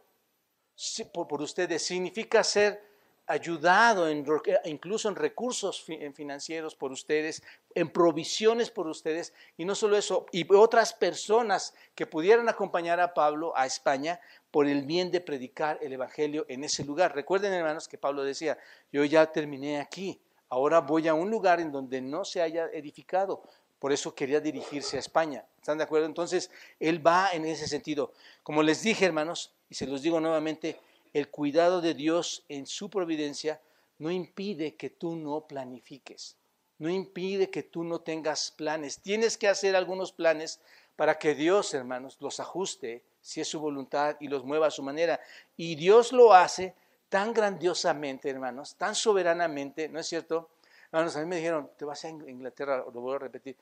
por 1.13 1.41
ustedes, 1.41 1.83
significa 1.83 2.43
ser 2.43 2.86
ayudado 3.27 4.07
en, 4.07 4.25
incluso 4.65 5.09
en 5.09 5.15
recursos 5.15 5.85
financieros 6.13 6.75
por 6.75 6.91
ustedes, 6.91 7.43
en 7.75 7.89
provisiones 7.89 8.71
por 8.71 8.87
ustedes, 8.87 9.33
y 9.57 9.65
no 9.65 9.75
solo 9.75 9.97
eso, 9.97 10.25
y 10.31 10.51
otras 10.53 10.93
personas 10.93 11.73
que 11.93 12.07
pudieran 12.07 12.47
acompañar 12.47 12.99
a 13.01 13.13
Pablo 13.13 13.53
a 13.55 13.65
España 13.65 14.19
por 14.49 14.65
el 14.65 14.83
bien 14.83 15.11
de 15.11 15.19
predicar 15.19 15.77
el 15.81 15.93
Evangelio 15.93 16.45
en 16.47 16.63
ese 16.63 16.85
lugar. 16.85 17.13
Recuerden, 17.13 17.53
hermanos, 17.53 17.87
que 17.87 17.97
Pablo 17.97 18.23
decía, 18.23 18.57
yo 18.91 19.03
ya 19.03 19.31
terminé 19.31 19.79
aquí, 19.79 20.19
ahora 20.49 20.79
voy 20.79 21.07
a 21.09 21.13
un 21.13 21.29
lugar 21.29 21.59
en 21.59 21.71
donde 21.71 22.01
no 22.01 22.23
se 22.23 22.41
haya 22.41 22.67
edificado. 22.73 23.43
Por 23.77 23.91
eso 23.91 24.15
quería 24.15 24.39
dirigirse 24.39 24.97
a 24.97 24.99
España. 25.01 25.45
¿Están 25.57 25.77
de 25.77 25.83
acuerdo? 25.83 26.07
Entonces, 26.07 26.49
él 26.79 27.05
va 27.05 27.29
en 27.33 27.45
ese 27.45 27.67
sentido. 27.67 28.13
Como 28.41 28.63
les 28.63 28.81
dije, 28.81 29.05
hermanos, 29.05 29.53
y 29.69 29.75
se 29.75 29.85
los 29.85 30.01
digo 30.01 30.19
nuevamente, 30.19 30.79
el 31.13 31.29
cuidado 31.29 31.81
de 31.81 31.93
Dios 31.93 32.43
en 32.49 32.65
su 32.65 32.89
providencia 32.89 33.61
no 33.99 34.11
impide 34.11 34.75
que 34.75 34.89
tú 34.89 35.15
no 35.15 35.47
planifiques, 35.47 36.35
no 36.77 36.89
impide 36.89 37.49
que 37.49 37.63
tú 37.63 37.83
no 37.83 37.99
tengas 37.99 38.51
planes. 38.51 38.99
Tienes 38.99 39.37
que 39.37 39.47
hacer 39.47 39.75
algunos 39.75 40.11
planes 40.11 40.59
para 40.95 41.17
que 41.17 41.35
Dios, 41.35 41.73
hermanos, 41.73 42.17
los 42.19 42.39
ajuste 42.39 43.03
si 43.21 43.41
es 43.41 43.47
su 43.47 43.59
voluntad 43.59 44.17
y 44.19 44.27
los 44.27 44.43
mueva 44.43 44.67
a 44.67 44.71
su 44.71 44.83
manera. 44.83 45.19
Y 45.55 45.75
Dios 45.75 46.11
lo 46.11 46.33
hace 46.33 46.75
tan 47.09 47.33
grandiosamente, 47.33 48.29
hermanos, 48.29 48.75
tan 48.75 48.95
soberanamente, 48.95 49.89
¿no 49.89 49.99
es 49.99 50.07
cierto? 50.07 50.49
Hermanos, 50.91 51.15
a 51.15 51.19
mí 51.19 51.25
me 51.25 51.37
dijeron, 51.37 51.69
te 51.77 51.85
vas 51.85 52.03
a 52.05 52.09
Inglaterra, 52.09 52.77
lo 52.77 53.01
voy 53.01 53.15
a 53.15 53.19
repetir. 53.19 53.55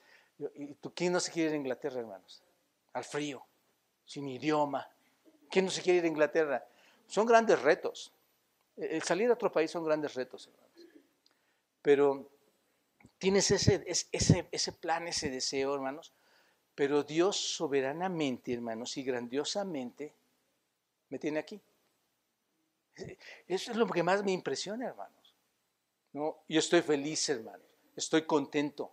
¿Y 0.56 0.74
tú 0.76 0.91
quién 0.93 1.14
no 1.14 1.20
se 1.20 1.32
quiere 1.32 1.50
ir 1.50 1.54
a 1.56 1.58
Inglaterra, 1.58 2.00
hermanos? 2.00 2.41
Al 2.93 3.04
frío, 3.04 3.46
sin 4.06 4.28
idioma. 4.28 4.88
¿Quién 5.50 5.66
no 5.66 5.72
se 5.72 5.82
quiere 5.82 6.00
ir 6.00 6.06
a 6.06 6.08
Inglaterra? 6.08 6.66
Son 7.08 7.26
grandes 7.26 7.62
retos. 7.62 8.12
El 8.78 9.01
salir 9.03 9.30
a 9.30 9.34
otro 9.34 9.51
país 9.51 9.72
son 9.72 9.84
grandes 9.84 10.16
retos, 10.16 10.47
hermanos. 10.47 10.88
Pero 11.82 12.30
tienes 13.18 13.51
ese, 13.51 13.84
ese, 14.12 14.47
ese 14.51 14.72
plan, 14.74 15.08
ese 15.08 15.30
deseo, 15.30 15.74
hermanos. 15.74 16.14
Pero 16.74 17.03
Dios 17.03 17.38
soberanamente, 17.38 18.53
hermanos, 18.53 18.97
y 18.97 19.03
grandiosamente 19.03 20.14
me 21.10 21.20
tiene 21.20 21.39
aquí. 21.39 21.62
Eso 23.47 23.72
es 23.72 23.78
lo 23.78 23.88
que 23.88 24.03
más 24.03 24.24
me 24.24 24.32
impresiona, 24.32 24.88
hermanos. 24.88 25.36
¿no? 26.14 26.43
Yo 26.47 26.60
estoy 26.60 26.82
feliz, 26.82 27.28
hermano. 27.30 27.64
Estoy 27.95 28.24
contento. 28.24 28.91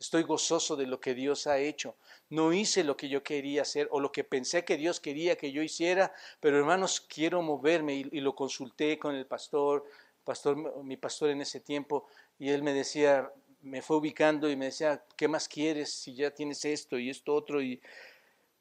Estoy 0.00 0.22
gozoso 0.22 0.76
de 0.76 0.86
lo 0.86 0.98
que 0.98 1.14
Dios 1.14 1.46
ha 1.46 1.58
hecho. 1.58 1.94
No 2.30 2.54
hice 2.54 2.82
lo 2.84 2.96
que 2.96 3.10
yo 3.10 3.22
quería 3.22 3.62
hacer 3.62 3.86
o 3.90 4.00
lo 4.00 4.10
que 4.10 4.24
pensé 4.24 4.64
que 4.64 4.78
Dios 4.78 4.98
quería 4.98 5.36
que 5.36 5.52
yo 5.52 5.62
hiciera, 5.62 6.14
pero 6.40 6.58
hermanos, 6.58 7.02
quiero 7.02 7.42
moverme 7.42 7.96
y, 7.96 8.20
lo 8.20 8.34
consulté 8.34 8.98
con 8.98 9.14
el 9.14 9.26
pastor, 9.26 9.84
pastor, 10.24 10.82
mi 10.82 10.96
pastor 10.96 11.28
en 11.28 11.42
ese 11.42 11.60
tiempo, 11.60 12.06
y 12.38 12.48
él 12.48 12.62
me 12.62 12.72
decía, 12.72 13.30
me 13.60 13.82
fue 13.82 13.98
ubicando 13.98 14.50
y 14.50 14.56
me 14.56 14.66
decía, 14.66 15.04
¿qué 15.16 15.28
más 15.28 15.46
quieres 15.46 15.92
si 15.92 16.14
ya 16.14 16.30
tienes 16.30 16.64
esto 16.64 16.98
y 16.98 17.10
esto 17.10 17.34
otro? 17.34 17.60
Y 17.60 17.78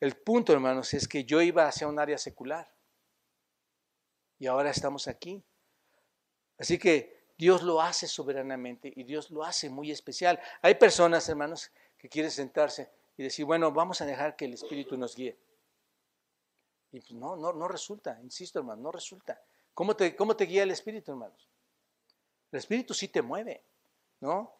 el 0.01 0.17
punto, 0.17 0.51
hermanos, 0.51 0.93
es 0.93 1.07
que 1.07 1.23
yo 1.23 1.41
iba 1.41 1.65
hacia 1.65 1.87
un 1.87 1.99
área 1.99 2.17
secular 2.17 2.69
y 4.39 4.47
ahora 4.47 4.71
estamos 4.71 5.07
aquí. 5.07 5.41
Así 6.57 6.77
que 6.77 7.18
Dios 7.39 7.63
lo 7.63 7.81
hace 7.81 8.05
soberanamente 8.05 8.91
y 8.93 9.05
Dios 9.05 9.31
lo 9.31 9.45
hace 9.45 9.69
muy 9.69 9.91
especial. 9.91 10.37
Hay 10.61 10.75
personas, 10.75 11.29
hermanos, 11.29 11.71
que 11.97 12.09
quieren 12.09 12.29
sentarse 12.29 12.91
y 13.15 13.23
decir, 13.23 13.45
bueno, 13.45 13.71
vamos 13.71 14.01
a 14.01 14.05
dejar 14.05 14.35
que 14.35 14.43
el 14.43 14.55
Espíritu 14.55 14.97
nos 14.97 15.15
guíe. 15.15 15.37
Y 16.91 16.99
pues 16.99 17.13
no, 17.13 17.37
no, 17.37 17.53
no 17.53 17.69
resulta, 17.69 18.19
insisto, 18.21 18.59
hermano, 18.59 18.81
no 18.81 18.91
resulta. 18.91 19.41
¿Cómo 19.73 19.95
te, 19.95 20.17
¿Cómo 20.17 20.35
te 20.35 20.43
guía 20.43 20.63
el 20.63 20.71
Espíritu, 20.71 21.11
hermanos? 21.11 21.47
El 22.51 22.59
Espíritu 22.59 22.93
sí 22.93 23.07
te 23.07 23.21
mueve, 23.21 23.63
¿no? 24.19 24.53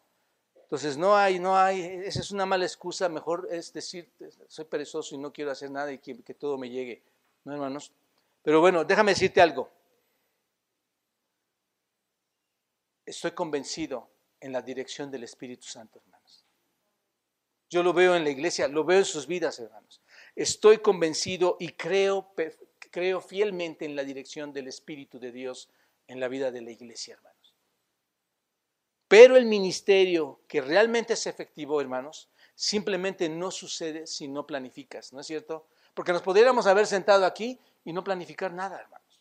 Entonces 0.62 0.96
no 0.96 1.14
hay, 1.14 1.38
no 1.38 1.58
hay, 1.58 1.82
esa 1.82 2.20
es 2.20 2.30
una 2.30 2.46
mala 2.46 2.64
excusa, 2.64 3.10
mejor 3.10 3.46
es 3.50 3.74
decir, 3.74 4.10
soy 4.48 4.64
perezoso 4.64 5.14
y 5.14 5.18
no 5.18 5.34
quiero 5.34 5.50
hacer 5.50 5.70
nada 5.70 5.92
y 5.92 5.98
que, 5.98 6.22
que 6.22 6.32
todo 6.32 6.56
me 6.56 6.70
llegue, 6.70 7.02
¿no, 7.44 7.52
hermanos? 7.52 7.92
Pero 8.42 8.62
bueno, 8.62 8.84
déjame 8.84 9.12
decirte 9.12 9.42
algo. 9.42 9.70
Estoy 13.10 13.32
convencido 13.32 14.08
en 14.40 14.52
la 14.52 14.62
dirección 14.62 15.10
del 15.10 15.24
Espíritu 15.24 15.66
Santo, 15.66 16.00
hermanos. 16.00 16.44
Yo 17.68 17.82
lo 17.82 17.92
veo 17.92 18.16
en 18.16 18.24
la 18.24 18.30
iglesia, 18.30 18.66
lo 18.68 18.84
veo 18.84 18.98
en 18.98 19.04
sus 19.04 19.26
vidas, 19.26 19.58
hermanos. 19.58 20.00
Estoy 20.34 20.78
convencido 20.78 21.56
y 21.60 21.68
creo, 21.70 22.32
creo 22.90 23.20
fielmente 23.20 23.84
en 23.84 23.94
la 23.94 24.04
dirección 24.04 24.52
del 24.52 24.68
Espíritu 24.68 25.18
de 25.18 25.30
Dios 25.30 25.68
en 26.08 26.18
la 26.18 26.28
vida 26.28 26.50
de 26.50 26.62
la 26.62 26.70
iglesia, 26.70 27.14
hermanos. 27.14 27.54
Pero 29.06 29.36
el 29.36 29.46
ministerio 29.46 30.40
que 30.48 30.60
realmente 30.60 31.12
es 31.14 31.26
efectivo, 31.26 31.80
hermanos, 31.80 32.28
simplemente 32.54 33.28
no 33.28 33.50
sucede 33.50 34.06
si 34.06 34.28
no 34.28 34.46
planificas, 34.46 35.12
¿no 35.12 35.20
es 35.20 35.26
cierto? 35.26 35.66
Porque 35.94 36.12
nos 36.12 36.22
podríamos 36.22 36.66
haber 36.66 36.86
sentado 36.86 37.26
aquí 37.26 37.58
y 37.84 37.92
no 37.92 38.04
planificar 38.04 38.52
nada, 38.52 38.80
hermanos. 38.80 39.20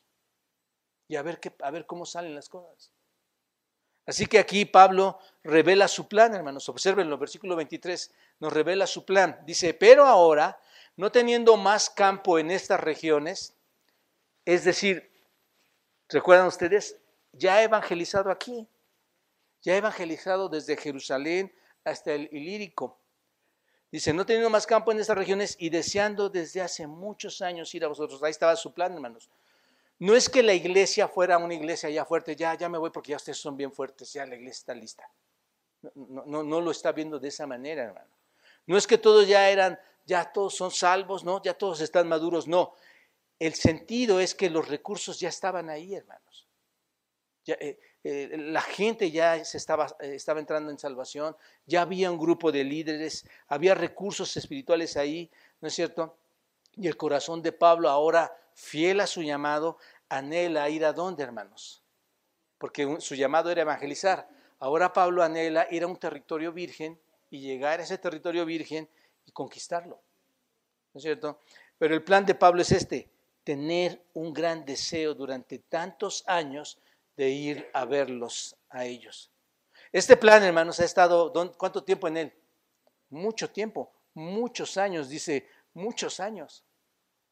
Y 1.08 1.16
a 1.16 1.24
ver, 1.24 1.40
qué, 1.40 1.52
a 1.62 1.72
ver 1.72 1.86
cómo 1.86 2.06
salen 2.06 2.36
las 2.36 2.50
cosas. 2.50 2.92
Así 4.10 4.26
que 4.26 4.40
aquí 4.40 4.66
Pablo 4.66 5.20
revela 5.44 5.88
su 5.88 6.08
plan, 6.08 6.34
hermanos. 6.34 6.68
Observen, 6.68 7.08
el 7.08 7.18
versículo 7.18 7.56
23 7.56 8.12
nos 8.40 8.52
revela 8.52 8.88
su 8.88 9.06
plan. 9.06 9.40
Dice, 9.46 9.76
pero 9.76 10.04
ahora, 10.04 10.60
no 10.96 11.12
teniendo 11.12 11.58
más 11.58 11.92
campo 11.92 12.40
en 12.40 12.50
estas 12.50 12.80
regiones, 12.80 13.54
es 14.46 14.64
decir, 14.64 15.12
¿recuerdan 16.08 16.48
ustedes? 16.48 16.98
Ya 17.34 17.62
he 17.62 17.66
evangelizado 17.66 18.32
aquí. 18.32 18.68
Ya 19.62 19.76
he 19.76 19.78
evangelizado 19.78 20.50
desde 20.50 20.76
Jerusalén 20.76 21.54
hasta 21.84 22.12
el 22.12 22.30
Ilírico. 22.32 22.98
Dice, 23.92 24.12
no 24.12 24.26
teniendo 24.26 24.50
más 24.50 24.66
campo 24.66 24.92
en 24.92 25.00
estas 25.00 25.20
regiones 25.20 25.56
y 25.60 25.70
deseando 25.70 26.32
desde 26.32 26.64
hace 26.64 26.88
muchos 26.88 27.44
años 27.44 27.76
ir 27.76 27.86
a 27.86 27.90
vosotros. 27.90 28.24
Ahí 28.24 28.32
estaba 28.32 28.56
su 28.56 28.74
plan, 28.74 28.92
hermanos. 28.92 29.30
No 30.00 30.16
es 30.16 30.30
que 30.30 30.42
la 30.44 30.54
iglesia 30.54 31.08
fuera 31.08 31.38
una 31.38 31.54
iglesia 31.54 31.90
ya 31.90 32.06
fuerte, 32.06 32.36
ya, 32.36 32.56
ya 32.56 32.70
me 32.70 32.78
voy 32.78 32.90
porque 32.90 33.12
ya 33.12 33.18
ustedes 33.18 33.38
son 33.38 33.58
bien 33.58 33.72
fuertes, 33.72 34.14
ya 34.14 34.26
la 34.26 34.36
iglesia 34.36 34.60
está 34.60 34.74
lista. 34.74 35.10
No, 35.96 36.24
no, 36.26 36.44
no 36.44 36.62
lo 36.62 36.72
está 36.72 36.92
viendo 36.94 37.20
de 37.20 37.28
esa 37.28 37.46
manera, 37.46 37.84
hermano. 37.84 38.10
No 38.66 38.78
es 38.78 38.88
que 38.88 38.98
todos 38.98 39.28
ya 39.28 39.50
eran, 39.50 39.78
ya 40.06 40.32
todos 40.32 40.56
son 40.56 40.72
salvos, 40.72 41.24
no, 41.24 41.42
ya 41.42 41.54
todos 41.54 41.82
están 41.82 42.08
maduros, 42.08 42.48
no. 42.48 42.76
El 43.40 43.54
sentido 43.56 44.20
es 44.20 44.36
que 44.36 44.50
los 44.50 44.68
recursos 44.68 45.20
ya 45.20 45.30
estaban 45.30 45.70
ahí, 45.70 45.96
hermanos. 45.96 46.48
Eh, 47.46 47.80
eh, 48.04 48.38
la 48.38 48.62
gente 48.62 49.12
ya 49.12 49.44
se 49.44 49.58
estaba, 49.58 49.88
eh, 50.00 50.16
estaba 50.16 50.40
entrando 50.40 50.72
en 50.72 50.78
salvación, 50.78 51.36
ya 51.66 51.82
había 51.82 52.12
un 52.12 52.18
grupo 52.18 52.52
de 52.52 52.64
líderes, 52.64 53.28
había 53.48 53.76
recursos 53.76 54.36
espirituales 54.38 54.96
ahí, 54.98 55.30
¿no 55.62 55.68
es 55.68 55.74
cierto? 55.74 56.18
Y 56.76 56.88
el 56.88 56.96
corazón 56.96 57.42
de 57.42 57.52
Pablo 57.52 57.90
ahora 57.90 58.34
fiel 58.60 59.00
a 59.00 59.08
su 59.08 59.22
llamado, 59.22 59.78
anhela 60.10 60.70
ir 60.70 60.84
a 60.84 60.92
dónde, 60.92 61.24
hermanos? 61.24 61.82
Porque 62.58 62.98
su 63.00 63.16
llamado 63.16 63.50
era 63.50 63.62
evangelizar. 63.62 64.28
Ahora 64.60 64.92
Pablo 64.92 65.24
anhela 65.24 65.68
ir 65.72 65.84
a 65.84 65.88
un 65.88 65.98
territorio 65.98 66.52
virgen 66.52 67.00
y 67.30 67.40
llegar 67.40 67.80
a 67.80 67.84
ese 67.84 67.98
territorio 67.98 68.46
virgen 68.46 68.90
y 69.26 69.32
conquistarlo. 69.32 70.02
¿No 70.94 70.98
es 70.98 71.04
cierto? 71.04 71.40
Pero 71.78 71.96
el 71.96 72.04
plan 72.04 72.26
de 72.26 72.36
Pablo 72.36 72.62
es 72.62 72.74
este, 72.74 73.10
tener 73.46 74.04
un 74.14 74.34
gran 74.34 74.66
deseo 74.66 75.14
durante 75.14 75.60
tantos 75.60 76.24
años 76.28 76.78
de 77.16 77.30
ir 77.30 77.70
a 77.74 77.86
verlos 77.86 78.58
a 78.70 78.84
ellos. 78.84 79.32
Este 79.94 80.18
plan, 80.18 80.44
hermanos, 80.44 80.82
ha 80.82 80.86
estado, 80.86 81.32
¿cuánto 81.58 81.84
tiempo 81.84 82.10
en 82.10 82.18
él? 82.18 82.34
Mucho 83.10 83.50
tiempo, 83.50 83.92
muchos 84.14 84.78
años, 84.78 85.08
dice, 85.08 85.48
muchos 85.74 86.20
años. 86.20 86.66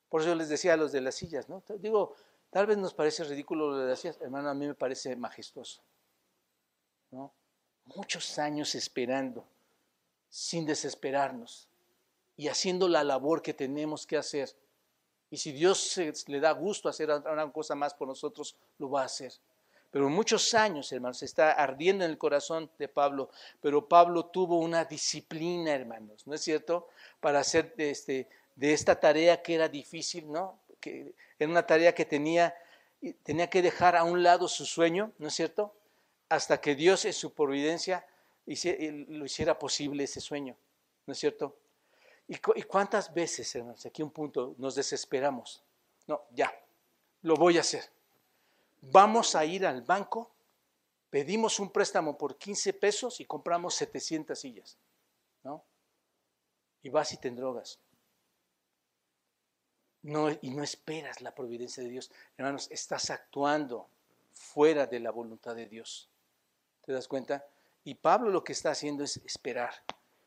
Por 0.09 0.21
eso 0.21 0.33
les 0.35 0.49
decía 0.49 0.73
a 0.73 0.77
los 0.77 0.91
de 0.91 1.01
las 1.01 1.15
sillas, 1.15 1.49
¿no? 1.49 1.63
Digo, 1.79 2.15
tal 2.49 2.65
vez 2.65 2.77
nos 2.77 2.93
parece 2.93 3.23
ridículo 3.23 3.71
lo 3.71 3.77
de 3.77 3.89
las 3.89 3.99
sillas, 3.99 4.19
hermano, 4.21 4.49
a 4.49 4.53
mí 4.53 4.67
me 4.67 4.75
parece 4.75 5.15
majestuoso. 5.15 5.81
¿no? 7.11 7.31
Muchos 7.95 8.37
años 8.39 8.75
esperando, 8.75 9.45
sin 10.29 10.65
desesperarnos 10.65 11.67
y 12.35 12.47
haciendo 12.47 12.87
la 12.87 13.03
labor 13.03 13.41
que 13.41 13.53
tenemos 13.53 14.05
que 14.05 14.17
hacer. 14.17 14.53
Y 15.29 15.37
si 15.37 15.51
Dios 15.51 15.97
le 16.27 16.39
da 16.39 16.51
gusto 16.51 16.87
hacer 16.87 17.09
una 17.09 17.51
cosa 17.51 17.75
más 17.75 17.93
por 17.93 18.07
nosotros, 18.07 18.55
lo 18.77 18.89
va 18.89 19.01
a 19.01 19.05
hacer. 19.05 19.33
Pero 19.91 20.09
muchos 20.09 20.53
años, 20.53 20.91
hermanos, 20.91 21.23
está 21.23 21.51
ardiendo 21.51 22.03
en 22.05 22.11
el 22.11 22.17
corazón 22.17 22.69
de 22.77 22.87
Pablo, 22.87 23.29
pero 23.61 23.87
Pablo 23.87 24.25
tuvo 24.25 24.59
una 24.59 24.85
disciplina, 24.85 25.73
hermanos, 25.73 26.27
¿no 26.27 26.33
es 26.33 26.41
cierto? 26.41 26.87
Para 27.19 27.39
hacer 27.39 27.73
este, 27.77 28.29
de 28.57 28.73
esta 28.73 28.99
tarea 28.99 29.41
que 29.41 29.55
era 29.55 29.69
difícil, 29.69 30.29
¿no? 30.31 30.59
Que 30.81 31.13
era 31.39 31.49
una 31.49 31.65
tarea 31.65 31.93
que 31.93 32.05
tenía, 32.05 32.55
tenía 33.23 33.49
que 33.49 33.61
dejar 33.61 33.95
a 33.95 34.03
un 34.03 34.23
lado 34.23 34.47
su 34.47 34.65
sueño, 34.65 35.13
¿no 35.19 35.27
es 35.27 35.35
cierto? 35.35 35.75
Hasta 36.27 36.59
que 36.59 36.75
Dios 36.75 37.05
en 37.05 37.13
su 37.13 37.33
providencia 37.33 38.05
lo 38.45 39.25
hiciera 39.25 39.57
posible 39.59 40.03
ese 40.03 40.19
sueño, 40.19 40.57
¿no 41.05 41.13
es 41.13 41.19
cierto? 41.19 41.55
¿Y, 42.27 42.37
cuántas 42.63 43.13
veces, 43.13 43.55
hermanos, 43.55 43.85
aquí 43.85 44.01
un 44.01 44.11
punto, 44.11 44.55
nos 44.57 44.75
desesperamos? 44.75 45.63
No, 46.07 46.23
ya, 46.31 46.51
lo 47.21 47.35
voy 47.35 47.57
a 47.57 47.61
hacer. 47.61 47.83
Vamos 48.81 49.35
a 49.35 49.45
ir 49.45 49.65
al 49.67 49.83
banco, 49.83 50.31
pedimos 51.11 51.59
un 51.59 51.69
préstamo 51.69 52.17
por 52.17 52.37
15 52.37 52.73
pesos 52.73 53.21
y 53.21 53.25
compramos 53.25 53.75
700 53.75 54.37
sillas, 54.37 54.77
¿no? 55.43 55.63
Y 56.81 56.89
vas 56.89 57.13
y 57.13 57.17
te 57.17 57.29
drogas 57.29 57.79
y 60.41 60.51
no 60.51 60.63
esperas 60.63 61.21
la 61.21 61.35
providencia 61.35 61.83
de 61.83 61.89
Dios. 61.89 62.11
Hermanos, 62.37 62.69
estás 62.71 63.09
actuando 63.09 63.89
fuera 64.31 64.85
de 64.85 65.01
la 65.01 65.11
voluntad 65.11 65.53
de 65.53 65.65
Dios. 65.65 66.09
¿Te 66.85 66.93
das 66.93 67.09
cuenta? 67.09 67.45
Y 67.83 67.95
Pablo 67.95 68.29
lo 68.29 68.41
que 68.41 68.53
está 68.53 68.71
haciendo 68.71 69.03
es 69.03 69.17
esperar, 69.17 69.73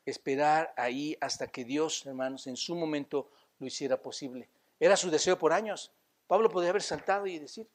esperar 0.05 0.71
ahí 0.77 1.17
hasta 1.19 1.47
que 1.47 1.65
Dios, 1.65 2.05
hermanos, 2.05 2.45
en 2.45 2.57
su 2.57 2.75
momento 2.75 3.31
lo 3.57 3.65
hiciera 3.65 3.99
posible. 3.99 4.49
Era 4.79 4.95
su 4.95 5.09
deseo 5.09 5.39
por 5.39 5.51
años. 5.51 5.91
Pablo 6.27 6.49
podía 6.49 6.69
haber 6.69 6.83
saltado 6.83 7.25
y 7.25 7.39
decir, 7.39 7.67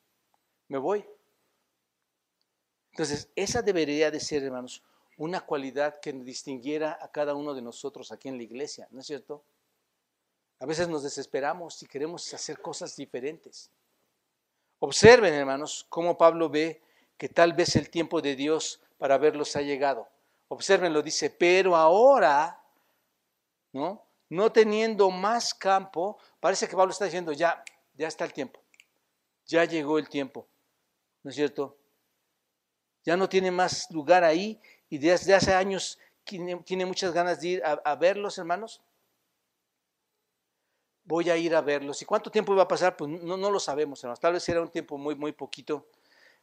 me 0.68 0.78
voy. 0.78 1.04
Entonces, 2.92 3.28
esa 3.34 3.62
debería 3.62 4.12
de 4.12 4.20
ser, 4.20 4.44
hermanos, 4.44 4.84
una 5.18 5.40
cualidad 5.40 5.98
que 5.98 6.12
distinguiera 6.12 6.98
a 7.00 7.10
cada 7.10 7.34
uno 7.34 7.52
de 7.52 7.62
nosotros 7.62 8.12
aquí 8.12 8.28
en 8.28 8.36
la 8.36 8.44
iglesia, 8.44 8.86
¿no 8.92 9.00
es 9.00 9.06
cierto? 9.06 9.42
A 10.58 10.66
veces 10.66 10.88
nos 10.88 11.02
desesperamos 11.02 11.82
y 11.82 11.86
queremos 11.86 12.32
hacer 12.32 12.60
cosas 12.60 12.96
diferentes. 12.96 13.70
Observen, 14.78 15.34
hermanos, 15.34 15.86
cómo 15.88 16.16
Pablo 16.16 16.48
ve 16.48 16.82
que 17.18 17.28
tal 17.28 17.52
vez 17.52 17.76
el 17.76 17.90
tiempo 17.90 18.22
de 18.22 18.36
Dios 18.36 18.80
para 18.98 19.18
verlos 19.18 19.54
ha 19.56 19.62
llegado. 19.62 20.08
Observen, 20.48 20.94
dice, 21.02 21.28
pero 21.28 21.76
ahora, 21.76 22.62
¿no? 23.72 24.02
No 24.28 24.50
teniendo 24.50 25.10
más 25.10 25.54
campo, 25.54 26.18
parece 26.40 26.66
que 26.66 26.76
Pablo 26.76 26.92
está 26.92 27.04
diciendo, 27.04 27.32
ya, 27.32 27.62
ya 27.94 28.08
está 28.08 28.24
el 28.24 28.32
tiempo, 28.32 28.60
ya 29.44 29.64
llegó 29.64 29.98
el 29.98 30.08
tiempo, 30.08 30.48
¿no 31.22 31.30
es 31.30 31.36
cierto? 31.36 31.76
Ya 33.04 33.16
no 33.16 33.28
tiene 33.28 33.50
más 33.50 33.88
lugar 33.90 34.24
ahí 34.24 34.60
y 34.88 34.98
desde 34.98 35.34
hace 35.34 35.54
años 35.54 35.98
tiene, 36.24 36.86
muchas 36.86 37.12
ganas 37.12 37.40
de 37.40 37.48
ir 37.48 37.62
a 37.64 37.94
verlos, 37.94 38.38
hermanos 38.38 38.80
voy 41.06 41.30
a 41.30 41.36
ir 41.36 41.54
a 41.54 41.62
verlos. 41.62 42.02
¿Y 42.02 42.04
cuánto 42.04 42.30
tiempo 42.30 42.52
iba 42.52 42.64
a 42.64 42.68
pasar? 42.68 42.96
Pues 42.96 43.10
no, 43.10 43.36
no 43.36 43.50
lo 43.50 43.58
sabemos, 43.58 44.02
hermanos. 44.02 44.20
Tal 44.20 44.34
vez 44.34 44.46
era 44.48 44.60
un 44.60 44.68
tiempo 44.68 44.98
muy, 44.98 45.14
muy 45.14 45.32
poquito. 45.32 45.86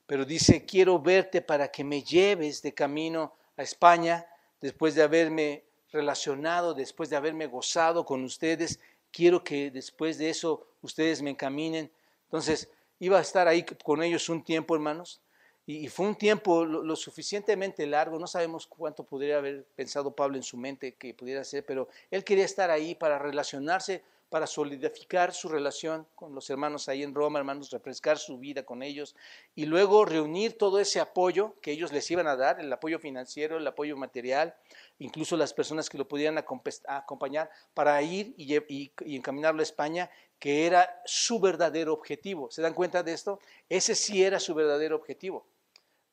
pero 0.07 0.25
dice, 0.25 0.65
quiero 0.65 0.99
verte 0.99 1.41
para 1.41 1.69
que 1.69 1.83
me 1.83 2.01
lleves 2.03 2.61
de 2.61 2.73
camino 2.73 3.33
a 3.55 3.63
España, 3.63 4.27
después 4.59 4.95
de 4.95 5.03
haberme 5.03 5.63
relacionado, 5.91 6.73
después 6.73 7.09
de 7.09 7.15
haberme 7.15 7.45
gozado 7.47 8.03
con 8.05 8.23
ustedes, 8.23 8.79
quiero 9.11 9.43
que 9.43 9.71
después 9.71 10.17
de 10.17 10.29
eso 10.29 10.65
ustedes 10.81 11.21
me 11.21 11.29
encaminen. 11.29 11.91
Entonces, 12.25 12.69
iba 12.99 13.17
a 13.19 13.21
estar 13.21 13.47
ahí 13.47 13.63
con 13.63 14.01
ellos 14.01 14.27
un 14.27 14.43
tiempo, 14.43 14.75
hermanos, 14.75 15.21
y, 15.65 15.87
fue 15.87 16.07
un 16.07 16.15
tiempo 16.15 16.65
lo, 16.65 16.95
suficientemente 16.97 17.85
largo, 17.87 18.19
no 18.19 18.27
sabemos 18.27 18.67
cuánto 18.67 19.05
podría 19.05 19.37
haber 19.37 19.63
pensado 19.75 20.13
Pablo 20.13 20.35
en 20.35 20.43
su 20.43 20.57
mente 20.57 20.95
que 20.95 21.13
pudiera 21.13 21.43
ser, 21.45 21.65
pero 21.65 21.87
él 22.11 22.25
quería 22.25 22.43
estar 22.43 22.69
ahí 22.69 22.95
para 22.95 23.17
relacionarse, 23.17 24.03
para 24.33 24.47
solidificar 24.47 25.31
su 25.31 25.47
relación 25.47 26.07
con 26.15 26.33
los 26.33 26.49
hermanos 26.49 26.89
ahí 26.89 27.03
en 27.03 27.13
Roma, 27.13 27.37
hermanos, 27.37 27.69
refrescar 27.69 28.17
su 28.17 28.39
vida 28.39 28.63
con 28.63 28.81
ellos 28.81 29.15
y 29.53 29.67
luego 29.67 30.05
reunir 30.05 30.57
todo 30.57 30.79
ese 30.79 30.99
apoyo 30.99 31.53
que 31.61 31.69
ellos 31.69 31.93
les 31.93 32.09
iban 32.09 32.25
a 32.25 32.35
dar, 32.35 32.59
el 32.59 32.73
apoyo 32.73 32.97
financiero, 32.97 33.57
el 33.57 33.67
apoyo 33.67 33.95
material, 33.95 34.55
incluso 34.97 35.37
las 35.37 35.53
personas 35.53 35.87
que 35.87 35.99
lo 35.99 36.07
pudieran 36.07 36.43
acompañar 36.87 37.51
para 37.75 38.01
ir 38.01 38.33
y, 38.35 38.57
y 39.05 39.15
encaminarlo 39.15 39.59
a 39.59 39.69
España, 39.69 40.09
que 40.39 40.65
era 40.65 40.99
su 41.05 41.39
verdadero 41.39 41.93
objetivo. 41.93 42.49
¿Se 42.49 42.63
dan 42.63 42.73
cuenta 42.73 43.03
de 43.03 43.13
esto? 43.13 43.39
Ese 43.69 43.93
sí 43.93 44.23
era 44.23 44.39
su 44.39 44.55
verdadero 44.55 44.95
objetivo. 44.95 45.45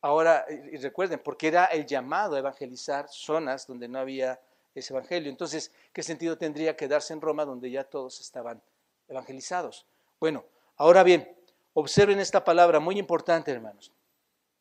Ahora, 0.02 0.44
recuerden, 0.78 1.22
porque 1.24 1.48
era 1.48 1.64
el 1.64 1.86
llamado 1.86 2.36
a 2.36 2.40
evangelizar 2.40 3.08
zonas 3.08 3.66
donde 3.66 3.88
no 3.88 3.98
había 3.98 4.38
ese 4.74 4.92
evangelio. 4.92 5.30
Entonces, 5.30 5.72
¿qué 5.92 6.02
sentido 6.02 6.38
tendría 6.38 6.76
quedarse 6.76 7.12
en 7.12 7.20
Roma 7.20 7.44
donde 7.44 7.70
ya 7.70 7.84
todos 7.84 8.20
estaban 8.20 8.62
evangelizados? 9.08 9.86
Bueno, 10.18 10.44
ahora 10.76 11.02
bien, 11.02 11.36
observen 11.74 12.20
esta 12.20 12.44
palabra 12.44 12.80
muy 12.80 12.98
importante, 12.98 13.50
hermanos. 13.50 13.92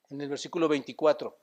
En 0.10 0.22
el 0.22 0.30
versículo 0.30 0.68
24 0.68 1.38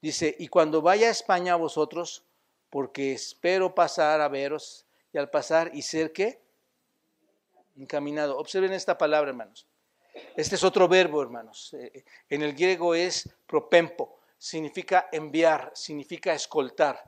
dice, 0.00 0.34
y 0.38 0.48
cuando 0.48 0.80
vaya 0.80 1.08
a 1.08 1.10
España 1.10 1.54
a 1.54 1.56
vosotros, 1.56 2.24
porque 2.70 3.12
espero 3.12 3.74
pasar 3.74 4.20
a 4.20 4.28
veros 4.28 4.86
y 5.12 5.18
al 5.18 5.30
pasar 5.30 5.70
y 5.74 5.82
ser 5.82 6.12
que 6.12 6.40
encaminado. 7.76 8.38
Observen 8.38 8.72
esta 8.72 8.98
palabra, 8.98 9.30
hermanos. 9.30 9.66
Este 10.36 10.56
es 10.56 10.64
otro 10.64 10.88
verbo, 10.88 11.22
hermanos. 11.22 11.74
Eh, 11.74 12.04
en 12.28 12.42
el 12.42 12.54
griego 12.54 12.94
es 12.94 13.28
propempo, 13.46 14.18
significa 14.36 15.08
enviar, 15.12 15.70
significa 15.74 16.32
escoltar. 16.32 17.02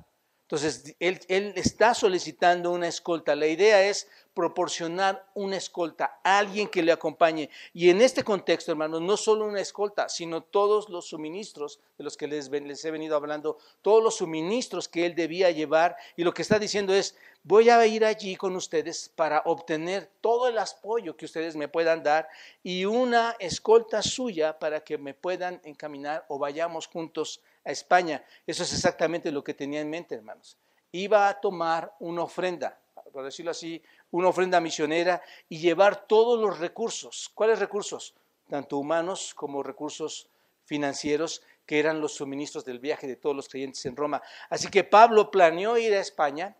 Entonces, 0.50 0.96
él, 0.98 1.52
está 1.54 1.94
solicitando 1.94 2.72
una 2.72 2.88
escolta. 2.88 3.36
La 3.36 3.46
idea 3.46 3.84
es 3.84 4.08
proporcionar 4.34 5.24
una 5.34 5.56
escolta, 5.56 6.18
alguien 6.24 6.66
que 6.66 6.82
le 6.82 6.90
acompañe. 6.90 7.48
Y 7.72 7.88
en 7.88 8.00
este 8.00 8.24
contexto, 8.24 8.72
hermanos, 8.72 9.00
no 9.00 9.16
solo 9.16 9.44
una 9.44 9.60
escolta, 9.60 10.08
sino 10.08 10.42
todos 10.42 10.88
los 10.88 11.06
suministros 11.06 11.78
de 11.98 12.02
los 12.02 12.16
que 12.16 12.26
les 12.26 12.84
he 12.84 12.90
venido 12.90 13.14
hablando, 13.14 13.58
todos 13.80 14.02
los 14.02 14.16
suministros 14.16 14.88
que 14.88 15.06
él 15.06 15.14
debía 15.14 15.52
llevar. 15.52 15.96
Y 16.16 16.24
lo 16.24 16.34
que 16.34 16.42
está 16.42 16.58
diciendo 16.58 16.92
es, 16.92 17.14
voy 17.44 17.70
a 17.70 17.86
ir 17.86 18.04
allí 18.04 18.34
con 18.34 18.56
ustedes 18.56 19.08
para 19.14 19.42
obtener 19.44 20.10
todo 20.20 20.48
el 20.48 20.58
apoyo 20.58 21.16
que 21.16 21.26
ustedes 21.26 21.54
me 21.54 21.68
puedan 21.68 22.02
dar 22.02 22.28
y 22.64 22.86
una 22.86 23.36
escolta 23.38 24.02
suya 24.02 24.58
para 24.58 24.80
que 24.80 24.98
me 24.98 25.14
puedan 25.14 25.60
encaminar 25.62 26.24
o 26.26 26.40
vayamos 26.40 26.88
juntos 26.88 27.40
a 27.64 27.70
España. 27.70 28.24
Eso 28.46 28.62
es 28.62 28.72
exactamente 28.72 29.32
lo 29.32 29.44
que 29.44 29.54
tenía 29.54 29.80
en 29.80 29.90
mente, 29.90 30.14
hermanos. 30.14 30.56
Iba 30.92 31.28
a 31.28 31.40
tomar 31.40 31.94
una 32.00 32.22
ofrenda, 32.22 32.80
por 33.12 33.24
decirlo 33.24 33.50
así, 33.50 33.82
una 34.10 34.28
ofrenda 34.28 34.60
misionera 34.60 35.22
y 35.48 35.58
llevar 35.58 36.06
todos 36.06 36.40
los 36.40 36.58
recursos. 36.58 37.30
¿Cuáles 37.34 37.58
recursos? 37.58 38.14
Tanto 38.48 38.78
humanos 38.78 39.34
como 39.34 39.62
recursos 39.62 40.28
financieros 40.64 41.42
que 41.66 41.78
eran 41.78 42.00
los 42.00 42.14
suministros 42.14 42.64
del 42.64 42.80
viaje 42.80 43.06
de 43.06 43.16
todos 43.16 43.36
los 43.36 43.48
creyentes 43.48 43.84
en 43.86 43.96
Roma. 43.96 44.20
Así 44.48 44.68
que 44.68 44.82
Pablo 44.82 45.30
planeó 45.30 45.78
ir 45.78 45.94
a 45.94 46.00
España 46.00 46.56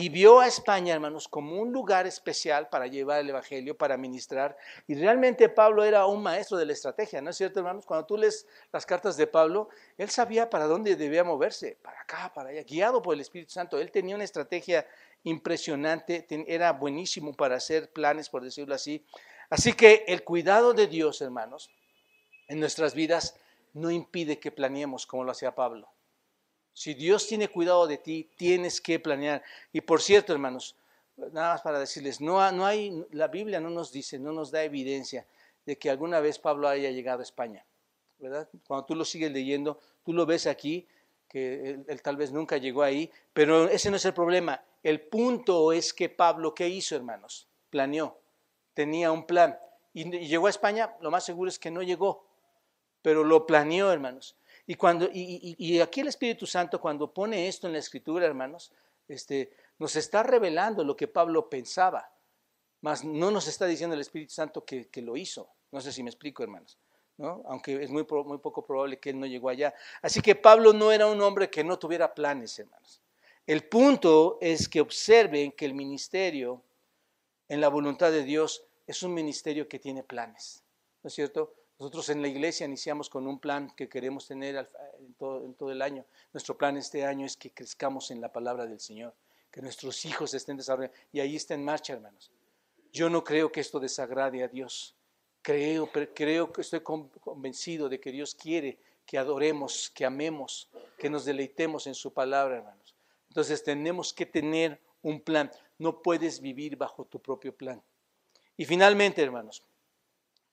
y 0.00 0.10
vio 0.10 0.38
a 0.38 0.46
España, 0.46 0.94
hermanos, 0.94 1.26
como 1.26 1.60
un 1.60 1.72
lugar 1.72 2.06
especial 2.06 2.68
para 2.68 2.86
llevar 2.86 3.18
el 3.18 3.30
Evangelio, 3.30 3.76
para 3.76 3.96
ministrar. 3.96 4.56
Y 4.86 4.94
realmente 4.94 5.48
Pablo 5.48 5.82
era 5.82 6.06
un 6.06 6.22
maestro 6.22 6.56
de 6.56 6.66
la 6.66 6.72
estrategia, 6.72 7.20
¿no 7.20 7.30
es 7.30 7.36
cierto, 7.36 7.58
hermanos? 7.58 7.84
Cuando 7.84 8.06
tú 8.06 8.16
lees 8.16 8.46
las 8.72 8.86
cartas 8.86 9.16
de 9.16 9.26
Pablo, 9.26 9.70
él 9.96 10.08
sabía 10.08 10.48
para 10.48 10.66
dónde 10.66 10.94
debía 10.94 11.24
moverse, 11.24 11.78
para 11.82 12.00
acá, 12.00 12.30
para 12.32 12.50
allá, 12.50 12.62
guiado 12.62 13.02
por 13.02 13.14
el 13.14 13.20
Espíritu 13.20 13.50
Santo. 13.50 13.80
Él 13.80 13.90
tenía 13.90 14.14
una 14.14 14.22
estrategia 14.22 14.86
impresionante, 15.24 16.24
era 16.46 16.72
buenísimo 16.74 17.32
para 17.34 17.56
hacer 17.56 17.90
planes, 17.90 18.28
por 18.28 18.44
decirlo 18.44 18.76
así. 18.76 19.04
Así 19.50 19.72
que 19.72 20.04
el 20.06 20.22
cuidado 20.22 20.74
de 20.74 20.86
Dios, 20.86 21.20
hermanos, 21.22 21.70
en 22.46 22.60
nuestras 22.60 22.94
vidas 22.94 23.34
no 23.72 23.90
impide 23.90 24.38
que 24.38 24.52
planeemos 24.52 25.06
como 25.06 25.24
lo 25.24 25.32
hacía 25.32 25.56
Pablo. 25.56 25.88
Si 26.78 26.94
Dios 26.94 27.26
tiene 27.26 27.48
cuidado 27.48 27.88
de 27.88 27.98
ti, 27.98 28.30
tienes 28.36 28.80
que 28.80 29.00
planear. 29.00 29.42
Y 29.72 29.80
por 29.80 30.00
cierto, 30.00 30.32
hermanos, 30.32 30.76
nada 31.16 31.54
más 31.54 31.60
para 31.60 31.80
decirles, 31.80 32.20
no, 32.20 32.52
no 32.52 32.64
hay, 32.64 33.04
la 33.10 33.26
Biblia 33.26 33.58
no 33.58 33.68
nos 33.68 33.90
dice, 33.90 34.16
no 34.16 34.32
nos 34.32 34.52
da 34.52 34.62
evidencia 34.62 35.26
de 35.66 35.76
que 35.76 35.90
alguna 35.90 36.20
vez 36.20 36.38
Pablo 36.38 36.68
haya 36.68 36.92
llegado 36.92 37.18
a 37.18 37.24
España. 37.24 37.66
¿verdad? 38.20 38.48
Cuando 38.64 38.86
tú 38.86 38.94
lo 38.94 39.04
sigues 39.04 39.32
leyendo, 39.32 39.80
tú 40.04 40.12
lo 40.12 40.24
ves 40.24 40.46
aquí, 40.46 40.86
que 41.26 41.80
él, 41.88 42.00
tal 42.00 42.16
vez 42.16 42.30
nunca 42.30 42.58
llegó 42.58 42.84
ahí, 42.84 43.10
pero 43.32 43.68
ese 43.68 43.90
no 43.90 43.96
es 43.96 44.04
el 44.04 44.14
problema. 44.14 44.62
El 44.84 45.00
punto 45.00 45.72
es 45.72 45.92
que 45.92 46.08
Pablo, 46.08 46.54
¿qué 46.54 46.68
hizo, 46.68 46.94
hermanos? 46.94 47.48
Planeó, 47.70 48.16
tenía 48.74 49.10
un 49.10 49.26
plan. 49.26 49.58
Y, 49.94 50.08
llegó 50.28 50.46
a 50.46 50.50
España, 50.50 50.94
lo 51.00 51.10
más 51.10 51.24
seguro 51.24 51.48
es 51.48 51.58
que 51.58 51.72
no 51.72 51.82
llegó, 51.82 52.24
pero 53.02 53.24
lo 53.24 53.46
planeó, 53.46 53.90
hermanos. 53.90 54.36
Y, 54.70 54.74
cuando, 54.74 55.08
y, 55.10 55.80
aquí 55.80 56.02
el 56.02 56.08
Espíritu 56.08 56.46
Santo, 56.46 56.78
cuando 56.78 57.10
pone 57.10 57.48
esto 57.48 57.66
en 57.66 57.72
la 57.72 57.78
Escritura, 57.78 58.26
hermanos, 58.26 58.70
este, 59.08 59.50
nos 59.78 59.96
está 59.96 60.22
revelando 60.22 60.84
lo 60.84 60.94
que 60.94 61.08
Pablo 61.08 61.48
pensaba, 61.48 62.12
mas 62.82 63.02
no 63.02 63.30
nos 63.30 63.48
está 63.48 63.64
diciendo 63.64 63.94
el 63.94 64.02
Espíritu 64.02 64.34
Santo 64.34 64.66
que, 64.66 64.86
lo 64.96 65.16
hizo. 65.16 65.48
No 65.72 65.80
sé 65.80 65.90
si 65.90 66.02
me 66.02 66.10
explico, 66.10 66.42
hermanos. 66.42 66.78
¿no? 67.16 67.42
Aunque 67.46 67.82
es 67.82 67.88
muy, 67.88 68.06
muy 68.26 68.38
poco 68.38 68.62
probable 68.62 69.00
que 69.00 69.08
él 69.08 69.18
no 69.18 69.24
llegó 69.24 69.48
allá. 69.48 69.74
Así 70.02 70.20
que 70.20 70.34
Pablo 70.34 70.74
no 70.74 70.92
era 70.92 71.06
un 71.06 71.22
hombre 71.22 71.48
que 71.48 71.64
no 71.64 71.78
tuviera 71.78 72.12
planes, 72.12 72.58
hermanos. 72.58 73.00
El 73.46 73.64
punto 73.64 74.36
es 74.42 74.68
que 74.68 74.82
observen 74.82 75.52
que 75.52 75.64
el 75.64 75.72
ministerio 75.72 76.62
en 77.48 77.62
la 77.62 77.68
voluntad 77.68 78.10
de 78.10 78.22
Dios 78.22 78.66
es 78.86 79.02
un 79.02 79.14
ministerio 79.14 79.66
que 79.66 79.78
tiene 79.78 80.02
planes. 80.02 80.62
¿No 81.02 81.08
es 81.08 81.14
cierto? 81.14 81.54
Nosotros 81.78 82.08
en 82.08 82.22
la 82.22 82.28
iglesia 82.28 82.66
iniciamos 82.66 83.08
con 83.08 83.26
un 83.26 83.38
plan 83.38 83.70
que 83.76 83.88
queremos 83.88 84.26
tener 84.26 84.68
en 84.98 85.14
todo, 85.14 85.70
el 85.70 85.80
año. 85.80 86.04
Nuestro 86.32 86.56
plan 86.58 86.76
este 86.76 87.04
año 87.04 87.24
es 87.24 87.36
que 87.36 87.52
crezcamos 87.52 88.10
en 88.10 88.20
la 88.20 88.32
palabra 88.32 88.66
del 88.66 88.80
Señor, 88.80 89.14
que 89.50 89.62
nuestros 89.62 90.04
hijos 90.04 90.34
estén 90.34 90.56
desarrollados. 90.56 90.96
Y 91.12 91.20
ahí 91.20 91.36
está 91.36 91.54
en 91.54 91.64
marcha, 91.64 91.92
hermanos. 91.92 92.32
Yo 92.92 93.08
no 93.08 93.22
creo 93.22 93.52
que 93.52 93.60
esto 93.60 93.78
desagrade 93.78 94.42
a 94.42 94.48
Dios. 94.48 94.96
Creo, 95.40 95.88
creo 96.14 96.52
que 96.52 96.62
estoy 96.62 96.80
convencido 96.80 97.88
de 97.88 98.00
que 98.00 98.10
Dios 98.10 98.34
quiere 98.34 98.78
que 99.08 99.16
adoremos, 99.16 99.88
que 99.88 100.04
amemos, 100.04 100.68
que 100.98 101.08
nos 101.08 101.24
deleitemos 101.24 101.86
en 101.86 101.94
su 101.94 102.12
palabra, 102.12 102.56
hermanos. 102.58 102.94
Entonces 103.28 103.64
tenemos 103.64 104.12
que 104.12 104.26
tener 104.26 104.78
un 105.00 105.22
plan. 105.22 105.50
No 105.78 106.02
puedes 106.02 106.40
vivir 106.40 106.76
bajo 106.76 107.06
tu 107.06 107.18
propio 107.18 107.54
plan. 107.54 107.82
Y 108.58 108.66
finalmente, 108.66 109.22
hermanos, 109.22 109.62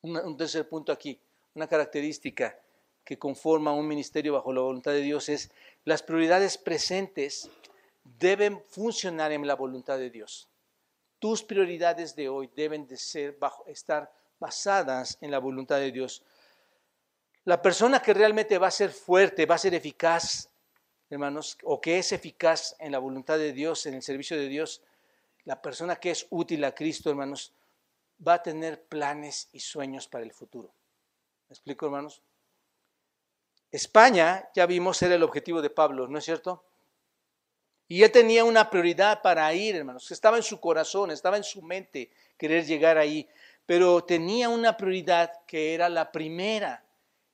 un 0.05 0.37
tercer 0.37 0.67
punto 0.67 0.91
aquí, 0.91 1.19
una 1.53 1.67
característica 1.67 2.57
que 3.05 3.19
conforma 3.19 3.73
un 3.73 3.87
ministerio 3.87 4.33
bajo 4.33 4.51
la 4.51 4.61
voluntad 4.61 4.91
de 4.91 5.01
Dios 5.01 5.29
es 5.29 5.51
las 5.85 6.01
prioridades 6.01 6.57
presentes 6.57 7.49
deben 8.19 8.61
funcionar 8.61 9.31
en 9.31 9.45
la 9.45 9.55
voluntad 9.55 9.97
de 9.97 10.09
Dios. 10.09 10.49
Tus 11.19 11.43
prioridades 11.43 12.15
de 12.15 12.29
hoy 12.29 12.49
deben 12.55 12.87
de 12.87 12.97
ser 12.97 13.33
bajo, 13.33 13.65
estar 13.67 14.11
basadas 14.39 15.17
en 15.21 15.31
la 15.31 15.39
voluntad 15.39 15.77
de 15.77 15.91
Dios. 15.91 16.23
La 17.45 17.61
persona 17.61 18.01
que 18.01 18.13
realmente 18.13 18.57
va 18.57 18.67
a 18.67 18.71
ser 18.71 18.91
fuerte, 18.91 19.45
va 19.45 19.55
a 19.55 19.59
ser 19.59 19.75
eficaz, 19.75 20.49
hermanos, 21.09 21.57
o 21.63 21.79
que 21.79 21.99
es 21.99 22.11
eficaz 22.11 22.75
en 22.79 22.91
la 22.91 22.99
voluntad 22.99 23.37
de 23.37 23.53
Dios, 23.53 23.85
en 23.85 23.93
el 23.93 24.01
servicio 24.01 24.35
de 24.35 24.47
Dios, 24.47 24.81
la 25.45 25.61
persona 25.61 25.95
que 25.97 26.09
es 26.11 26.25
útil 26.31 26.63
a 26.63 26.73
Cristo, 26.73 27.11
hermanos, 27.11 27.53
va 28.25 28.35
a 28.35 28.43
tener 28.43 28.85
planes 28.85 29.49
y 29.51 29.59
sueños 29.59 30.07
para 30.07 30.23
el 30.23 30.31
futuro. 30.31 30.73
¿Me 31.49 31.53
explico, 31.53 31.85
hermanos? 31.85 32.21
España, 33.71 34.49
ya 34.55 34.65
vimos, 34.65 35.01
era 35.01 35.15
el 35.15 35.23
objetivo 35.23 35.61
de 35.61 35.69
Pablo, 35.69 36.07
¿no 36.07 36.17
es 36.17 36.25
cierto? 36.25 36.63
Y 37.87 38.03
él 38.03 38.11
tenía 38.11 38.43
una 38.43 38.69
prioridad 38.69 39.21
para 39.21 39.53
ir, 39.53 39.75
hermanos. 39.75 40.09
Estaba 40.11 40.37
en 40.37 40.43
su 40.43 40.59
corazón, 40.59 41.11
estaba 41.11 41.37
en 41.37 41.43
su 41.43 41.61
mente 41.61 42.09
querer 42.37 42.65
llegar 42.65 42.97
ahí. 42.97 43.27
Pero 43.65 44.03
tenía 44.03 44.49
una 44.49 44.75
prioridad 44.77 45.45
que 45.45 45.73
era 45.73 45.89
la 45.89 46.11
primera, 46.11 46.83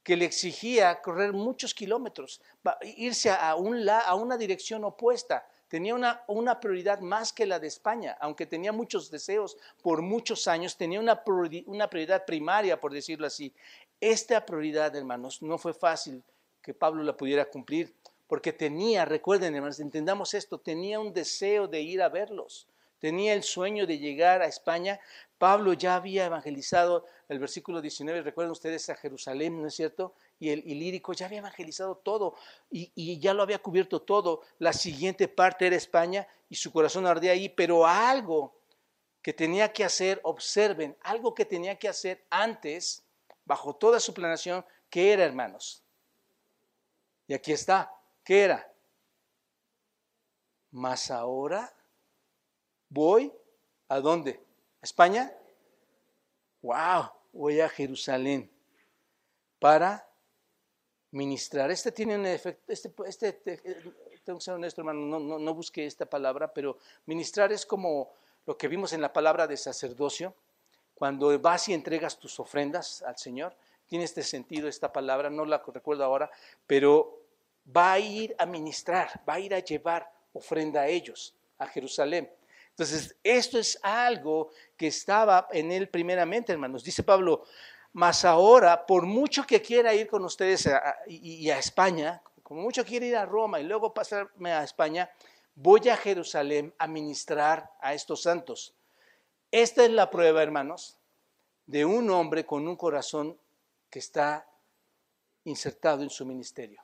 que 0.04 0.18
le 0.18 0.26
exigía 0.26 1.02
correr 1.02 1.32
muchos 1.32 1.74
kilómetros, 1.74 2.42
irse 2.82 3.30
a, 3.30 3.56
un, 3.56 3.88
a 3.88 4.14
una 4.16 4.38
dirección 4.38 4.84
opuesta 4.84 5.48
tenía 5.72 5.96
una, 5.96 6.22
una, 6.28 6.60
prioridad 6.60 7.00
más 7.00 7.32
que 7.32 7.46
la 7.46 7.58
de 7.58 7.68
España, 7.68 8.18
aunque 8.20 8.46
tenía 8.46 8.74
muchos 8.74 9.10
deseos 9.10 9.56
por 9.82 10.02
muchos 10.02 10.46
años, 10.50 10.76
tenía 10.76 11.00
una, 11.00 11.24
una 11.66 11.90
prioridad 11.90 12.26
primaria, 12.26 12.78
por 12.78 12.92
decirlo 12.92 13.26
así. 13.26 13.54
esta 14.02 14.46
prioridad, 14.46 14.94
hermanos, 14.94 15.42
no 15.42 15.58
fue 15.58 15.74
fácil 15.74 16.22
que 16.62 16.74
Pablo 16.74 17.04
la 17.04 17.16
pudiera 17.16 17.46
cumplir, 17.46 17.94
porque 18.28 18.52
tenía, 18.52 19.06
recuerden, 19.06 19.56
hermanos, 19.56 19.80
entendamos 19.80 20.34
esto, 20.34 20.58
tenía 20.58 21.00
un 21.00 21.14
deseo 21.14 21.70
de 21.70 21.80
ir 21.80 22.02
a 22.02 22.10
verlos, 22.10 22.68
tenía 23.02 23.34
el 23.34 23.43
sueño 23.43 23.86
de 23.88 23.97
llegar 23.97 24.41
a 24.41 24.45
España. 24.45 24.99
Pablo 25.39 25.74
ya 25.74 25.95
había 25.95 26.26
evangelizado 26.26 27.06
el 27.28 27.39
versículo 27.39 27.82
19, 27.82 28.22
recuerden 28.22 28.52
ustedes 28.52 28.89
a 28.89 28.95
Jerusalén, 28.95 29.60
¿no 29.60 29.68
es 29.68 29.74
cierto? 29.74 30.14
Y 30.39 30.49
el 30.49 30.60
ilírico 30.60 31.12
ya 31.14 31.26
había 31.26 31.39
evangelizado 31.39 31.95
todo 31.95 32.36
y, 32.70 33.20
ya 33.20 33.34
lo 33.34 33.41
había 33.41 33.58
cubierto 33.58 34.04
todo. 34.04 34.41
La 34.60 34.72
siguiente 34.72 35.28
parte 35.28 35.66
era 35.66 35.76
España 35.76 36.28
y 36.47 36.56
su 36.56 36.72
corazón 36.72 37.08
ardía 37.08 37.32
ahí, 37.32 37.49
pero 37.49 37.88
algo 37.88 38.54
que 39.24 39.34
tenía 39.34 39.74
que 39.74 39.84
hacer, 39.84 40.20
observen, 40.24 40.95
algo 41.02 41.34
que 41.34 41.45
tenía 41.45 41.78
que 41.78 41.89
hacer 41.89 42.24
antes, 42.30 43.04
bajo 43.45 43.76
toda 43.76 43.99
su 43.99 44.14
planación, 44.14 44.64
¿qué 44.91 45.14
era, 45.14 45.26
hermanos? 45.26 45.82
Y 47.28 47.34
aquí 47.34 47.52
está, 47.52 47.91
¿qué 48.24 48.43
era? 48.43 48.72
Mas 50.70 51.10
ahora 51.10 51.74
voy 52.92 53.34
a 53.88 54.00
dónde? 54.00 54.39
¿A 54.82 54.86
España? 54.86 55.34
¡Wow! 56.62 57.10
Voy 57.34 57.60
a 57.60 57.70
Jerusalén 57.70 58.52
para 59.58 60.08
ministrar. 61.12 61.72
Este 61.72 61.92
tiene 61.92 62.16
un 62.16 62.26
efecto, 62.26 62.72
este, 62.72 62.94
este, 63.06 63.58
tengo 64.24 64.39
que 64.39 64.46
ser 64.46 64.54
honesto, 64.54 64.82
hermano, 64.82 65.00
no, 65.00 65.20
no, 65.20 65.39
no 65.39 65.54
busqué 65.54 65.86
esta 65.86 66.06
palabra, 66.06 66.54
pero 66.54 66.78
ministrar 67.06 67.52
es 67.52 67.66
como 67.66 68.14
lo 68.46 68.58
que 68.58 68.68
vimos 68.68 68.94
en 68.94 69.02
la 69.02 69.14
palabra 69.14 69.48
de 69.48 69.58
sacerdocio, 69.58 70.36
cuando 70.94 71.38
vas 71.39 71.70
y 71.70 71.74
entregas 71.74 72.20
tus 72.20 72.39
ofrendas 72.39 73.02
al 73.02 73.18
Señor, 73.18 73.56
tiene 73.88 74.06
este 74.06 74.24
sentido 74.24 74.68
esta 74.68 74.92
palabra, 74.92 75.30
no 75.30 75.46
la 75.46 75.62
recuerdo 75.74 76.04
ahora, 76.04 76.30
pero 76.68 77.22
va 77.76 77.94
a 77.94 78.00
ir 78.00 78.36
a 78.38 78.46
ministrar, 78.46 79.22
va 79.28 79.36
a 79.36 79.39
ir 79.39 79.54
a 79.54 79.60
llevar 79.60 80.12
ofrenda 80.34 80.82
a 80.82 80.88
ellos, 80.88 81.34
a 81.58 81.68
Jerusalén. 81.68 82.32
Entonces, 82.72 83.16
esto 83.24 83.60
es 83.60 83.80
algo 83.84 84.50
que 84.76 84.88
estaba 84.88 85.48
en 85.52 85.72
él 85.72 85.90
primeramente, 85.90 86.52
hermanos. 86.52 86.84
Dice 86.84 87.04
Pablo, 87.04 87.44
mas 87.94 88.26
ahora, 88.26 88.86
por 88.86 89.06
mucho 89.06 89.46
que 89.46 89.62
quiera 89.62 89.94
ir 89.94 90.08
con 90.08 90.24
ustedes 90.24 90.70
y 91.08 91.50
a 91.50 91.60
España, 91.60 92.22
como 92.42 92.62
mucho 92.62 92.86
quiere 92.86 93.08
ir 93.08 93.16
a 93.16 93.26
Roma 93.26 93.60
y 93.60 93.64
luego 93.64 93.94
pasarme 93.94 94.52
a 94.52 94.64
España, 94.64 95.10
voy 95.56 95.90
a 95.90 95.98
Jerusalén 95.98 96.74
a 96.78 96.88
ministrar 96.88 97.70
a 97.82 97.94
estos 97.94 98.24
santos. 98.24 98.74
Esta 99.52 99.84
es 99.84 99.92
la 99.92 100.10
prueba, 100.10 100.42
hermanos, 100.42 100.98
de 101.66 101.86
un 101.86 102.10
hombre 102.10 102.46
con 102.46 102.68
un 102.68 102.76
corazón 102.76 103.38
que 103.90 104.00
está 104.00 104.48
insertado 105.44 106.04
en 106.04 106.10
su 106.10 106.26
ministerio. 106.26 106.82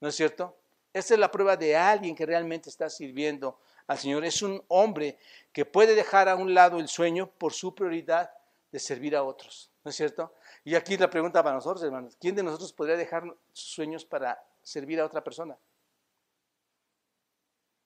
¿No 0.00 0.08
es 0.08 0.16
cierto? 0.16 0.56
Esta 0.92 1.14
es 1.14 1.20
la 1.20 1.30
prueba 1.30 1.56
de 1.56 1.76
alguien 1.76 2.14
que 2.14 2.26
realmente 2.26 2.70
está 2.70 2.90
sirviendo 2.90 3.60
al 3.88 3.98
Señor. 3.98 4.24
Es 4.24 4.42
un 4.42 4.62
hombre 4.68 5.18
que 5.52 5.64
puede 5.64 5.96
dejar 5.96 6.28
a 6.28 6.36
un 6.36 6.54
lado 6.54 6.78
el 6.78 6.88
sueño 6.88 7.26
por 7.26 7.52
su 7.52 7.74
prioridad 7.74 8.30
de 8.70 8.78
servir 8.78 9.16
a 9.16 9.24
otros. 9.24 9.70
¿No 9.82 9.90
es 9.90 9.96
cierto? 9.96 10.32
Y 10.64 10.74
aquí 10.74 10.96
la 10.96 11.10
pregunta 11.10 11.42
para 11.42 11.56
nosotros, 11.56 11.82
hermanos. 11.82 12.16
¿Quién 12.20 12.36
de 12.36 12.42
nosotros 12.42 12.72
podría 12.72 12.96
dejar 12.96 13.24
sus 13.52 13.70
sueños 13.70 14.04
para 14.04 14.40
servir 14.62 15.00
a 15.00 15.06
otra 15.06 15.24
persona? 15.24 15.56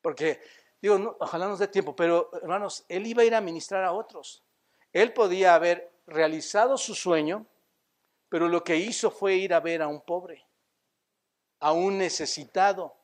Porque, 0.03 0.41
digo, 0.81 1.17
ojalá 1.21 1.47
nos 1.47 1.61
dé 1.61 1.69
tiempo, 1.69 1.95
pero 1.95 2.31
hermanos, 2.35 2.85
él 2.89 3.07
iba 3.07 3.23
a 3.23 3.25
ir 3.25 3.35
a 3.35 3.41
ministrar 3.41 3.85
a 3.85 3.93
otros. 3.93 4.43
Él 4.93 5.13
podía 5.13 5.55
haber 5.55 5.93
realizado 6.07 6.77
su 6.77 6.95
sueño, 6.95 7.47
pero 8.29 8.49
lo 8.49 8.65
que 8.65 8.77
hizo 8.77 9.11
fue 9.11 9.35
ir 9.35 9.55
a 9.55 9.61
ver 9.61 9.81
a 9.83 9.87
un 9.87 10.01
pobre, 10.01 10.45
a 11.61 11.73
un 11.73 11.99
necesitado. 11.99 12.97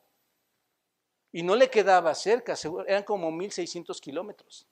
Y 1.31 1.43
no 1.43 1.55
le 1.55 1.69
quedaba 1.69 2.13
cerca, 2.15 2.55
eran 2.87 3.03
como 3.03 3.31
1600 3.31 4.01
kilómetros. 4.01 4.67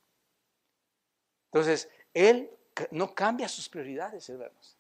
Entonces, 1.52 1.90
él 2.14 2.50
no 2.92 3.14
cambia 3.14 3.48
sus 3.48 3.70
prioridades, 3.70 4.28
hermanos. 4.30 4.78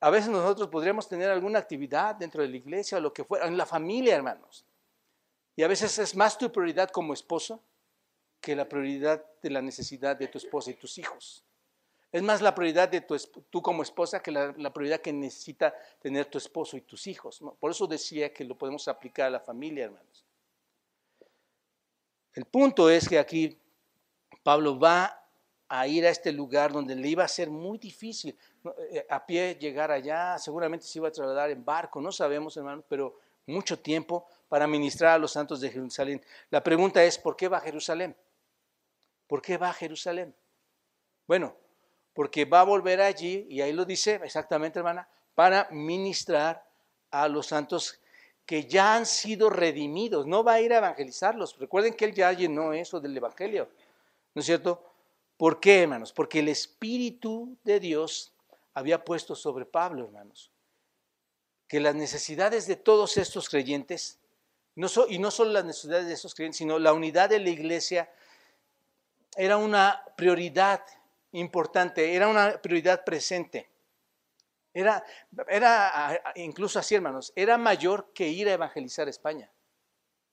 A 0.00 0.10
veces 0.10 0.28
nosotros 0.30 0.68
podríamos 0.68 1.08
tener 1.08 1.30
alguna 1.30 1.58
actividad 1.58 2.14
dentro 2.16 2.42
de 2.42 2.48
la 2.48 2.56
iglesia 2.56 2.98
o 2.98 3.00
lo 3.00 3.12
que 3.12 3.24
fuera, 3.24 3.46
en 3.46 3.56
la 3.56 3.66
familia, 3.66 4.14
hermanos. 4.14 4.66
Y 5.54 5.62
a 5.62 5.68
veces 5.68 5.98
es 5.98 6.14
más 6.14 6.36
tu 6.36 6.52
prioridad 6.52 6.90
como 6.90 7.14
esposo 7.14 7.62
que 8.40 8.54
la 8.54 8.68
prioridad 8.68 9.24
de 9.42 9.50
la 9.50 9.62
necesidad 9.62 10.16
de 10.16 10.28
tu 10.28 10.38
esposa 10.38 10.70
y 10.70 10.74
tus 10.74 10.98
hijos. 10.98 11.45
Es 12.16 12.22
más 12.22 12.40
la 12.40 12.54
prioridad 12.54 12.88
de 12.88 13.02
tú 13.02 13.60
como 13.60 13.82
esposa 13.82 14.22
que 14.22 14.30
la, 14.30 14.72
prioridad 14.72 15.02
que 15.02 15.12
necesita 15.12 15.74
tener 16.00 16.24
tu 16.24 16.38
esposo 16.38 16.78
y 16.78 16.80
tus 16.80 17.06
hijos. 17.08 17.42
Por 17.60 17.70
eso 17.70 17.86
decía 17.86 18.32
que 18.32 18.42
lo 18.42 18.56
podemos 18.56 18.88
aplicar 18.88 19.26
a 19.26 19.30
la 19.30 19.38
familia, 19.38 19.84
hermanos. 19.84 20.24
El 22.32 22.46
punto 22.46 22.88
es 22.88 23.06
que 23.06 23.18
aquí 23.18 23.60
Pablo 24.42 24.78
va 24.78 25.28
a 25.68 25.86
ir 25.88 26.06
a 26.06 26.08
este 26.08 26.32
lugar 26.32 26.72
donde 26.72 26.96
le 26.96 27.06
iba 27.06 27.22
a 27.22 27.28
ser 27.28 27.50
muy 27.50 27.76
difícil 27.76 28.34
eh, 28.90 29.06
a 29.10 29.26
pie 29.26 29.58
llegar 29.60 29.90
allá, 29.90 30.38
seguramente 30.38 30.86
se 30.86 30.98
iba 30.98 31.08
a 31.08 31.12
trasladar 31.12 31.50
en 31.50 31.62
barco, 31.66 32.00
no 32.00 32.10
sabemos, 32.10 32.56
hermanos, 32.56 32.86
pero 32.88 33.18
mucho 33.44 33.78
tiempo 33.78 34.26
para 34.48 34.66
ministrar 34.66 35.12
a 35.12 35.18
los 35.18 35.32
santos 35.32 35.60
de 35.60 35.68
Jerusalén. 35.68 36.24
La 36.48 36.64
pregunta 36.64 37.04
es, 37.04 37.18
¿por 37.18 37.36
qué 37.36 37.46
va 37.46 37.58
a 37.58 37.60
Jerusalén? 37.60 38.16
¿Por 39.26 39.42
qué 39.42 39.58
va 39.58 39.68
a 39.68 39.74
Jerusalén? 39.74 40.34
Bueno, 41.26 41.54
porque 42.16 42.46
va 42.46 42.60
a 42.60 42.64
volver 42.64 43.02
allí, 43.02 43.46
y 43.50 43.60
ahí 43.60 43.74
lo 43.74 43.84
dice 43.84 44.18
exactamente, 44.24 44.78
hermana, 44.78 45.06
para 45.34 45.68
ministrar 45.70 46.66
a 47.10 47.28
los 47.28 47.48
santos 47.48 48.00
que 48.46 48.64
ya 48.64 48.94
han 48.94 49.04
sido 49.04 49.50
redimidos. 49.50 50.26
No 50.26 50.42
va 50.42 50.54
a 50.54 50.60
ir 50.62 50.72
a 50.72 50.78
evangelizarlos. 50.78 51.58
Recuerden 51.58 51.92
que 51.92 52.06
él 52.06 52.14
ya 52.14 52.32
llenó 52.32 52.72
eso 52.72 53.00
del 53.00 53.14
Evangelio. 53.14 53.68
¿No 54.34 54.40
es 54.40 54.46
cierto? 54.46 54.82
¿Por 55.36 55.60
qué, 55.60 55.82
hermanos? 55.82 56.10
Porque 56.10 56.38
el 56.38 56.48
Espíritu 56.48 57.54
de 57.64 57.80
Dios 57.80 58.32
había 58.72 59.04
puesto 59.04 59.34
sobre 59.34 59.66
Pablo, 59.66 60.06
hermanos, 60.06 60.50
que 61.68 61.80
las 61.80 61.94
necesidades 61.94 62.66
de 62.66 62.76
todos 62.76 63.18
estos 63.18 63.50
creyentes, 63.50 64.18
y 64.74 65.18
no 65.18 65.30
solo 65.30 65.50
las 65.50 65.66
necesidades 65.66 66.06
de 66.06 66.14
estos 66.14 66.34
creyentes, 66.34 66.56
sino 66.56 66.78
la 66.78 66.94
unidad 66.94 67.28
de 67.28 67.40
la 67.40 67.50
iglesia, 67.50 68.10
era 69.36 69.58
una 69.58 70.02
prioridad 70.16 70.82
importante, 71.38 72.14
era 72.14 72.28
una 72.28 72.60
prioridad 72.60 73.04
presente. 73.04 73.70
Era, 74.72 75.04
era 75.48 76.22
incluso 76.34 76.78
así, 76.78 76.94
hermanos, 76.94 77.32
era 77.34 77.56
mayor 77.56 78.12
que 78.12 78.28
ir 78.28 78.48
a 78.48 78.52
evangelizar 78.52 79.08
España, 79.08 79.50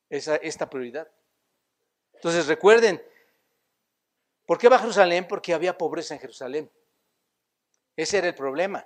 esa, 0.09 0.35
esta 0.35 0.69
prioridad. 0.69 1.07
Entonces 2.13 2.47
recuerden, 2.47 3.01
¿por 4.45 4.57
qué 4.57 4.67
va 4.67 4.75
a 4.75 4.79
Jerusalén? 4.79 5.27
Porque 5.27 5.53
había 5.53 5.77
pobreza 5.77 6.13
en 6.13 6.19
Jerusalén. 6.19 6.71
Ese 7.95 8.17
era 8.17 8.27
el 8.27 8.35
problema. 8.35 8.85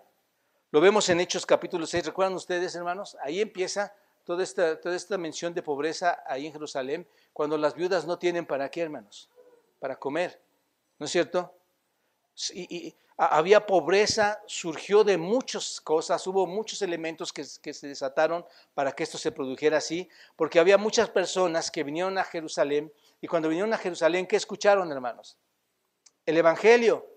Lo 0.71 0.81
vemos 0.81 1.09
en 1.09 1.21
Hechos 1.21 1.45
capítulo 1.45 1.85
6. 1.85 2.07
¿Recuerdan 2.07 2.35
ustedes, 2.35 2.75
hermanos? 2.75 3.17
Ahí 3.21 3.41
empieza 3.41 3.95
toda 4.25 4.43
esta, 4.43 4.79
toda 4.79 4.95
esta 4.95 5.17
mención 5.17 5.53
de 5.53 5.63
pobreza 5.63 6.21
ahí 6.27 6.45
en 6.45 6.51
Jerusalén, 6.51 7.07
cuando 7.31 7.57
las 7.57 7.73
viudas 7.73 8.05
no 8.05 8.19
tienen 8.19 8.45
para 8.45 8.69
qué, 8.69 8.81
hermanos, 8.81 9.29
para 9.79 9.95
comer. 9.95 10.39
¿No 10.99 11.05
es 11.05 11.11
cierto? 11.11 11.56
Y, 12.53 12.95
había 13.17 13.65
pobreza, 13.65 14.39
surgió 14.45 15.03
de 15.03 15.17
muchas 15.17 15.81
cosas, 15.81 16.25
hubo 16.27 16.45
muchos 16.45 16.83
elementos 16.83 17.33
que, 17.33 17.43
se 17.43 17.87
desataron 17.87 18.45
para 18.75 18.91
que 18.91 19.01
esto 19.01 19.17
se 19.17 19.31
produjera 19.31 19.77
así, 19.77 20.07
porque 20.35 20.59
había 20.59 20.77
muchas 20.77 21.09
personas 21.09 21.71
que 21.71 21.83
vinieron 21.83 22.19
a 22.19 22.23
Jerusalén 22.23 22.93
y 23.19 23.27
cuando 23.27 23.49
vinieron 23.49 23.73
a 23.73 23.77
Jerusalén, 23.79 24.27
¿qué 24.27 24.35
escucharon, 24.35 24.91
hermanos? 24.91 25.35
El 26.27 26.37
Evangelio 26.37 27.07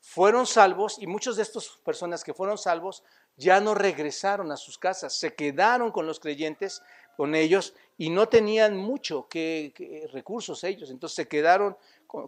fueron 0.00 0.44
salvos 0.44 0.96
y 0.98 1.06
muchas 1.06 1.36
de 1.36 1.42
estas 1.42 1.68
personas 1.84 2.24
que 2.24 2.34
fueron 2.34 2.58
salvos 2.58 3.04
ya 3.36 3.60
no 3.60 3.76
regresaron 3.76 4.50
a 4.50 4.56
sus 4.56 4.76
casas, 4.76 5.14
se 5.14 5.34
quedaron 5.34 5.92
con 5.92 6.04
los 6.04 6.18
creyentes, 6.18 6.82
con 7.16 7.34
ellos 7.34 7.74
y 7.96 8.10
no 8.10 8.28
tenían 8.28 8.76
mucho 8.76 9.28
que, 9.28 10.08
recursos 10.12 10.64
ellos, 10.64 10.90
entonces 10.90 11.14
se 11.14 11.28
quedaron 11.28 11.76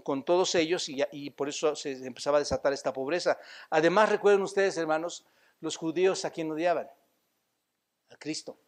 con, 0.02 0.24
todos 0.24 0.54
ellos 0.54 0.88
y, 0.88 1.30
por 1.30 1.48
eso 1.48 1.76
se 1.76 1.92
empezaba 2.06 2.38
a 2.38 2.40
desatar 2.40 2.72
esta 2.72 2.92
pobreza. 2.92 3.38
Además, 3.70 4.08
recuerden 4.08 4.42
ustedes, 4.42 4.76
hermanos, 4.76 5.24
los 5.60 5.76
judíos 5.76 6.24
a 6.24 6.30
quien 6.30 6.50
odiaban, 6.50 6.88
a 8.10 8.16
Cristo, 8.16 8.58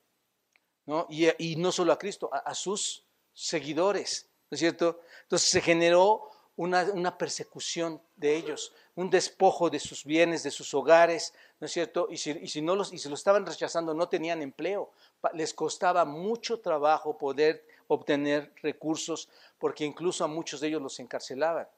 ¿no? 0.86 1.06
Y, 1.10 1.56
no 1.56 1.72
solo 1.72 1.92
a 1.92 1.98
Cristo, 1.98 2.30
a, 2.32 2.54
sus 2.54 3.04
seguidores, 3.32 4.28
¿no 4.50 4.54
es 4.54 4.60
cierto? 4.60 5.00
Entonces 5.22 5.50
se 5.50 5.60
generó 5.60 6.30
una, 6.56 7.18
persecución 7.18 8.00
de 8.16 8.36
ellos, 8.36 8.72
un 8.94 9.10
despojo 9.10 9.70
de 9.70 9.78
sus 9.78 10.04
bienes, 10.04 10.42
de 10.42 10.50
sus 10.50 10.72
hogares, 10.74 11.34
¿no 11.60 11.66
es 11.66 11.72
cierto? 11.72 12.08
Y 12.10 12.16
si, 12.16 12.62
no 12.62 12.74
los, 12.74 12.92
y 12.92 13.08
lo 13.08 13.14
estaban 13.14 13.44
rechazando, 13.44 13.94
no 13.94 14.08
tenían 14.08 14.42
empleo. 14.42 14.92
Les 15.34 15.52
costaba 15.52 16.04
mucho 16.04 16.60
trabajo 16.60 17.18
poder 17.18 17.64
obtener 17.88 18.52
recursos, 18.62 19.28
porque 19.58 19.84
incluso 19.84 20.24
a 20.24 20.28
muchos 20.28 20.60
de 20.60 20.68
ellos 20.68 20.82
los 20.82 21.00
encarcelaban. 21.00 21.68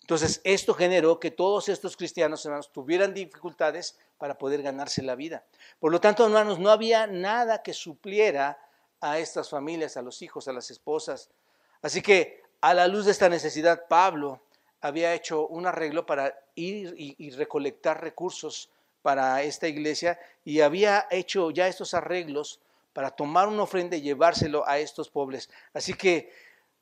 Entonces, 0.00 0.40
esto 0.44 0.72
generó 0.72 1.20
que 1.20 1.30
todos 1.30 1.68
estos 1.68 1.96
cristianos, 1.96 2.42
hermanos, 2.46 2.72
tuvieran 2.72 3.12
dificultades 3.12 3.98
para 4.16 4.38
poder 4.38 4.62
ganarse 4.62 5.02
la 5.02 5.14
vida. 5.14 5.44
Por 5.78 5.92
lo 5.92 6.00
tanto, 6.00 6.24
hermanos, 6.24 6.58
no 6.58 6.70
había 6.70 7.06
nada 7.06 7.62
que 7.62 7.74
supliera 7.74 8.58
a 9.00 9.18
estas 9.18 9.50
familias, 9.50 9.96
a 9.98 10.02
los 10.02 10.22
hijos, 10.22 10.48
a 10.48 10.52
las 10.52 10.70
esposas. 10.70 11.28
Así 11.82 12.00
que, 12.00 12.42
a 12.60 12.72
la 12.72 12.88
luz 12.88 13.04
de 13.04 13.12
esta 13.12 13.28
necesidad, 13.28 13.86
Pablo 13.86 14.40
había 14.80 15.14
hecho 15.14 15.46
un 15.46 15.66
arreglo 15.66 16.06
para 16.06 16.34
ir 16.54 16.94
y, 16.96 17.30
recolectar 17.30 18.00
recursos 18.00 18.70
para 19.02 19.42
esta 19.42 19.68
iglesia 19.68 20.18
y 20.44 20.60
había 20.60 21.06
hecho 21.10 21.50
ya 21.50 21.68
estos 21.68 21.94
arreglos 21.94 22.60
para 22.98 23.12
tomar 23.12 23.46
una 23.46 23.62
ofrenda 23.62 23.96
y 23.96 24.00
llevárselo 24.00 24.66
a 24.66 24.80
estos 24.80 25.08
pobres. 25.08 25.48
Así 25.72 25.94
que 25.94 26.32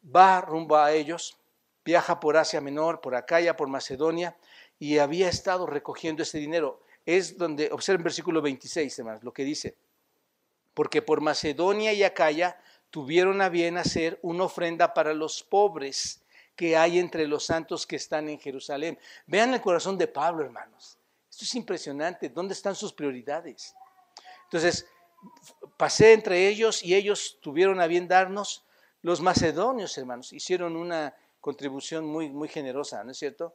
va 0.03 0.41
rumbo 0.41 0.75
a 0.75 0.91
ellos 0.91 1.37
viaja 1.85 2.19
por 2.19 2.39
Asia 2.39 2.63
Menor, 2.63 3.03
por 3.03 3.15
Acaya, 3.15 3.55
por 3.55 3.69
Macedonia, 3.69 4.35
y 4.79 4.97
había 4.97 5.29
estado 5.29 5.67
recogiendo 5.67 6.23
ese 6.23 6.39
dinero. 6.39 6.81
Es 7.05 7.37
donde, 7.37 7.71
observen 7.71 8.03
versículo 8.03 8.41
26, 8.41 8.99
hermanos, 8.99 9.25
lo 9.25 9.35
que 9.35 9.45
dice. 9.45 9.77
Porque 10.73 11.03
por 11.03 11.21
Macedonia 11.21 11.93
y 11.93 12.03
Acaya 12.03 12.59
tuvieron 12.89 13.43
a 13.43 13.51
bien 13.51 13.77
hacer 13.77 14.19
una 14.23 14.45
ofrenda 14.45 14.95
para 14.95 15.13
los 15.13 15.43
pobres 15.43 16.23
que 16.57 16.79
hay 16.79 16.99
entre 16.99 17.27
los 17.27 17.45
santos 17.45 17.87
que 17.87 17.97
están 17.97 18.31
en 18.31 18.41
Jerusalén. 18.41 18.99
Vean 19.27 19.53
el 19.53 19.61
corazón 19.61 19.99
de 19.99 20.09
Pablo, 20.09 20.47
hermanos. 20.47 20.97
Esto 21.29 21.45
es 21.45 21.55
impresionante. 21.57 22.31
¿Dónde 22.31 22.55
están 22.55 22.75
sus 22.75 22.95
prioridades? 22.95 23.75
Entonces, 24.45 24.87
pasé 25.77 26.13
entre 26.13 26.49
ellos 26.49 26.83
y 26.83 26.95
ellos 26.95 27.39
tuvieron 27.41 27.81
a 27.81 27.87
bien 27.87 28.09
darnos. 28.09 28.65
Los 29.03 29.21
macedonios, 29.21 29.97
hermanos, 29.99 30.33
hicieron 30.33 30.77
una 30.77 31.15
contribución 31.41 32.07
muy, 32.07 32.31
muy 32.31 32.49
generosa, 32.49 33.05
¿no 33.05 33.13
es 33.13 33.19
cierto? 33.19 33.55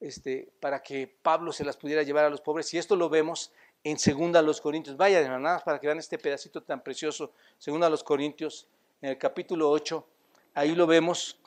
Este, 0.00 0.48
para 0.60 0.82
que 0.82 1.06
Pablo 1.22 1.52
se 1.52 1.64
las 1.64 1.76
pudiera 1.76 2.02
llevar 2.02 2.24
a 2.24 2.30
los 2.30 2.40
pobres. 2.40 2.72
Y 2.74 2.78
esto 2.78 2.96
lo 2.96 3.08
vemos 3.08 3.52
en 3.84 3.98
Segunda 3.98 4.40
a 4.40 4.42
los 4.42 4.60
Corintios. 4.60 4.96
Vaya, 4.96 5.20
hermanas, 5.20 5.62
para 5.62 5.78
que 5.78 5.86
vean 5.86 5.98
este 5.98 6.18
pedacito 6.18 6.62
tan 6.62 6.82
precioso. 6.82 7.32
Segunda 7.58 7.86
a 7.86 7.90
los 7.90 8.02
Corintios, 8.02 8.68
en 9.00 9.10
el 9.10 9.18
capítulo 9.18 9.70
8. 9.70 10.06
Ahí 10.54 10.74
lo 10.74 10.86
vemos 10.86 11.38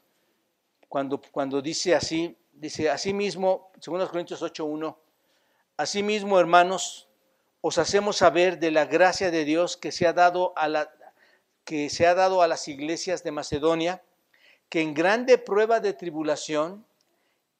cuando, 0.87 1.21
cuando 1.31 1.61
dice 1.61 1.95
así, 1.95 2.37
dice, 2.53 2.89
así 2.89 3.13
mismo, 3.13 3.71
Segunda 3.79 4.03
a 4.03 4.05
los 4.05 4.11
Corintios 4.11 4.41
8.1, 4.41 4.95
mismo, 6.03 6.39
hermanos, 6.39 7.07
os 7.61 7.77
hacemos 7.77 8.17
saber 8.17 8.59
de 8.59 8.71
la 8.71 8.85
gracia 8.85 9.31
de 9.31 9.45
Dios 9.45 9.77
que 9.77 9.91
se 9.91 10.07
ha 10.07 10.13
dado 10.13 10.53
a 10.57 10.67
la 10.67 10.91
que 11.63 11.89
se 11.89 12.07
ha 12.07 12.15
dado 12.15 12.41
a 12.41 12.47
las 12.47 12.67
iglesias 12.67 13.23
de 13.23 13.31
Macedonia, 13.31 14.01
que 14.67 14.81
en 14.81 14.93
grande 14.93 15.37
prueba 15.37 15.79
de 15.79 15.93
tribulación, 15.93 16.85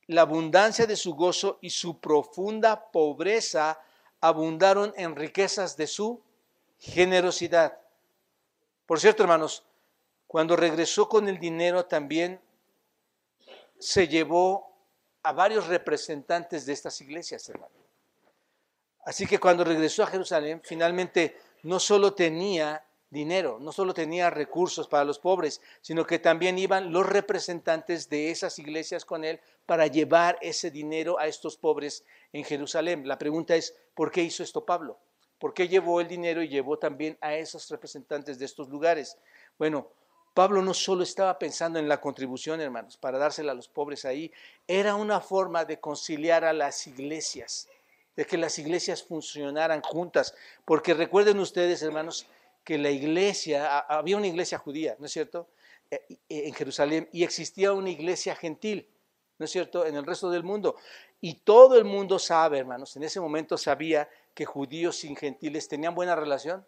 la 0.08 0.22
abundancia 0.22 0.88
de 0.88 0.96
su 0.96 1.14
gozo 1.14 1.60
y 1.62 1.70
su 1.70 2.00
profunda 2.00 2.92
pobreza 2.92 3.80
abundaron 4.20 4.94
en 4.98 5.16
riquezas 5.16 5.78
de 5.78 5.88
su 5.88 6.20
generosidad. 6.80 7.78
Por 8.86 9.00
cierto, 9.00 9.24
hermanos, 9.24 9.64
cuando 10.28 10.56
regresó 10.56 11.08
con 11.08 11.30
el 11.30 11.40
dinero 11.40 11.86
también 11.86 12.42
se 13.78 14.08
llevó 14.08 14.76
a 15.24 15.32
varios 15.32 15.68
representantes 15.68 16.66
de 16.66 16.74
estas 16.74 17.00
iglesias, 17.02 17.48
hermanos. 17.50 17.81
Así 19.04 19.26
que 19.26 19.40
cuando 19.40 19.64
regresó 19.64 20.04
a 20.04 20.08
Jerusalén, 20.08 20.62
finalmente 20.64 21.38
no 21.64 21.80
solo 21.80 22.14
tenía 22.14 22.86
dinero, 23.10 23.58
no 23.60 23.72
solo 23.72 23.94
tenía 23.94 24.30
recursos 24.30 24.88
para 24.88 25.04
los 25.04 25.20
pobres, 25.20 25.62
sino 25.82 26.06
que 26.06 26.18
también 26.18 26.58
iban 26.58 26.94
los 26.94 27.06
representantes 27.06 28.10
de 28.10 28.32
esas 28.32 28.58
iglesias 28.58 29.04
con 29.04 29.24
él 29.26 29.40
para 29.66 29.88
llevar 29.88 30.38
ese 30.42 30.72
dinero 30.72 31.20
a 31.20 31.28
estos 31.28 31.58
pobres 31.58 32.06
en 32.32 32.44
Jerusalén. 32.44 33.08
La 33.08 33.18
pregunta 33.18 33.56
es, 33.56 33.76
¿por 33.94 34.12
qué 34.12 34.24
hizo 34.24 34.44
esto 34.44 34.66
Pablo? 34.66 34.98
¿Por 35.38 35.54
qué 35.54 35.68
llevó 35.68 36.00
el 36.00 36.08
dinero 36.08 36.42
y 36.42 36.48
llevó 36.48 36.78
también 36.78 37.18
a 37.20 37.36
esos 37.36 37.70
representantes 37.70 38.40
de 38.40 38.46
estos 38.46 38.70
lugares? 38.70 39.18
Bueno, 39.58 39.90
Pablo 40.34 40.62
no 40.62 40.74
solo 40.74 41.04
estaba 41.04 41.38
pensando 41.38 41.80
en 41.80 41.90
la 41.90 42.00
contribución, 42.00 42.62
hermanos, 42.62 42.96
para 42.96 43.18
dársela 43.18 43.52
a 43.52 43.56
los 43.56 43.68
pobres 43.68 44.06
ahí, 44.06 44.32
era 44.66 44.96
una 44.96 45.20
forma 45.20 45.66
de 45.66 45.80
conciliar 45.80 46.46
a 46.46 46.54
las 46.54 46.88
iglesias, 46.88 47.68
de 48.16 48.26
que 48.26 48.38
las 48.38 48.60
iglesias 48.60 49.04
funcionaran 49.04 49.82
juntas, 49.82 50.36
porque 50.66 50.94
recuerden 50.94 51.40
ustedes, 51.40 51.82
hermanos, 51.82 52.28
que 52.64 52.78
la 52.78 52.92
iglesia, 52.92 53.80
había 53.80 54.18
una 54.18 54.28
iglesia 54.28 54.58
judía, 54.58 54.96
¿no 55.00 55.06
es 55.06 55.12
cierto?, 55.12 55.48
eh, 55.90 56.06
eh, 56.10 56.18
en 56.48 56.54
Jerusalén, 56.54 57.10
y 57.12 57.24
existía 57.24 57.74
una 57.74 57.90
iglesia 57.90 58.36
gentil, 58.36 58.88
¿no 59.38 59.46
es 59.46 59.52
cierto?, 59.52 59.86
en 59.86 59.96
el 59.96 60.06
resto 60.06 60.30
del 60.30 60.44
mundo. 60.44 60.76
Y 61.20 61.36
todo 61.36 61.78
el 61.78 61.86
mundo 61.86 62.20
sabe, 62.20 62.60
hermanos, 62.60 62.96
en 62.98 63.04
ese 63.04 63.20
momento 63.20 63.58
sabía 63.58 64.10
que 64.34 64.46
judíos 64.46 65.04
y 65.04 65.16
gentiles 65.16 65.68
tenían 65.68 65.96
buena 65.96 66.16
relación. 66.16 66.66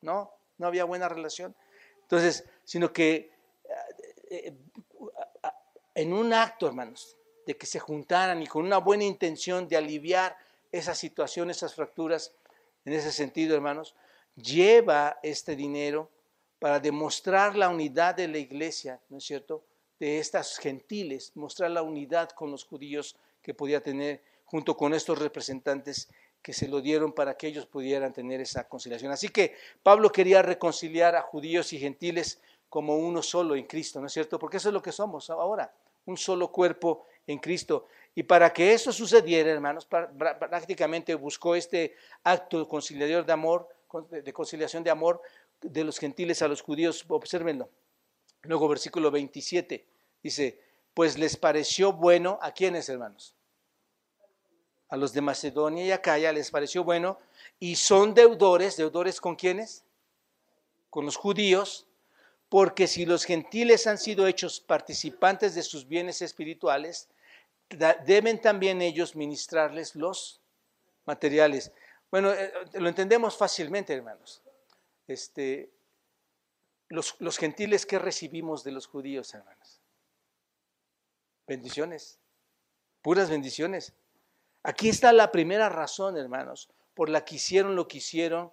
No, 0.00 0.32
no 0.58 0.66
había 0.66 0.84
buena 0.84 1.08
relación. 1.08 1.54
Entonces, 2.02 2.44
sino 2.64 2.92
que 2.92 3.30
eh, 4.30 4.54
en 5.94 6.12
un 6.12 6.32
acto, 6.32 6.66
hermanos, 6.66 7.16
de 7.46 7.56
que 7.56 7.66
se 7.66 7.78
juntaran 7.78 8.42
y 8.42 8.46
con 8.46 8.64
una 8.64 8.78
buena 8.78 9.04
intención 9.04 9.68
de 9.68 9.76
aliviar 9.76 10.36
esa 10.72 10.94
situación, 10.94 11.50
esas 11.50 11.74
fracturas, 11.74 12.34
en 12.84 12.92
ese 12.92 13.12
sentido, 13.12 13.54
hermanos, 13.54 13.94
lleva 14.36 15.18
este 15.22 15.56
dinero 15.56 16.10
para 16.58 16.80
demostrar 16.80 17.56
la 17.56 17.68
unidad 17.68 18.14
de 18.14 18.28
la 18.28 18.38
iglesia, 18.38 19.00
¿no 19.08 19.18
es 19.18 19.24
cierto? 19.24 19.64
De 19.98 20.18
estas 20.18 20.58
gentiles, 20.58 21.32
mostrar 21.34 21.70
la 21.70 21.82
unidad 21.82 22.30
con 22.30 22.50
los 22.50 22.64
judíos 22.64 23.16
que 23.42 23.54
podía 23.54 23.82
tener 23.82 24.22
junto 24.44 24.76
con 24.76 24.94
estos 24.94 25.18
representantes 25.18 26.08
que 26.42 26.52
se 26.52 26.68
lo 26.68 26.80
dieron 26.80 27.12
para 27.12 27.36
que 27.36 27.48
ellos 27.48 27.66
pudieran 27.66 28.12
tener 28.12 28.40
esa 28.40 28.68
conciliación. 28.68 29.10
Así 29.10 29.28
que 29.30 29.54
Pablo 29.82 30.12
quería 30.12 30.42
reconciliar 30.42 31.16
a 31.16 31.22
judíos 31.22 31.72
y 31.72 31.78
gentiles 31.78 32.40
como 32.68 32.96
uno 32.96 33.22
solo 33.22 33.56
en 33.56 33.64
Cristo, 33.64 34.00
¿no 34.00 34.06
es 34.06 34.12
cierto? 34.12 34.38
Porque 34.38 34.58
eso 34.58 34.68
es 34.68 34.72
lo 34.72 34.82
que 34.82 34.92
somos 34.92 35.30
ahora, 35.30 35.74
un 36.04 36.16
solo 36.16 36.52
cuerpo 36.52 37.04
en 37.26 37.38
Cristo. 37.38 37.86
Y 38.18 38.22
para 38.22 38.50
que 38.50 38.72
eso 38.72 38.92
sucediera, 38.92 39.50
hermanos, 39.50 39.84
prácticamente 39.84 41.14
buscó 41.14 41.54
este 41.54 41.94
acto 42.24 42.66
conciliador 42.66 43.26
de 43.26 43.32
amor 43.32 43.68
de 44.10 44.32
conciliación 44.32 44.82
de 44.82 44.90
amor 44.90 45.20
de 45.60 45.84
los 45.84 45.98
gentiles 45.98 46.40
a 46.40 46.48
los 46.48 46.62
judíos. 46.62 47.04
Obsérvenlo. 47.08 47.68
Luego 48.42 48.68
versículo 48.68 49.10
27 49.10 49.84
dice, 50.22 50.60
pues 50.94 51.18
les 51.18 51.36
pareció 51.36 51.92
bueno, 51.92 52.38
¿a 52.40 52.52
quiénes 52.52 52.88
hermanos? 52.88 53.34
A 54.88 54.96
los 54.96 55.12
de 55.12 55.20
Macedonia 55.20 55.84
y 55.84 55.90
Acaya 55.90 56.32
les 56.32 56.50
pareció 56.50 56.84
bueno 56.84 57.18
y 57.58 57.76
son 57.76 58.14
deudores, 58.14 58.78
deudores 58.78 59.20
con 59.20 59.36
quiénes? 59.36 59.84
Con 60.88 61.04
los 61.04 61.16
judíos, 61.16 61.86
porque 62.48 62.86
si 62.86 63.04
los 63.04 63.24
gentiles 63.24 63.86
han 63.86 63.98
sido 63.98 64.26
hechos 64.26 64.60
participantes 64.60 65.54
de 65.54 65.62
sus 65.62 65.86
bienes 65.86 66.22
espirituales, 66.22 67.10
deben 67.68 68.40
también 68.40 68.82
ellos 68.82 69.16
ministrarles 69.16 69.94
los 69.96 70.40
materiales. 71.04 71.72
Bueno, 72.10 72.32
eh, 72.32 72.52
eh, 72.72 72.80
lo 72.80 72.88
entendemos 72.88 73.36
fácilmente, 73.36 73.94
hermanos. 73.94 74.42
Este, 75.06 75.72
los, 76.88 77.16
los 77.20 77.38
gentiles 77.38 77.86
que 77.86 77.98
recibimos 77.98 78.64
de 78.64 78.72
los 78.72 78.86
judíos, 78.86 79.32
hermanos. 79.34 79.80
Bendiciones, 81.46 82.18
puras 83.02 83.30
bendiciones. 83.30 83.94
Aquí 84.62 84.88
está 84.88 85.12
la 85.12 85.30
primera 85.30 85.68
razón, 85.68 86.16
hermanos, 86.16 86.68
por 86.94 87.08
la 87.08 87.24
que 87.24 87.36
hicieron 87.36 87.76
lo 87.76 87.86
que 87.86 87.98
hicieron 87.98 88.52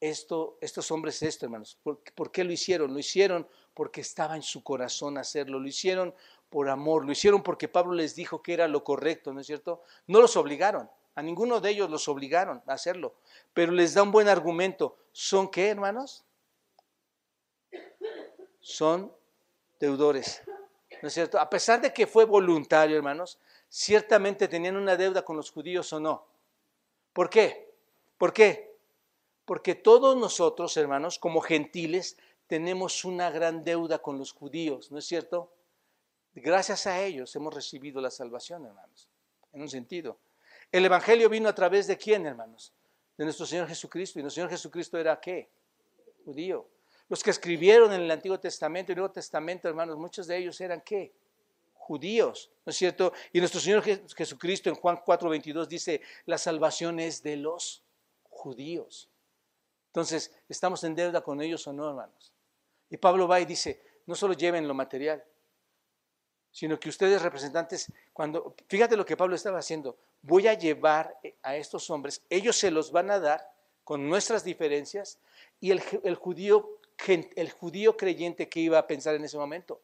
esto, 0.00 0.58
estos 0.60 0.90
hombres 0.90 1.22
esto, 1.22 1.46
hermanos. 1.46 1.78
¿Por, 1.82 2.02
¿Por, 2.14 2.32
qué 2.32 2.42
lo 2.44 2.52
hicieron? 2.52 2.92
Lo 2.92 2.98
hicieron 2.98 3.48
porque 3.72 4.00
estaba 4.00 4.36
en 4.36 4.42
su 4.42 4.62
corazón 4.62 5.16
hacerlo. 5.16 5.60
Lo 5.60 5.68
hicieron 5.68 6.14
por 6.54 6.68
amor. 6.68 7.04
Lo 7.04 7.10
hicieron 7.10 7.42
porque 7.42 7.66
Pablo 7.66 7.94
les 7.94 8.14
dijo 8.14 8.40
que 8.40 8.54
era 8.54 8.68
lo 8.68 8.84
correcto, 8.84 9.32
¿no 9.32 9.40
es 9.40 9.46
cierto? 9.48 9.82
No 10.06 10.20
los 10.20 10.36
obligaron. 10.36 10.88
A 11.16 11.20
ninguno 11.20 11.60
de 11.60 11.70
ellos 11.70 11.90
los 11.90 12.06
obligaron 12.06 12.62
a 12.68 12.74
hacerlo, 12.74 13.16
pero 13.52 13.72
les 13.72 13.92
da 13.92 14.04
un 14.04 14.12
buen 14.12 14.28
argumento. 14.28 14.96
¿Son 15.10 15.50
qué, 15.50 15.70
hermanos? 15.70 16.24
Son 18.60 19.12
deudores. 19.80 20.42
¿No 21.02 21.08
es 21.08 21.14
cierto? 21.14 21.40
A 21.40 21.50
pesar 21.50 21.80
de 21.80 21.92
que 21.92 22.06
fue 22.06 22.24
voluntario, 22.24 22.96
hermanos, 22.96 23.40
ciertamente 23.68 24.46
tenían 24.46 24.76
una 24.76 24.96
deuda 24.96 25.24
con 25.24 25.36
los 25.36 25.50
judíos 25.50 25.92
o 25.92 25.98
no. 25.98 26.24
¿Por 27.12 27.30
qué? 27.30 27.74
¿Por 28.16 28.32
qué? 28.32 28.78
Porque 29.44 29.74
todos 29.74 30.16
nosotros, 30.16 30.76
hermanos, 30.76 31.18
como 31.18 31.40
gentiles, 31.40 32.16
tenemos 32.46 33.04
una 33.04 33.28
gran 33.30 33.64
deuda 33.64 33.98
con 33.98 34.18
los 34.18 34.30
judíos, 34.30 34.92
¿no 34.92 34.98
es 35.00 35.04
cierto? 35.04 35.50
Gracias 36.34 36.86
a 36.86 37.00
ellos 37.00 37.34
hemos 37.36 37.54
recibido 37.54 38.00
la 38.00 38.10
salvación, 38.10 38.66
hermanos, 38.66 39.08
en 39.52 39.62
un 39.62 39.68
sentido. 39.68 40.18
El 40.72 40.84
Evangelio 40.84 41.28
vino 41.28 41.48
a 41.48 41.54
través 41.54 41.86
de 41.86 41.96
quién, 41.96 42.26
hermanos? 42.26 42.72
De 43.16 43.24
nuestro 43.24 43.46
Señor 43.46 43.68
Jesucristo. 43.68 44.18
Y 44.18 44.22
nuestro 44.22 44.42
Señor 44.42 44.50
Jesucristo 44.50 44.98
era 44.98 45.20
qué? 45.20 45.48
Judío. 46.24 46.68
Los 47.08 47.22
que 47.22 47.30
escribieron 47.30 47.92
en 47.92 48.00
el 48.00 48.10
Antiguo 48.10 48.40
Testamento 48.40 48.90
y 48.90 48.94
Nuevo 48.94 49.12
Testamento, 49.12 49.68
hermanos, 49.68 49.96
muchos 49.96 50.26
de 50.26 50.36
ellos 50.38 50.60
eran 50.60 50.80
qué? 50.80 51.12
judíos, 51.84 52.50
¿no 52.64 52.70
es 52.70 52.76
cierto? 52.76 53.12
Y 53.30 53.40
nuestro 53.40 53.60
Señor 53.60 53.82
Jesucristo 53.82 54.70
en 54.70 54.74
Juan 54.74 54.96
4:22 55.04 55.66
dice, 55.66 56.00
la 56.24 56.38
salvación 56.38 56.98
es 56.98 57.22
de 57.22 57.36
los 57.36 57.82
judíos. 58.30 59.10
Entonces, 59.88 60.34
¿estamos 60.48 60.82
en 60.84 60.94
deuda 60.94 61.20
con 61.20 61.42
ellos 61.42 61.66
o 61.66 61.72
no, 61.72 61.88
hermanos? 61.88 62.32
Y 62.88 62.96
Pablo 62.96 63.28
va 63.28 63.40
y 63.40 63.44
dice, 63.44 63.82
no 64.06 64.14
solo 64.14 64.32
lleven 64.32 64.66
lo 64.66 64.74
material, 64.74 65.22
sino 66.54 66.78
que 66.78 66.88
ustedes 66.88 67.20
representantes, 67.20 67.92
cuando, 68.12 68.54
fíjate 68.68 68.96
lo 68.96 69.04
que 69.04 69.16
Pablo 69.16 69.34
estaba 69.34 69.58
haciendo, 69.58 69.98
voy 70.22 70.46
a 70.46 70.54
llevar 70.54 71.18
a 71.42 71.56
estos 71.56 71.90
hombres, 71.90 72.22
ellos 72.30 72.56
se 72.56 72.70
los 72.70 72.92
van 72.92 73.10
a 73.10 73.18
dar 73.18 73.52
con 73.82 74.08
nuestras 74.08 74.44
diferencias 74.44 75.18
y 75.58 75.72
el, 75.72 75.82
el 76.04 76.14
judío, 76.14 76.78
el 77.08 77.50
judío 77.50 77.96
creyente 77.96 78.48
que 78.48 78.60
iba 78.60 78.78
a 78.78 78.86
pensar 78.86 79.16
en 79.16 79.24
ese 79.24 79.36
momento, 79.36 79.80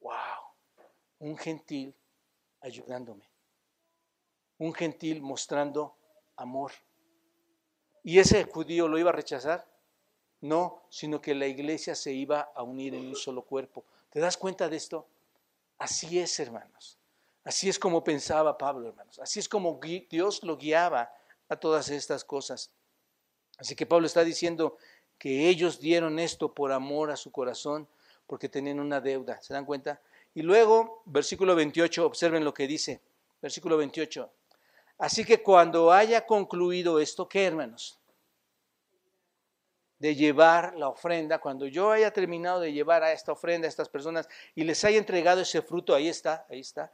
wow, 0.00 0.12
un 1.20 1.38
gentil 1.38 1.94
ayudándome, 2.60 3.24
un 4.58 4.74
gentil 4.74 5.22
mostrando 5.22 5.96
amor. 6.36 6.72
¿Y 8.04 8.18
ese 8.18 8.44
judío 8.44 8.86
lo 8.86 8.98
iba 8.98 9.08
a 9.08 9.14
rechazar? 9.14 9.66
No, 10.42 10.82
sino 10.90 11.22
que 11.22 11.34
la 11.34 11.46
iglesia 11.46 11.94
se 11.94 12.12
iba 12.12 12.52
a 12.54 12.62
unir 12.62 12.94
en 12.94 13.06
un 13.06 13.16
solo 13.16 13.40
cuerpo. 13.40 13.82
¿Te 14.16 14.22
das 14.22 14.38
cuenta 14.38 14.66
de 14.70 14.78
esto? 14.78 15.06
Así 15.76 16.18
es, 16.18 16.40
hermanos. 16.40 16.96
Así 17.44 17.68
es 17.68 17.78
como 17.78 18.02
pensaba 18.02 18.56
Pablo, 18.56 18.88
hermanos. 18.88 19.18
Así 19.18 19.40
es 19.40 19.46
como 19.46 19.78
Dios 20.08 20.42
lo 20.42 20.56
guiaba 20.56 21.12
a 21.50 21.56
todas 21.56 21.90
estas 21.90 22.24
cosas. 22.24 22.70
Así 23.58 23.76
que 23.76 23.84
Pablo 23.84 24.06
está 24.06 24.24
diciendo 24.24 24.78
que 25.18 25.50
ellos 25.50 25.80
dieron 25.80 26.18
esto 26.18 26.54
por 26.54 26.72
amor 26.72 27.10
a 27.10 27.16
su 27.16 27.30
corazón, 27.30 27.86
porque 28.26 28.48
tenían 28.48 28.80
una 28.80 29.02
deuda. 29.02 29.38
¿Se 29.42 29.52
dan 29.52 29.66
cuenta? 29.66 30.00
Y 30.34 30.40
luego, 30.40 31.02
versículo 31.04 31.54
28, 31.54 32.06
observen 32.06 32.42
lo 32.42 32.54
que 32.54 32.66
dice. 32.66 33.02
Versículo 33.42 33.76
28. 33.76 34.30
Así 34.96 35.26
que 35.26 35.42
cuando 35.42 35.92
haya 35.92 36.24
concluido 36.24 37.00
esto, 37.00 37.28
¿qué 37.28 37.44
hermanos? 37.44 37.98
De 39.98 40.14
llevar 40.14 40.74
la 40.76 40.88
ofrenda, 40.88 41.38
cuando 41.38 41.66
yo 41.66 41.90
haya 41.90 42.12
terminado 42.12 42.60
de 42.60 42.72
llevar 42.72 43.02
a 43.02 43.12
esta 43.12 43.32
ofrenda 43.32 43.66
a 43.66 43.68
estas 43.68 43.88
personas 43.88 44.28
y 44.54 44.64
les 44.64 44.84
haya 44.84 44.98
entregado 44.98 45.40
ese 45.40 45.62
fruto, 45.62 45.94
ahí 45.94 46.08
está, 46.08 46.46
ahí 46.50 46.60
está, 46.60 46.92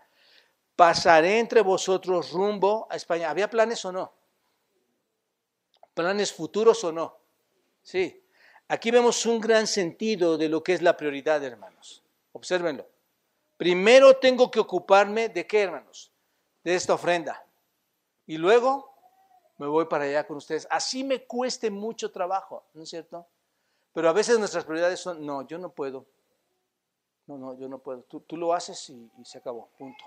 pasaré 0.77 1.41
entre 1.41 1.63
vosotros 1.63 2.31
rumbo 2.31 2.87
a 2.91 2.97
España. 2.97 3.29
¿Había 3.29 3.51
planes 3.51 3.85
o 3.85 3.93
no? 3.93 4.13
¿Planes 5.95 6.33
futuros 6.33 6.83
o 6.85 6.93
no? 6.93 7.19
Sí. 7.83 8.23
Aquí 8.69 8.91
vemos 8.91 9.27
un 9.27 9.41
gran 9.41 9.67
sentido 9.67 10.39
de 10.39 10.49
lo 10.49 10.63
que 10.63 10.73
es 10.73 10.83
la 10.83 10.97
prioridad, 10.97 11.43
hermanos. 11.45 12.03
Obsérvenlo. 12.33 12.87
Primero 13.57 14.17
tengo 14.17 14.51
que 14.51 14.61
ocuparme 14.61 15.29
de 15.29 15.47
qué, 15.47 15.63
hermanos? 15.63 16.13
De 16.63 16.75
esta 16.75 16.95
ofrenda 16.95 17.45
y 18.27 18.39
luego 18.39 18.92
me 19.63 19.69
voy 19.69 19.85
para 19.85 20.07
allá 20.07 20.27
con 20.27 20.39
ustedes. 20.39 20.67
Así 20.69 21.05
me 21.05 21.25
cueste 21.25 21.71
mucho 21.71 22.11
trabajo, 22.11 22.65
¿no 22.75 22.83
es 22.83 22.89
cierto? 22.89 23.25
Pero 23.95 24.09
a 24.09 24.13
veces 24.13 24.37
nuestras 24.37 24.65
prioridades 24.65 24.99
son, 24.99 25.25
no, 25.25 25.47
yo 25.47 25.57
no 25.57 25.71
puedo. 25.71 26.05
No, 27.29 27.39
no, 27.39 27.57
yo 27.57 27.69
no 27.69 27.79
puedo. 27.79 28.03
Tú, 28.03 28.37
lo 28.37 28.53
haces 28.55 28.91
y, 28.91 29.09
y, 29.21 29.25
se 29.25 29.39
acabó, 29.39 29.69
punto. 29.79 30.05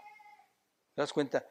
¿Te 0.94 1.02
das 1.02 1.14
cuenta? 1.14 1.46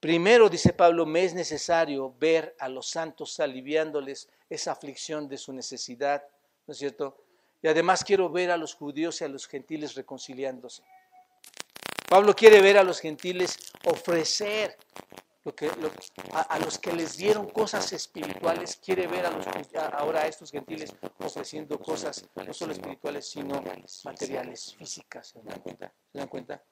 Primero, 0.00 0.48
dice 0.48 0.72
Pablo, 0.72 1.04
me 1.04 1.22
es 1.22 1.34
necesario 1.34 2.14
ver 2.18 2.56
a 2.58 2.70
los 2.70 2.88
santos 2.88 3.38
aliviándoles 3.40 4.30
esa 4.48 4.72
aflicción 4.72 5.28
de 5.28 5.36
su 5.36 5.52
necesidad, 5.52 6.24
¿no 6.66 6.72
es 6.72 6.78
cierto? 6.78 7.18
Y 7.60 7.68
además 7.68 8.02
quiero 8.04 8.30
ver 8.30 8.50
a 8.50 8.56
los 8.56 8.74
judíos 8.74 9.20
y 9.20 9.24
a 9.24 9.28
los 9.28 9.46
gentiles 9.46 9.94
reconciliándose. 9.96 10.82
Pablo 12.08 12.34
quiere 12.34 12.62
ver 12.62 12.78
a 12.78 12.84
los 12.84 13.00
gentiles 13.00 13.58
ofrecer 13.84 14.78
lo 15.44 15.54
que, 15.54 15.70
a, 16.32 16.58
los 16.60 16.78
que 16.78 16.92
les 16.92 17.16
dieron 17.16 17.48
cosas 17.50 17.92
espirituales, 17.92 18.76
quiere 18.76 19.08
ver 19.08 19.26
a 19.26 19.30
los, 19.30 19.46
ahora 19.92 20.22
a 20.22 20.26
estos 20.28 20.50
gentiles 20.50 20.94
ofreciendo 21.18 21.80
cosas 21.80 22.24
no 22.36 22.52
solo 22.52 22.72
espirituales, 22.72 23.28
sino 23.28 23.62
materiales, 24.04 24.76
físicas. 24.76 25.28
¿Se 25.28 25.42
dan 25.42 25.60
cuenta? 25.60 25.92
¿Se 26.12 26.18
dan 26.18 26.28
cuenta? 26.28 26.62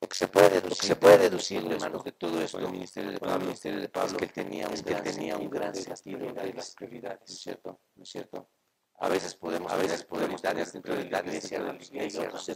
Lo 0.00 0.08
que 0.08 0.16
se 0.16 0.28
puede 0.28 0.50
deducir, 0.50 0.84
se 0.84 0.96
puede 0.96 1.18
deducir 1.18 1.72
hermanos, 1.72 2.04
de 2.04 2.12
todo 2.12 2.40
esto, 2.40 2.58
el 2.58 2.70
ministerio 2.70 3.10
de 3.10 3.18
Pablo, 3.18 3.36
el 3.36 3.44
ministerio 3.46 3.80
de 3.80 3.88
Pablo 3.88 4.10
es 4.10 4.16
que 4.18 4.24
él 4.24 4.32
tenía 4.32 4.68
un, 4.68 4.82
gran, 4.82 5.02
tenía 5.02 5.36
un 5.36 5.50
gran 5.50 5.74
sentido 5.74 6.32
de 6.32 6.52
las 6.52 6.74
prioridades, 6.74 7.20
¿no 7.26 7.34
es 7.34 7.40
cierto? 7.40 7.80
¿No 7.96 8.02
es 8.02 8.08
cierto? 8.10 8.50
A 8.98 9.08
veces 9.08 9.34
podemos, 9.34 9.72
a 9.72 9.76
veces 9.76 10.04
podemos 10.04 10.40
tener 10.40 10.70
dentro 10.70 10.94
de 10.94 11.10
la 11.10 11.20
iglesia, 11.20 11.58
de 11.58 11.72
la 11.72 11.74
iglesia 11.74 12.22
otros, 12.22 12.48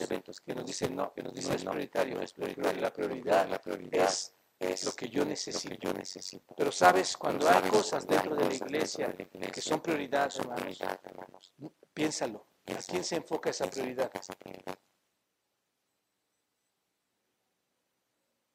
eventos, 0.00 0.40
que 0.40 0.54
nos 0.54 0.66
dicen 0.66 0.96
no, 0.96 1.12
que 1.12 1.22
nos 1.22 1.34
dicen 1.34 1.52
no, 1.52 1.56
es 1.56 1.64
prioritario, 1.64 2.20
es 2.20 2.32
prioritario, 2.32 2.80
la 2.80 2.92
prioridad, 2.92 3.48
la 3.48 3.60
prioridad 3.60 4.08
es 4.08 4.34
es 4.58 4.84
lo 4.84 4.92
que 4.92 5.08
yo 5.08 5.24
necesito. 5.24 5.74
yo 5.76 5.92
necesito. 5.92 6.54
Pero 6.56 6.72
sabes, 6.72 7.16
cuando 7.16 7.48
hay 7.48 7.68
cosas 7.70 8.06
dentro 8.06 8.34
de 8.34 8.48
la 8.48 8.54
iglesia 8.54 9.14
que 9.52 9.60
son 9.60 9.80
prioridades, 9.80 10.38
hermanos, 10.38 11.52
piénsalo. 11.92 12.46
¿A 12.66 12.82
quién 12.82 13.02
se 13.02 13.16
enfoca 13.16 13.50
esa 13.50 13.68
prioridad? 13.70 14.10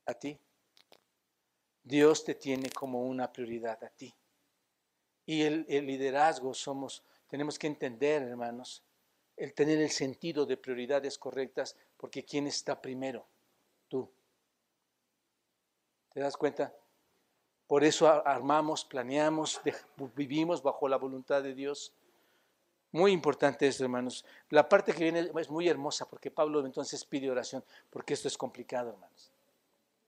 A 0.06 0.14
ti. 0.14 0.40
Dios 1.82 2.24
te 2.24 2.36
tiene 2.36 2.70
como 2.70 3.06
una 3.06 3.32
prioridad 3.32 3.84
a 3.84 3.90
ti. 3.90 4.14
Y 5.26 5.42
el, 5.44 5.66
el 5.70 5.86
liderazgo 5.86 6.54
somos, 6.54 7.04
tenemos 7.28 7.58
que 7.58 7.68
entender, 7.68 8.22
hermanos, 8.24 8.84
el 9.36 9.54
tener 9.54 9.80
el 9.80 9.90
sentido 9.90 10.46
de 10.46 10.58
prioridades 10.58 11.18
correctas, 11.18 11.76
porque 11.98 12.24
¿quién 12.24 12.46
está 12.46 12.82
primero? 12.82 13.28
¿Te 16.14 16.20
das 16.20 16.38
cuenta? 16.38 16.74
Por 17.68 17.84
eso 17.84 18.08
armamos, 18.08 18.86
planeamos, 18.86 19.62
vivimos 20.16 20.62
bajo 20.62 20.88
la 20.88 20.98
voluntad 20.98 21.42
de 21.42 21.56
Dios. 21.56 21.94
Muy 22.92 23.12
importante 23.12 23.68
esto, 23.68 23.84
hermanos. 23.84 24.24
La 24.50 24.70
parte 24.70 24.94
que 24.94 25.04
viene 25.04 25.32
es 25.40 25.50
muy 25.50 25.68
hermosa 25.68 26.08
porque 26.08 26.30
Pablo 26.30 26.64
entonces 26.66 27.04
pide 27.06 27.32
oración, 27.32 27.64
porque 27.90 28.14
esto 28.14 28.28
es 28.28 28.38
complicado, 28.38 28.92
hermanos. 28.92 29.32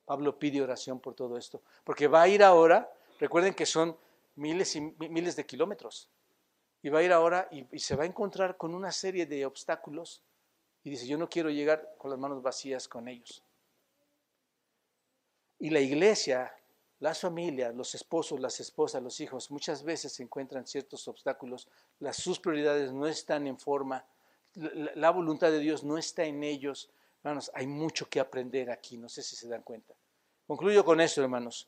Pablo 0.06 0.38
pide 0.38 0.62
oración 0.62 1.00
por 1.00 1.16
todo 1.16 1.36
esto, 1.38 1.64
porque 1.84 2.08
va 2.08 2.22
a 2.22 2.28
ir 2.28 2.44
ahora, 2.44 2.94
recuerden 3.20 3.56
que 3.56 3.66
son 3.66 3.98
miles 4.36 4.76
y 4.76 4.82
miles 4.82 5.36
de 5.36 5.48
kilómetros, 5.48 6.08
y 6.84 6.90
va 6.90 7.00
a 7.00 7.04
ir 7.04 7.12
ahora 7.12 7.48
y, 7.52 7.66
y 7.76 7.80
se 7.80 7.96
va 7.96 8.04
a 8.04 8.06
encontrar 8.06 8.56
con 8.58 8.76
una 8.76 8.92
serie 8.92 9.26
de 9.26 9.44
obstáculos 9.48 10.22
y 10.84 10.92
dice, 10.92 11.08
yo 11.08 11.18
no 11.18 11.28
quiero 11.28 11.50
llegar 11.50 11.96
con 11.98 12.12
las 12.12 12.20
manos 12.20 12.44
vacías 12.44 12.88
con 12.88 13.08
ellos. 13.08 13.44
Y 15.66 15.72
la 15.72 15.80
iglesia, 15.80 16.56
las 17.00 17.22
familias, 17.22 17.74
los 17.74 17.96
esposos, 17.96 18.40
las 18.40 18.60
esposas, 18.60 19.02
los 19.02 19.20
hijos, 19.20 19.50
muchas 19.50 19.82
veces 19.82 20.14
se 20.14 20.22
encuentran 20.22 20.68
ciertos 20.68 21.08
obstáculos, 21.08 21.68
las, 21.98 22.18
sus 22.18 22.40
prioridades 22.40 22.94
no 22.94 23.08
están 23.08 23.48
en 23.48 23.58
forma, 23.58 24.06
la, 24.54 25.10
voluntad 25.10 25.50
de 25.50 25.58
Dios 25.58 25.84
no 25.84 25.98
está 25.98 26.24
en 26.24 26.44
ellos. 26.44 26.92
Hermanos, 27.24 27.50
hay 27.56 27.66
mucho 27.66 28.08
que 28.08 28.20
aprender 28.20 28.70
aquí, 28.70 28.96
no 28.96 29.10
sé 29.10 29.24
si 29.24 29.36
se 29.36 29.48
dan 29.48 29.64
cuenta. 29.64 29.96
Concluyo 30.46 30.86
con 30.86 31.02
esto, 31.02 31.24
hermanos. 31.24 31.68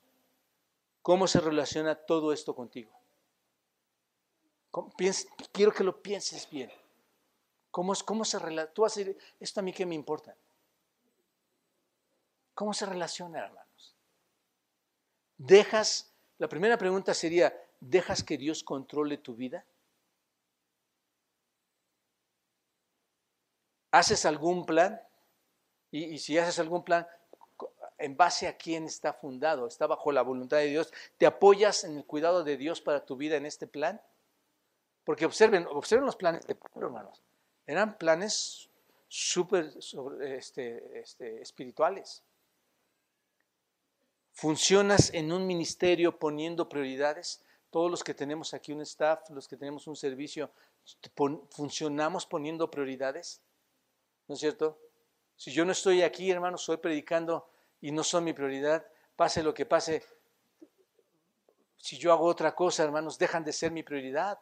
¿Cómo 1.01 1.25
se 1.25 1.39
relaciona 1.39 1.95
todo 1.95 2.31
esto 2.31 2.53
contigo? 2.53 2.91
quiero 5.51 5.71
que 5.71 5.83
lo 5.83 6.03
pienses 6.03 6.47
bien. 6.51 6.71
¿Cómo, 7.71 7.93
cómo 8.05 8.25
se 8.25 8.37
relaciona? 8.37 8.71
Tú 8.71 8.83
vas 8.83 8.95
a 8.95 8.99
decir, 8.99 9.17
esto 9.39 9.59
a 9.59 9.63
mí 9.63 9.73
qué 9.73 9.87
me 9.87 9.95
importa. 9.95 10.35
¿Cómo 12.53 12.75
se 12.75 12.85
relaciona, 12.85 13.39
hermanos? 13.39 13.66
¿Dejas, 15.37 16.11
la 16.39 16.49
primera 16.49 16.77
pregunta 16.77 17.13
sería, 17.13 17.53
¿dejas 17.79 18.23
que 18.23 18.37
Dios 18.37 18.63
controle 18.63 19.17
tu 19.17 19.35
vida? 19.35 19.65
¿Haces 23.91 24.25
algún 24.25 24.65
plan? 24.65 25.01
Y, 25.91 26.17
si 26.19 26.37
haces 26.37 26.59
algún 26.59 26.83
plan, 26.83 27.07
¿en 27.97 28.17
base 28.17 28.47
a 28.47 28.57
quién 28.57 28.85
está 28.85 29.13
fundado? 29.13 29.67
¿Está 29.67 29.87
bajo 29.87 30.11
la 30.11 30.21
voluntad 30.21 30.57
de 30.57 30.65
Dios? 30.65 30.91
¿Te 31.17 31.25
apoyas 31.25 31.83
en 31.83 31.97
el 31.97 32.05
cuidado 32.05 32.43
de 32.43 32.57
Dios 32.57 32.81
para 32.81 33.05
tu 33.05 33.15
vida 33.15 33.37
en 33.37 33.45
este 33.45 33.67
plan? 33.67 34.01
Porque 35.03 35.25
observen, 35.25 35.65
observen 35.67 36.05
los 36.05 36.17
planes 36.17 36.45
de 36.45 36.55
Pablo, 36.55 36.87
hermanos. 36.87 37.23
Eran 37.65 37.97
planes 37.97 38.69
súper 39.07 39.71
este, 40.21 40.99
este, 40.99 41.41
espirituales. 41.41 42.23
¿Funcionas 44.37 45.11
en 45.15 45.31
un 45.31 45.47
ministerio 45.47 46.19
poniendo 46.19 46.69
prioridades? 46.69 47.41
Todos 47.71 47.89
los 47.89 48.03
que 48.03 48.13
tenemos 48.13 48.53
aquí 48.53 48.71
un 48.71 48.81
staff, 48.81 49.27
los 49.31 49.47
que 49.47 49.57
tenemos 49.57 49.87
un 49.87 49.95
servicio, 49.95 50.51
¿funcionamos 51.49 52.27
poniendo 52.27 52.69
prioridades? 52.69 53.41
¿No 54.27 54.35
es 54.35 54.39
cierto? 54.39 54.77
Si 55.35 55.51
yo 55.51 55.65
no 55.65 55.71
estoy 55.71 56.03
aquí, 56.03 56.29
hermano, 56.29 56.57
estoy 56.57 56.77
predicando 56.77 57.49
y 57.81 57.91
no 57.91 58.03
son 58.03 58.25
mi 58.25 58.33
prioridad, 58.33 58.85
pase 59.15 59.41
lo 59.41 59.55
que 59.55 59.65
pase, 59.65 60.03
si 61.77 61.97
yo 61.97 62.13
hago 62.13 62.25
otra 62.25 62.53
cosa, 62.53 62.83
hermanos, 62.83 63.17
dejan 63.17 63.43
de 63.43 63.53
ser 63.53 63.71
mi 63.71 63.81
prioridad. 63.81 64.39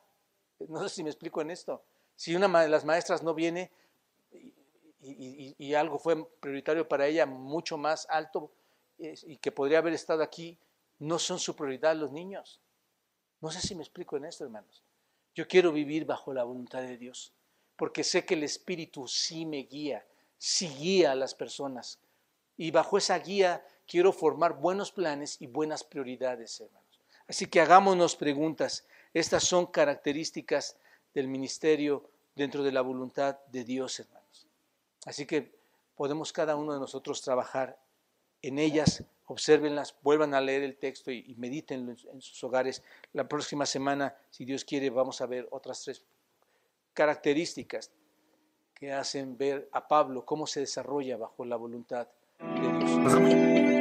No 0.67 0.83
sé 0.83 0.89
si 0.93 1.03
me 1.05 1.09
explico 1.09 1.39
en 1.39 1.51
esto. 1.51 1.81
Si 2.17 2.35
una 2.35 2.49
de 2.61 2.67
las 2.67 2.83
maestras 2.83 3.23
no 3.23 3.33
viene, 3.33 3.71
y, 4.99 5.13
y- 5.13 5.55
y 5.57 5.73
algo 5.73 5.99
fue 5.99 6.21
prioritario 6.41 6.85
para 6.85 7.07
ella 7.07 7.25
mucho 7.25 7.77
más 7.77 8.05
alto 8.09 8.51
y 8.97 9.37
que 9.37 9.51
podría 9.51 9.79
haber 9.79 9.93
estado 9.93 10.23
aquí, 10.23 10.57
no 10.99 11.19
son 11.19 11.39
su 11.39 11.55
prioridad 11.55 11.95
los 11.95 12.11
niños. 12.11 12.61
No 13.41 13.51
sé 13.51 13.61
si 13.61 13.75
me 13.75 13.83
explico 13.83 14.17
en 14.17 14.25
esto, 14.25 14.43
hermanos. 14.43 14.83
Yo 15.33 15.47
quiero 15.47 15.71
vivir 15.71 16.05
bajo 16.05 16.33
la 16.33 16.43
voluntad 16.43 16.81
de 16.81 16.97
Dios, 16.97 17.33
porque 17.75 18.03
sé 18.03 18.25
que 18.25 18.35
el 18.35 18.43
Espíritu 18.43 19.07
sí 19.07 19.45
me 19.45 19.63
guía, 19.63 20.05
sí 20.37 20.69
guía 20.69 21.11
a 21.11 21.15
las 21.15 21.35
personas. 21.35 21.99
Y 22.57 22.71
bajo 22.71 22.97
esa 22.97 23.19
guía 23.19 23.65
quiero 23.85 24.13
formar 24.13 24.59
buenos 24.59 24.91
planes 24.91 25.41
y 25.41 25.47
buenas 25.47 25.83
prioridades, 25.83 26.59
hermanos. 26.61 27.01
Así 27.27 27.47
que 27.47 27.59
hagámonos 27.59 28.15
preguntas. 28.15 28.85
Estas 29.13 29.43
son 29.43 29.65
características 29.65 30.77
del 31.13 31.27
ministerio 31.27 32.09
dentro 32.35 32.63
de 32.63 32.71
la 32.71 32.81
voluntad 32.81 33.39
de 33.47 33.63
Dios, 33.63 33.99
hermanos. 33.99 34.47
Así 35.05 35.25
que 35.25 35.53
podemos 35.95 36.31
cada 36.33 36.55
uno 36.55 36.73
de 36.73 36.79
nosotros 36.79 37.21
trabajar 37.21 37.77
en 38.47 38.59
ellas, 38.59 39.03
obsérvenlas, 39.25 39.95
vuelvan 40.01 40.33
a 40.33 40.41
leer 40.41 40.63
el 40.63 40.77
texto 40.77 41.11
y, 41.11 41.25
y 41.27 41.35
en, 41.73 41.89
en 41.89 42.21
sus 42.21 42.43
hogares. 42.43 42.83
La 43.13 43.27
próxima 43.27 43.65
semana, 43.65 44.15
si 44.29 44.45
Dios 44.45 44.63
quiere, 44.63 44.89
vamos 44.89 45.21
a 45.21 45.25
ver 45.25 45.47
otras 45.51 45.83
tres 45.83 46.03
características 46.93 47.91
que 48.73 48.91
hacen 48.91 49.37
ver 49.37 49.69
a 49.71 49.87
Pablo 49.87 50.25
cómo 50.25 50.45
se 50.47 50.59
desarrolla 50.59 51.17
bajo 51.17 51.45
la 51.45 51.55
voluntad 51.55 52.07
de 52.39 52.77
Dios. 52.77 53.74